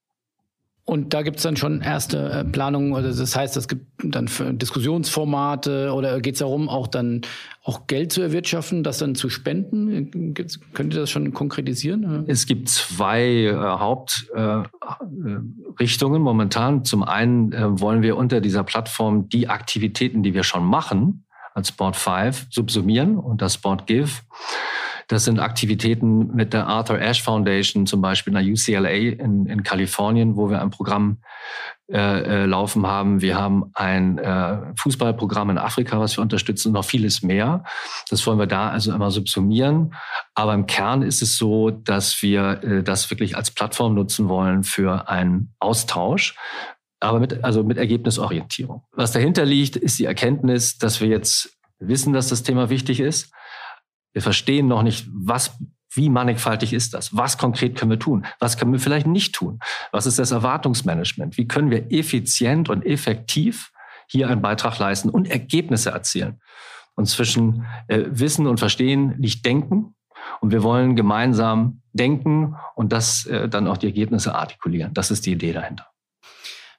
Und 0.84 1.14
da 1.14 1.22
gibt 1.22 1.38
es 1.38 1.44
dann 1.44 1.58
schon 1.58 1.82
erste 1.82 2.32
äh, 2.32 2.44
Planungen, 2.44 2.94
oder 2.94 3.14
das 3.14 3.36
heißt, 3.36 3.56
es 3.56 3.68
gibt 3.68 3.86
dann 4.04 4.28
Diskussionsformate 4.58 5.94
oder 5.94 6.20
geht 6.22 6.34
es 6.36 6.40
darum, 6.40 6.70
auch 6.70 6.88
dann 6.88 7.22
auch 7.64 7.86
Geld 7.86 8.12
zu 8.12 8.22
erwirtschaften, 8.22 8.84
das 8.84 8.98
dann 8.98 9.14
zu 9.14 9.30
spenden? 9.30 10.34
Könnt 10.74 10.94
ihr 10.94 11.02
das 11.02 11.12
schon 11.12 11.34
konkretisieren? 11.34 12.26
Es 12.28 12.48
gibt 12.48 12.68
zwei 12.70 13.22
äh, 13.22 13.56
Hauptrichtungen 13.56 16.22
äh, 16.22 16.24
momentan. 16.24 16.84
Zum 16.84 17.04
einen 17.04 17.54
äh, 17.54 17.80
wollen 17.80 18.02
wir 18.02 18.18
unter 18.18 18.42
dieser 18.42 18.64
Plattform 18.64 19.30
die 19.30 19.50
Aktivitäten, 19.50 20.24
die 20.24 20.34
wir 20.34 20.42
schon 20.44 20.66
machen, 20.66 21.26
als 21.54 21.68
Sport 21.70 21.96
5 21.96 22.48
subsumieren 22.50 23.18
und 23.18 23.44
das 23.44 23.54
Sport 23.54 23.86
Give. 23.86 24.10
Das 25.12 25.26
sind 25.26 25.40
Aktivitäten 25.40 26.34
mit 26.34 26.54
der 26.54 26.68
Arthur 26.68 26.98
Ashe 27.02 27.22
Foundation, 27.22 27.86
zum 27.86 28.00
Beispiel 28.00 28.34
in 28.34 28.46
der 28.46 28.54
UCLA 28.54 28.90
in, 28.90 29.46
in 29.46 29.62
Kalifornien, 29.62 30.38
wo 30.38 30.50
wir 30.50 30.62
ein 30.62 30.70
Programm 30.70 31.18
äh, 31.92 31.98
äh, 31.98 32.46
laufen 32.46 32.88
haben. 32.88 33.20
Wir 33.20 33.38
haben 33.38 33.72
ein 33.74 34.20
äh, 34.20 34.60
Fußballprogramm 34.78 35.50
in 35.50 35.58
Afrika, 35.58 36.00
was 36.00 36.16
wir 36.16 36.22
unterstützen, 36.22 36.70
und 36.70 36.76
noch 36.76 36.86
vieles 36.86 37.24
mehr. 37.24 37.66
Das 38.10 38.26
wollen 38.26 38.40
wir 38.40 38.48
da 38.48 38.70
also 38.70 38.94
immer 38.94 39.12
subsumieren. 39.12 39.94
Aber 40.34 40.54
im 40.54 40.66
Kern 40.66 41.02
ist 41.02 41.22
es 41.22 41.38
so, 41.38 41.72
dass 41.72 42.22
wir 42.22 42.64
äh, 42.64 42.82
das 42.82 43.12
wirklich 43.12 43.36
als 43.36 43.52
Plattform 43.52 43.96
nutzen 43.96 44.30
wollen 44.30 44.64
für 44.64 45.10
einen 45.10 45.54
Austausch 45.60 46.38
aber 47.04 47.20
mit, 47.20 47.44
also 47.44 47.64
mit 47.64 47.80
Ergebnisorientierung. 47.80 48.84
Was 48.92 49.12
dahinter 49.12 49.44
liegt, 49.44 49.76
ist 49.76 49.98
die 49.98 50.06
Erkenntnis, 50.06 50.78
dass 50.78 51.02
wir 51.02 51.08
jetzt 51.08 51.58
wissen, 51.80 52.14
dass 52.14 52.30
das 52.30 52.44
Thema 52.44 52.70
wichtig 52.70 53.00
ist. 53.00 53.32
Wir 54.14 54.22
verstehen 54.22 54.68
noch 54.68 54.84
nicht, 54.84 55.08
was 55.12 55.58
wie 55.94 56.10
mannigfaltig 56.10 56.72
ist 56.74 56.94
das? 56.94 57.16
Was 57.16 57.38
konkret 57.38 57.76
können 57.76 57.92
wir 57.92 58.00
tun? 58.00 58.26
Was 58.40 58.58
können 58.58 58.72
wir 58.72 58.80
vielleicht 58.80 59.08
nicht 59.08 59.36
tun? 59.36 59.60
Was 59.92 60.06
ist 60.06 60.20
das 60.20 60.32
Erwartungsmanagement? 60.32 61.38
Wie 61.38 61.48
können 61.48 61.70
wir 61.70 61.92
effizient 61.92 62.70
und 62.70 62.86
effektiv 62.86 63.72
hier 64.08 64.30
einen 64.30 64.42
Beitrag 64.42 64.80
leisten 64.80 65.10
und 65.10 65.30
Ergebnisse 65.30 65.92
erzielen? 65.92 66.40
Und 66.96 67.08
zwischen 67.08 67.66
äh, 67.88 68.06
Wissen 68.08 68.48
und 68.48 68.60
Verstehen 68.60 69.16
liegt 69.18 69.46
Denken. 69.46 69.96
Und 70.40 70.52
wir 70.52 70.64
wollen 70.64 70.96
gemeinsam 70.96 71.82
denken 71.94 72.56
und 72.76 72.94
das 72.94 73.26
äh, 73.26 73.50
dann 73.50 73.68
auch 73.68 73.78
die 73.78 73.88
Ergebnisse 73.88 74.34
artikulieren. 74.34 74.94
Das 74.94 75.12
ist 75.12 75.26
die 75.26 75.34
Idee 75.34 75.52
dahinter. 75.52 75.91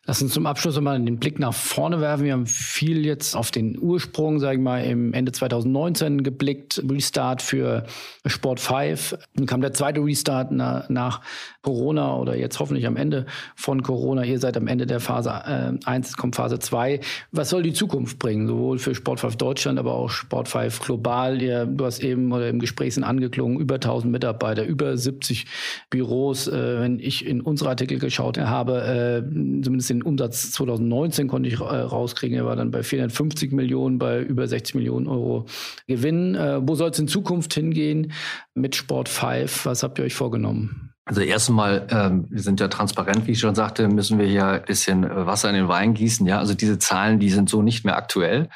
Lass 0.05 0.21
uns 0.21 0.33
zum 0.33 0.47
Abschluss 0.47 0.81
mal 0.81 1.01
den 1.01 1.21
Blick 1.21 1.39
nach 1.39 1.55
vorne 1.55 2.01
werfen. 2.01 2.25
Wir 2.25 2.33
haben 2.33 2.47
viel 2.47 3.07
jetzt 3.07 3.37
auf 3.37 3.53
den 3.53 3.79
Ursprung, 3.79 4.41
sage 4.41 4.57
ich 4.57 4.61
mal, 4.61 4.83
im 4.83 5.15
Ende 5.15 5.31
2019 5.31 6.25
geblickt. 6.25 6.83
Restart 6.91 7.41
für 7.41 7.85
Sport 8.27 8.59
5. 8.59 9.17
Dann 9.37 9.47
kam 9.47 9.61
der 9.61 9.73
zweite 9.73 10.01
Restart 10.01 10.51
nach 10.51 11.21
Corona 11.63 12.17
oder 12.17 12.37
jetzt 12.37 12.59
hoffentlich 12.59 12.89
am 12.89 12.97
Ende 12.97 13.27
von 13.55 13.85
Corona. 13.85 14.25
Ihr 14.25 14.41
seid 14.41 14.57
am 14.57 14.67
Ende 14.67 14.87
der 14.87 14.99
Phase 14.99 15.31
äh, 15.31 15.89
1, 15.89 16.17
kommt 16.17 16.35
Phase 16.35 16.59
2. 16.59 16.99
Was 17.31 17.51
soll 17.51 17.63
die 17.63 17.73
Zukunft 17.73 18.19
bringen? 18.19 18.49
Sowohl 18.49 18.81
für 18.81 18.97
Sport 18.97 19.21
5 19.21 19.37
Deutschland, 19.37 19.79
aber 19.79 19.95
auch 19.95 20.11
Sport 20.11 20.49
5 20.49 20.81
global. 20.81 21.41
Ihr, 21.41 21.65
du 21.65 21.85
hast 21.85 22.03
eben 22.03 22.33
oder 22.33 22.49
im 22.49 22.59
Gespräch 22.59 22.95
sind 22.95 23.05
angeklungen, 23.05 23.61
über 23.61 23.77
1000 23.77 24.11
Mitarbeiter, 24.11 24.65
über 24.65 24.97
70 24.97 25.47
Büros. 25.91 26.49
Äh, 26.49 26.81
wenn 26.81 26.99
ich 26.99 27.25
in 27.25 27.41
unsere 27.41 27.71
Artikel 27.71 28.01
geschaut 28.01 28.37
habe, 28.37 28.83
äh, 28.83 29.63
zumindest 29.63 29.92
den 29.93 30.03
Umsatz 30.03 30.51
2019 30.53 31.29
konnte 31.29 31.49
ich 31.49 31.61
äh, 31.61 31.63
rauskriegen. 31.63 32.37
Er 32.37 32.47
war 32.47 32.57
dann 32.57 32.71
bei 32.71 32.83
450 32.83 33.53
Millionen, 33.53 33.99
bei 33.99 34.21
über 34.21 34.47
60 34.47 34.75
Millionen 34.75 35.07
Euro 35.07 35.47
Gewinn. 35.87 36.35
Äh, 36.35 36.61
wo 36.67 36.75
soll 36.75 36.91
es 36.91 36.99
in 36.99 37.09
Zukunft 37.09 37.55
hingehen 37.55 38.13
mit 38.55 38.77
Sport 38.77 39.09
5? 39.09 39.67
Was 39.67 39.83
habt 39.83 39.99
ihr 39.99 40.05
euch 40.05 40.15
vorgenommen? 40.15 40.93
Also 41.05 41.21
erstmal, 41.21 41.89
ähm, 41.91 42.27
wir 42.31 42.43
sind 42.43 42.61
ja 42.61 42.69
transparent, 42.69 43.27
wie 43.27 43.33
ich 43.33 43.41
schon 43.41 43.57
sagte, 43.57 43.89
müssen 43.89 44.21
wir 44.21 44.27
hier 44.27 44.47
ein 44.47 44.65
bisschen 44.65 45.03
Wasser 45.03 45.49
in 45.49 45.57
den 45.57 45.67
Wein 45.67 45.95
gießen. 45.95 46.25
Ja, 46.27 46.39
also 46.39 46.55
diese 46.55 46.79
Zahlen, 46.79 47.19
die 47.19 47.29
sind 47.29 47.51
so 47.51 47.61
nicht 47.61 47.85
mehr 47.85 47.97
aktuell. 47.97 48.49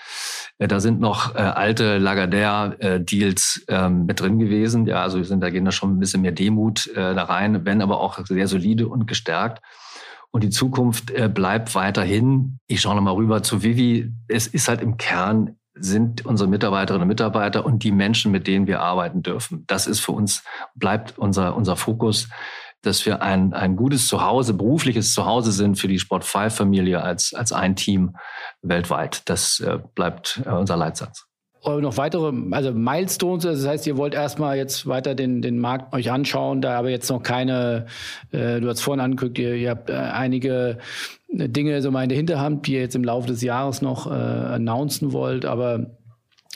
Äh, 0.58 0.68
da 0.68 0.78
sind 0.78 1.00
noch 1.00 1.34
äh, 1.34 1.38
alte 1.38 1.98
Lagardère-Deals 1.98 3.64
äh, 3.66 3.88
mit 3.88 4.20
drin 4.20 4.38
gewesen. 4.38 4.86
Ja, 4.86 5.02
also 5.02 5.18
wir 5.18 5.24
sind 5.24 5.40
da 5.40 5.50
gehen 5.50 5.64
da 5.64 5.72
schon 5.72 5.96
ein 5.96 5.98
bisschen 5.98 6.22
mehr 6.22 6.30
Demut 6.30 6.86
äh, 6.88 7.14
da 7.14 7.24
rein, 7.24 7.64
wenn 7.66 7.82
aber 7.82 8.00
auch 8.00 8.24
sehr 8.24 8.46
solide 8.46 8.86
und 8.86 9.08
gestärkt. 9.08 9.60
Und 10.36 10.42
die 10.42 10.50
Zukunft 10.50 11.10
äh, 11.12 11.30
bleibt 11.30 11.74
weiterhin. 11.74 12.58
Ich 12.66 12.82
schaue 12.82 12.94
nochmal 12.94 13.14
rüber 13.14 13.42
zu 13.42 13.62
Vivi. 13.62 14.12
Es 14.28 14.46
ist 14.46 14.68
halt 14.68 14.82
im 14.82 14.98
Kern 14.98 15.56
sind 15.72 16.26
unsere 16.26 16.46
Mitarbeiterinnen 16.46 17.04
und 17.04 17.08
Mitarbeiter 17.08 17.64
und 17.64 17.82
die 17.84 17.90
Menschen, 17.90 18.32
mit 18.32 18.46
denen 18.46 18.66
wir 18.66 18.82
arbeiten 18.82 19.22
dürfen. 19.22 19.64
Das 19.66 19.86
ist 19.86 20.00
für 20.00 20.12
uns, 20.12 20.44
bleibt 20.74 21.18
unser, 21.18 21.56
unser 21.56 21.74
Fokus, 21.76 22.28
dass 22.82 23.06
wir 23.06 23.22
ein, 23.22 23.54
ein 23.54 23.76
gutes 23.76 24.08
Zuhause, 24.08 24.52
berufliches 24.52 25.14
Zuhause 25.14 25.52
sind 25.52 25.76
für 25.76 25.88
die 25.88 25.98
Sport 25.98 26.22
5 26.22 26.54
Familie 26.54 27.00
als, 27.00 27.32
als 27.32 27.52
ein 27.52 27.74
Team 27.74 28.14
weltweit. 28.60 29.22
Das 29.30 29.60
äh, 29.60 29.78
bleibt 29.94 30.42
äh, 30.44 30.50
unser 30.50 30.76
Leitsatz 30.76 31.26
noch 31.66 31.96
weitere, 31.96 32.32
also 32.52 32.72
Milestones, 32.72 33.44
also 33.44 33.62
das 33.62 33.70
heißt, 33.70 33.86
ihr 33.86 33.96
wollt 33.96 34.14
erstmal 34.14 34.56
jetzt 34.56 34.86
weiter 34.86 35.14
den, 35.14 35.42
den 35.42 35.58
Markt 35.58 35.92
euch 35.94 36.10
anschauen, 36.10 36.62
da 36.62 36.78
aber 36.78 36.90
jetzt 36.90 37.10
noch 37.10 37.22
keine, 37.22 37.86
äh, 38.30 38.60
du 38.60 38.68
hast 38.68 38.80
vorhin 38.80 39.00
angeguckt, 39.00 39.38
ihr, 39.38 39.54
ihr 39.54 39.70
habt 39.70 39.90
äh, 39.90 39.94
einige 39.94 40.78
Dinge 41.28 41.82
so 41.82 41.90
mal 41.90 42.04
in 42.04 42.08
der 42.08 42.16
Hinterhand, 42.16 42.66
die 42.66 42.74
ihr 42.74 42.80
jetzt 42.80 42.94
im 42.94 43.04
Laufe 43.04 43.26
des 43.26 43.42
Jahres 43.42 43.82
noch 43.82 44.06
äh, 44.06 44.10
announcen 44.10 45.12
wollt, 45.12 45.44
aber 45.44 45.90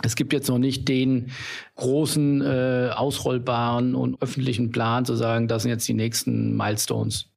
es 0.02 0.16
gibt 0.16 0.32
jetzt 0.32 0.48
noch 0.48 0.58
nicht 0.58 0.88
den 0.88 1.30
großen, 1.76 2.40
äh, 2.40 2.90
ausrollbaren 2.94 3.94
und 3.94 4.22
öffentlichen 4.22 4.70
Plan 4.70 5.04
zu 5.04 5.14
sagen, 5.14 5.48
das 5.48 5.62
sind 5.62 5.72
jetzt 5.72 5.88
die 5.88 5.94
nächsten 5.94 6.56
Milestones. 6.56 7.29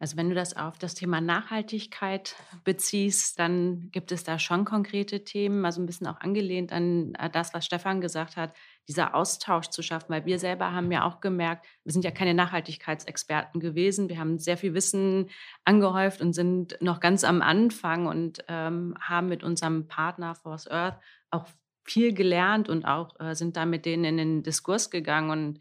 Also 0.00 0.16
wenn 0.16 0.30
du 0.30 0.34
das 0.34 0.56
auf 0.56 0.78
das 0.78 0.94
Thema 0.94 1.20
Nachhaltigkeit 1.20 2.34
beziehst, 2.64 3.38
dann 3.38 3.90
gibt 3.92 4.12
es 4.12 4.24
da 4.24 4.38
schon 4.38 4.64
konkrete 4.64 5.24
Themen, 5.24 5.66
also 5.66 5.82
ein 5.82 5.86
bisschen 5.86 6.06
auch 6.06 6.18
angelehnt 6.20 6.72
an 6.72 7.14
äh, 7.16 7.28
das, 7.28 7.52
was 7.52 7.66
Stefan 7.66 8.00
gesagt 8.00 8.38
hat, 8.38 8.54
dieser 8.88 9.14
Austausch 9.14 9.68
zu 9.68 9.82
schaffen, 9.82 10.08
weil 10.08 10.24
wir 10.24 10.38
selber 10.38 10.72
haben 10.72 10.90
ja 10.90 11.04
auch 11.04 11.20
gemerkt, 11.20 11.66
wir 11.84 11.92
sind 11.92 12.04
ja 12.04 12.10
keine 12.10 12.32
Nachhaltigkeitsexperten 12.32 13.60
gewesen, 13.60 14.08
wir 14.08 14.18
haben 14.18 14.38
sehr 14.38 14.56
viel 14.56 14.72
Wissen 14.72 15.28
angehäuft 15.66 16.22
und 16.22 16.32
sind 16.32 16.78
noch 16.80 17.00
ganz 17.00 17.22
am 17.22 17.42
Anfang 17.42 18.06
und 18.06 18.42
ähm, 18.48 18.96
haben 18.98 19.28
mit 19.28 19.44
unserem 19.44 19.86
Partner 19.86 20.34
Force 20.34 20.66
Earth 20.66 20.98
auch 21.30 21.46
viel 21.84 22.14
gelernt 22.14 22.68
und 22.70 22.86
auch 22.86 23.18
äh, 23.20 23.34
sind 23.34 23.56
da 23.56 23.66
mit 23.66 23.84
denen 23.84 24.04
in 24.04 24.16
den 24.16 24.42
Diskurs 24.42 24.90
gegangen. 24.90 25.30
Und, 25.30 25.60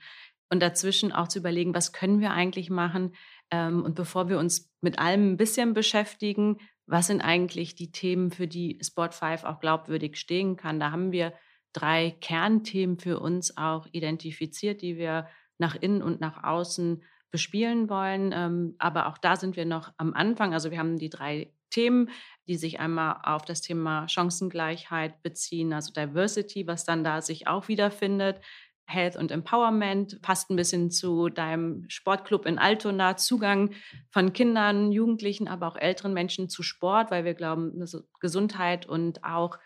und 0.50 0.62
dazwischen 0.62 1.12
auch 1.12 1.28
zu 1.28 1.40
überlegen, 1.40 1.76
was 1.76 1.94
können 1.94 2.22
wir 2.22 2.32
eigentlich 2.32 2.70
machen, 2.70 3.14
und 3.52 3.96
bevor 3.96 4.30
wir 4.30 4.40
uns 4.40 4.72
mit 4.82 5.00
allem 5.00 5.34
ein 5.34 5.38
bisschen 5.38 5.74
beschäftigen, 5.74 6.58
was 6.86 7.08
sind 7.08 7.22
eigentlich 7.22 7.76
die 7.76 7.92
Themen, 7.92 8.32
für 8.32 8.48
die 8.48 8.80
Sport 8.84 9.14
5 9.14 9.44
auch 9.44 9.60
glaubwürdig 9.60 10.18
stehen 10.18 10.56
kann? 10.56 10.80
Da 10.80 10.92
haben 10.92 11.12
wir 11.12 11.34
drei 11.74 12.12
Kernthemen 12.20 12.98
für 12.98 13.20
uns 13.20 13.56
auch 13.58 13.88
identifiziert, 13.92 14.82
die 14.82 14.98
wir 14.98 15.28
nach 15.60 15.76
innen 15.76 16.02
und 16.02 16.20
nach 16.20 16.44
außen 16.44 17.04
bespielen 17.32 17.90
wollen. 17.90 18.32
Ähm, 18.34 18.76
aber 18.80 19.08
auch 19.08 19.18
da 19.18 19.36
sind 19.36 19.56
wir 19.56 19.66
noch 19.66 19.94
am 19.98 20.14
Anfang. 20.14 20.54
Also 20.54 20.72
wir 20.72 20.80
haben 20.80 20.98
die 20.98 21.10
drei 21.10 21.54
Themen, 21.70 22.10
die 22.48 22.56
sich 22.56 22.80
einmal 22.80 23.18
auf 23.24 23.46
das 23.46 23.62
Thema 23.62 24.08
Chancengleichheit 24.08 25.22
beziehen, 25.22 25.72
also 25.74 25.94
Diversity, 25.94 26.66
was 26.66 26.86
dann 26.86 27.04
da 27.04 27.22
sich 27.22 27.48
auch 27.48 27.68
wiederfindet. 27.68 28.42
Health 28.90 29.16
und 29.16 29.32
Empowerment, 29.32 30.22
passt 30.22 30.50
ein 30.50 30.56
bisschen 30.56 30.92
zu 30.92 31.30
deinem 31.30 31.86
Sportclub 31.90 32.46
in 32.46 32.58
Altona, 32.58 33.18
Zugang 33.18 33.72
von 34.10 34.34
Kindern, 34.34 34.92
Jugendlichen, 34.92 35.48
aber 35.48 35.68
auch 35.68 35.76
älteren 35.76 36.14
Menschen 36.14 36.50
zu 36.50 36.64
Sport, 36.64 37.12
weil 37.12 37.24
wir 37.24 37.36
glauben, 37.36 37.86
Gesundheit 38.20 38.86
und 38.88 39.24
auch 39.24 39.58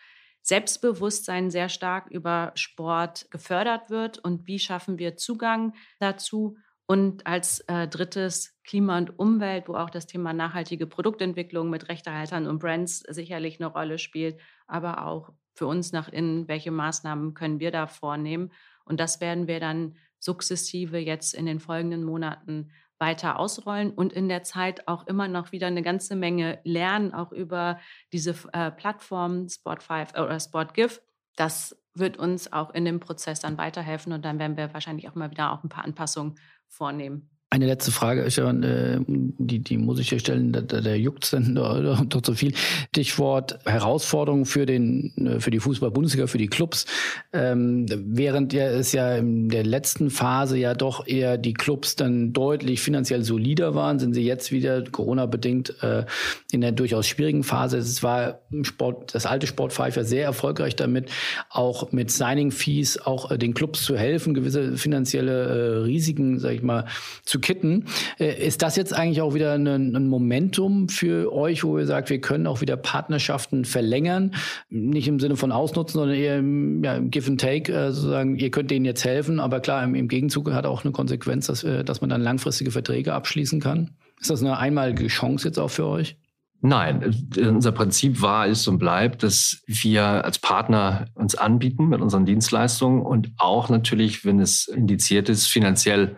Selbstbewusstsein 0.41 1.49
sehr 1.49 1.69
stark 1.69 2.11
über 2.11 2.51
Sport 2.55 3.31
gefördert 3.31 3.89
wird 3.89 4.19
und 4.19 4.45
wie 4.45 4.59
schaffen 4.59 4.99
wir 4.99 5.15
Zugang 5.15 5.73
dazu. 5.99 6.57
Und 6.85 7.25
als 7.25 7.61
äh, 7.61 7.87
drittes 7.87 8.59
Klima 8.65 8.97
und 8.97 9.17
Umwelt, 9.17 9.69
wo 9.69 9.75
auch 9.75 9.89
das 9.89 10.05
Thema 10.05 10.33
nachhaltige 10.33 10.85
Produktentwicklung 10.85 11.69
mit 11.69 11.87
Rechtehaltern 11.87 12.45
und 12.45 12.59
Brands 12.59 12.99
sicherlich 12.99 13.61
eine 13.61 13.67
Rolle 13.67 13.97
spielt, 13.97 14.37
aber 14.67 15.07
auch 15.07 15.31
für 15.55 15.67
uns 15.67 15.93
nach 15.93 16.09
innen, 16.09 16.49
welche 16.49 16.71
Maßnahmen 16.71 17.33
können 17.35 17.61
wir 17.61 17.71
da 17.71 17.87
vornehmen. 17.87 18.51
Und 18.85 18.99
das 18.99 19.21
werden 19.21 19.47
wir 19.47 19.59
dann 19.59 19.95
sukzessive 20.19 20.97
jetzt 20.97 21.33
in 21.33 21.45
den 21.45 21.59
folgenden 21.59 22.03
Monaten 22.03 22.71
weiter 22.99 23.37
ausrollen 23.37 23.91
und 23.91 24.13
in 24.13 24.29
der 24.29 24.43
Zeit 24.43 24.87
auch 24.87 25.07
immer 25.07 25.27
noch 25.27 25.51
wieder 25.51 25.67
eine 25.67 25.81
ganze 25.81 26.15
Menge 26.15 26.59
lernen, 26.63 27.13
auch 27.13 27.31
über 27.31 27.79
diese 28.13 28.35
äh, 28.53 28.71
Plattform 28.71 29.47
Sport5 29.47 30.11
oder 30.23 30.39
SportGIF. 30.39 31.01
Das 31.35 31.75
wird 31.93 32.17
uns 32.17 32.51
auch 32.53 32.73
in 32.73 32.85
dem 32.85 32.99
Prozess 32.99 33.39
dann 33.41 33.57
weiterhelfen 33.57 34.13
und 34.13 34.23
dann 34.23 34.39
werden 34.39 34.57
wir 34.57 34.73
wahrscheinlich 34.73 35.09
auch 35.09 35.15
mal 35.15 35.31
wieder 35.31 35.51
auch 35.51 35.63
ein 35.63 35.69
paar 35.69 35.83
Anpassungen 35.83 36.35
vornehmen. 36.67 37.32
Eine 37.53 37.67
letzte 37.67 37.91
Frage, 37.91 38.31
Stefan, 38.31 38.63
äh, 38.63 38.99
die, 39.07 39.59
die 39.59 39.77
muss 39.77 39.99
ich 39.99 40.09
dir 40.09 40.17
stellen, 40.17 40.51
da, 40.51 40.61
da 40.61 40.95
juckt 40.95 41.25
es 41.25 41.29
dann 41.29 41.53
doch, 41.55 42.03
doch 42.03 42.21
so 42.25 42.33
viel. 42.33 42.51
Stichwort 42.89 43.59
Herausforderungen 43.63 44.45
für, 44.45 44.65
den, 44.65 45.13
äh, 45.17 45.39
für 45.39 45.51
die 45.51 45.59
Fußball-Bundesliga, 45.59 46.25
für 46.25 46.39
die 46.39 46.47
Clubs. 46.47 46.87
Ähm, 47.31 47.85
während 48.07 48.53
ja 48.53 48.65
es 48.69 48.91
ja 48.91 49.17
in 49.17 49.49
der 49.49 49.63
letzten 49.63 50.09
Phase 50.09 50.57
ja 50.57 50.73
doch 50.73 51.05
eher 51.05 51.37
die 51.37 51.53
Clubs 51.53 51.95
dann 51.95 52.33
deutlich 52.33 52.81
finanziell 52.81 53.23
solider 53.23 53.75
waren, 53.75 53.99
sind 53.99 54.15
sie 54.15 54.23
jetzt 54.23 54.51
wieder 54.51 54.81
Corona-bedingt 54.81 55.75
äh, 55.83 56.05
in 56.51 56.61
der 56.61 56.71
durchaus 56.71 57.05
schwierigen 57.05 57.43
Phase. 57.43 57.77
Es 57.77 58.01
war 58.01 58.39
Sport, 58.63 59.13
das 59.13 59.27
alte 59.27 59.45
Sportpfeifer 59.45 60.05
sehr 60.05 60.23
erfolgreich 60.23 60.75
damit, 60.75 61.11
auch 61.51 61.91
mit 61.91 62.09
Signing-Fees 62.09 63.05
auch 63.05 63.29
äh, 63.29 63.37
den 63.37 63.53
Clubs 63.53 63.83
zu 63.83 63.95
helfen, 63.95 64.33
gewisse 64.33 64.75
finanzielle 64.75 65.43
äh, 65.43 65.77
Risiken, 65.83 66.39
sag 66.39 66.53
ich 66.53 66.63
mal, 66.63 66.85
zu 67.23 67.42
kitten. 67.43 67.85
Äh, 68.19 68.47
ist 68.47 68.63
das 68.63 68.75
jetzt 68.75 68.93
eigentlich 68.93 69.21
auch 69.21 69.35
wieder 69.35 69.53
ein, 69.53 69.67
ein, 69.67 70.07
Momentum 70.07 70.89
für 70.89 71.31
euch, 71.31 71.63
wo 71.63 71.77
ihr 71.77 71.85
sagt, 71.85 72.09
wir 72.09 72.19
können 72.19 72.47
auch 72.47 72.61
wieder 72.61 72.75
Partnerschaften 72.75 73.65
verlängern? 73.65 74.33
Nicht 74.69 75.07
im 75.07 75.19
Sinne 75.19 75.35
von 75.35 75.51
ausnutzen, 75.51 75.99
sondern 75.99 76.17
eher 76.17 76.39
im, 76.39 76.83
ja, 76.83 76.97
Give 76.99 77.29
and 77.29 77.39
Take, 77.39 77.71
äh, 77.71 77.91
sozusagen, 77.91 78.37
ihr 78.37 78.49
könnt 78.49 78.71
denen 78.71 78.85
jetzt 78.85 79.05
helfen, 79.05 79.39
aber 79.39 79.59
klar, 79.59 79.83
im, 79.83 79.93
im 79.93 80.07
Gegenzug 80.07 80.51
hat 80.51 80.65
auch 80.65 80.83
eine 80.83 80.91
Konsequenz, 80.91 81.45
dass, 81.45 81.63
äh, 81.63 81.83
dass 81.83 82.01
man 82.01 82.09
dann 82.09 82.21
langfristige 82.21 82.71
Verträge 82.71 83.13
abschließen 83.13 83.59
kann. 83.59 83.91
Ist 84.19 84.29
das 84.29 84.41
eine 84.41 84.57
einmalige 84.57 85.07
Chance 85.07 85.47
jetzt 85.49 85.59
auch 85.59 85.69
für 85.69 85.85
euch? 85.85 86.17
Nein, 86.65 87.13
unser 87.37 87.73
Prinzip 87.73 88.21
war, 88.21 88.47
ist 88.47 88.69
und 88.69 88.79
bleibt, 88.79 89.21
dass 89.21 89.61
wir 89.67 90.23
als 90.23 90.39
Partner 90.39 91.07
uns 91.13 91.35
anbieten 91.35 91.89
mit 91.89 91.99
unseren 91.99 92.25
Dienstleistungen 92.25 93.01
und 93.01 93.33
auch 93.35 93.67
natürlich, 93.67 94.23
wenn 94.23 94.39
es 94.39 94.69
indiziert 94.69 95.27
ist, 95.27 95.47
finanziell 95.47 96.15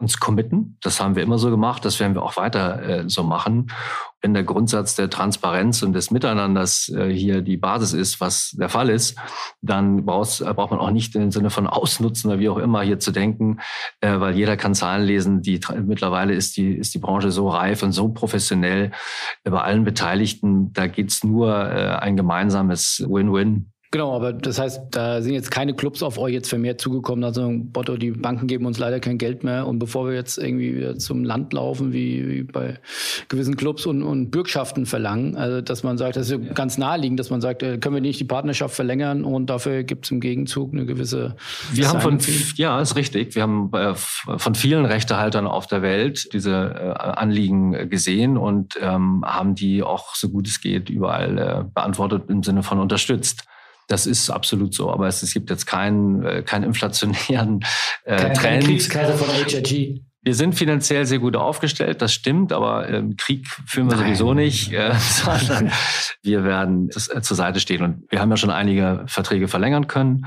uns 0.00 0.18
committen. 0.18 0.78
Das 0.80 1.00
haben 1.00 1.14
wir 1.14 1.22
immer 1.22 1.38
so 1.38 1.50
gemacht, 1.50 1.84
das 1.84 2.00
werden 2.00 2.14
wir 2.14 2.22
auch 2.22 2.36
weiter 2.36 2.82
äh, 2.82 3.08
so 3.08 3.22
machen. 3.22 3.70
Wenn 4.22 4.34
der 4.34 4.44
Grundsatz 4.44 4.96
der 4.96 5.08
Transparenz 5.08 5.82
und 5.82 5.92
des 5.92 6.10
Miteinanders 6.10 6.88
äh, 6.88 7.08
hier 7.08 7.42
die 7.42 7.56
Basis 7.56 7.92
ist, 7.92 8.20
was 8.20 8.50
der 8.58 8.68
Fall 8.68 8.90
ist, 8.90 9.16
dann 9.62 10.04
braucht, 10.04 10.40
äh, 10.40 10.52
braucht 10.52 10.70
man 10.70 10.80
auch 10.80 10.90
nicht 10.90 11.14
im 11.14 11.30
Sinne 11.30 11.50
von 11.50 11.66
Ausnutzen 11.66 12.30
oder 12.30 12.40
wie 12.40 12.48
auch 12.48 12.58
immer 12.58 12.82
hier 12.82 12.98
zu 12.98 13.12
denken, 13.12 13.60
äh, 14.00 14.18
weil 14.20 14.36
jeder 14.36 14.56
kann 14.56 14.74
Zahlen 14.74 15.06
lesen. 15.06 15.42
Die, 15.42 15.60
mittlerweile 15.84 16.34
ist 16.34 16.56
die, 16.56 16.74
ist 16.74 16.94
die 16.94 16.98
Branche 16.98 17.30
so 17.30 17.48
reif 17.48 17.82
und 17.82 17.92
so 17.92 18.08
professionell 18.08 18.92
bei 19.44 19.60
allen 19.60 19.84
Beteiligten. 19.84 20.72
Da 20.72 20.86
geht's 20.86 21.24
nur 21.24 21.70
äh, 21.70 21.96
ein 21.96 22.16
gemeinsames 22.16 23.04
Win-Win 23.06 23.69
Genau, 23.92 24.14
aber 24.14 24.32
das 24.32 24.60
heißt, 24.60 24.82
da 24.92 25.20
sind 25.20 25.34
jetzt 25.34 25.50
keine 25.50 25.74
Clubs 25.74 26.04
auf 26.04 26.16
euch 26.16 26.32
jetzt 26.32 26.48
vermehrt 26.48 26.80
zugekommen, 26.80 27.24
also 27.24 27.50
Botto, 27.52 27.96
die 27.96 28.12
Banken 28.12 28.46
geben 28.46 28.64
uns 28.66 28.78
leider 28.78 29.00
kein 29.00 29.18
Geld 29.18 29.42
mehr. 29.42 29.66
Und 29.66 29.80
bevor 29.80 30.06
wir 30.06 30.14
jetzt 30.14 30.38
irgendwie 30.38 30.76
wieder 30.76 30.96
zum 30.96 31.24
Land 31.24 31.52
laufen, 31.52 31.92
wie, 31.92 32.28
wie 32.28 32.42
bei 32.44 32.78
gewissen 33.28 33.56
Clubs 33.56 33.86
und, 33.86 34.04
und 34.04 34.30
Bürgschaften 34.30 34.86
verlangen, 34.86 35.34
also 35.34 35.60
dass 35.60 35.82
man 35.82 35.98
sagt, 35.98 36.14
das 36.14 36.30
ist 36.30 36.40
ja 36.40 36.52
ganz 36.52 36.78
naheliegend, 36.78 37.18
dass 37.18 37.30
man 37.30 37.40
sagt, 37.40 37.64
äh, 37.64 37.78
können 37.78 37.96
wir 37.96 38.00
nicht 38.00 38.20
die 38.20 38.24
Partnerschaft 38.24 38.76
verlängern 38.76 39.24
und 39.24 39.50
dafür 39.50 39.82
gibt 39.82 40.04
es 40.04 40.12
im 40.12 40.20
Gegenzug 40.20 40.72
eine 40.72 40.86
gewisse 40.86 41.34
Wir 41.72 41.88
haben 41.88 42.00
von, 42.00 42.18
ja, 42.54 42.80
ist 42.80 42.94
richtig, 42.94 43.34
wir 43.34 43.42
haben 43.42 43.72
äh, 43.72 43.94
von 43.96 44.54
vielen 44.54 44.84
Rechtehaltern 44.84 45.48
auf 45.48 45.66
der 45.66 45.82
Welt 45.82 46.32
diese 46.32 46.52
äh, 46.52 46.92
Anliegen 46.96 47.90
gesehen 47.90 48.36
und 48.36 48.74
ähm, 48.80 49.24
haben 49.26 49.56
die 49.56 49.82
auch 49.82 50.14
so 50.14 50.28
gut 50.28 50.46
es 50.46 50.60
geht 50.60 50.90
überall 50.90 51.38
äh, 51.38 51.64
beantwortet 51.74 52.24
im 52.28 52.44
Sinne 52.44 52.62
von 52.62 52.78
unterstützt. 52.78 53.48
Das 53.90 54.06
ist 54.06 54.30
absolut 54.30 54.72
so. 54.72 54.90
Aber 54.90 55.08
es, 55.08 55.22
es 55.22 55.34
gibt 55.34 55.50
jetzt 55.50 55.66
keinen, 55.66 56.24
äh, 56.24 56.42
keinen 56.42 56.62
inflationären 56.62 57.60
äh, 58.04 58.16
Kein, 58.16 58.34
Trend. 58.34 58.64
Kriegskasse 58.64 59.14
von 59.14 59.28
HRG. 59.28 60.00
Wir 60.22 60.34
sind 60.34 60.54
finanziell 60.54 61.06
sehr 61.06 61.18
gut 61.18 61.34
aufgestellt, 61.34 62.02
das 62.02 62.12
stimmt, 62.12 62.52
aber 62.52 62.88
ähm, 62.90 63.16
Krieg 63.16 63.48
führen 63.66 63.88
wir 63.90 63.96
Nein. 63.96 64.14
sowieso 64.14 64.34
nicht, 64.34 64.70
äh, 64.70 64.92
sondern 64.98 65.72
wir 66.22 66.44
werden 66.44 66.88
das, 66.88 67.08
äh, 67.08 67.22
zur 67.22 67.36
Seite 67.36 67.58
stehen. 67.58 67.82
Und 67.82 68.04
wir 68.10 68.20
haben 68.20 68.30
ja 68.30 68.36
schon 68.36 68.50
einige 68.50 69.02
Verträge 69.06 69.48
verlängern 69.48 69.88
können. 69.88 70.26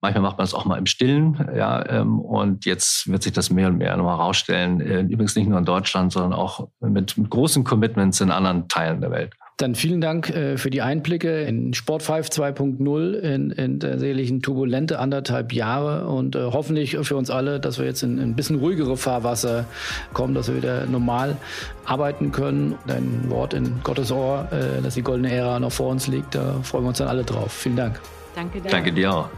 Manchmal 0.00 0.22
macht 0.22 0.38
man 0.38 0.44
das 0.44 0.54
auch 0.54 0.64
mal 0.64 0.78
im 0.78 0.86
Stillen, 0.86 1.50
ja. 1.54 1.86
Ähm, 1.88 2.18
und 2.20 2.64
jetzt 2.64 3.06
wird 3.06 3.22
sich 3.22 3.32
das 3.32 3.50
mehr 3.50 3.68
und 3.68 3.76
mehr 3.76 3.96
nochmal 3.96 4.16
rausstellen. 4.16 4.80
Äh, 4.80 5.00
übrigens 5.02 5.36
nicht 5.36 5.48
nur 5.48 5.58
in 5.58 5.66
Deutschland, 5.66 6.10
sondern 6.10 6.32
auch 6.32 6.68
mit, 6.80 7.16
mit 7.18 7.30
großen 7.30 7.62
Commitments 7.64 8.20
in 8.22 8.30
anderen 8.30 8.66
Teilen 8.68 9.02
der 9.02 9.10
Welt. 9.10 9.34
Dann 9.56 9.76
vielen 9.76 10.00
Dank 10.00 10.30
äh, 10.30 10.58
für 10.58 10.68
die 10.68 10.82
Einblicke 10.82 11.42
in 11.42 11.74
Sport 11.74 12.02
5 12.02 12.28
2.0 12.28 13.12
in, 13.14 13.50
in 13.50 13.78
der 13.78 14.00
sicherlichen 14.00 14.42
turbulente 14.42 14.98
anderthalb 14.98 15.52
Jahre 15.52 16.08
und 16.08 16.34
äh, 16.34 16.40
hoffentlich 16.40 16.98
für 17.02 17.16
uns 17.16 17.30
alle, 17.30 17.60
dass 17.60 17.78
wir 17.78 17.86
jetzt 17.86 18.02
in, 18.02 18.18
in 18.18 18.30
ein 18.30 18.36
bisschen 18.36 18.58
ruhigere 18.58 18.96
Fahrwasser 18.96 19.66
kommen, 20.12 20.34
dass 20.34 20.48
wir 20.48 20.56
wieder 20.56 20.86
normal 20.86 21.36
arbeiten 21.84 22.32
können. 22.32 22.74
Dein 22.88 23.30
Wort 23.30 23.54
in 23.54 23.80
Gottes 23.84 24.10
Ohr, 24.10 24.48
äh, 24.50 24.82
dass 24.82 24.94
die 24.94 25.02
goldene 25.02 25.30
Ära 25.30 25.60
noch 25.60 25.72
vor 25.72 25.90
uns 25.90 26.08
liegt, 26.08 26.34
da 26.34 26.60
freuen 26.64 26.84
wir 26.84 26.88
uns 26.88 26.98
dann 26.98 27.08
alle 27.08 27.22
drauf. 27.22 27.52
Vielen 27.52 27.76
Dank. 27.76 28.00
Danke 28.34 28.60
dir. 28.60 28.70
Danke 28.70 28.92
dir 28.92 29.14
auch. 29.14 29.28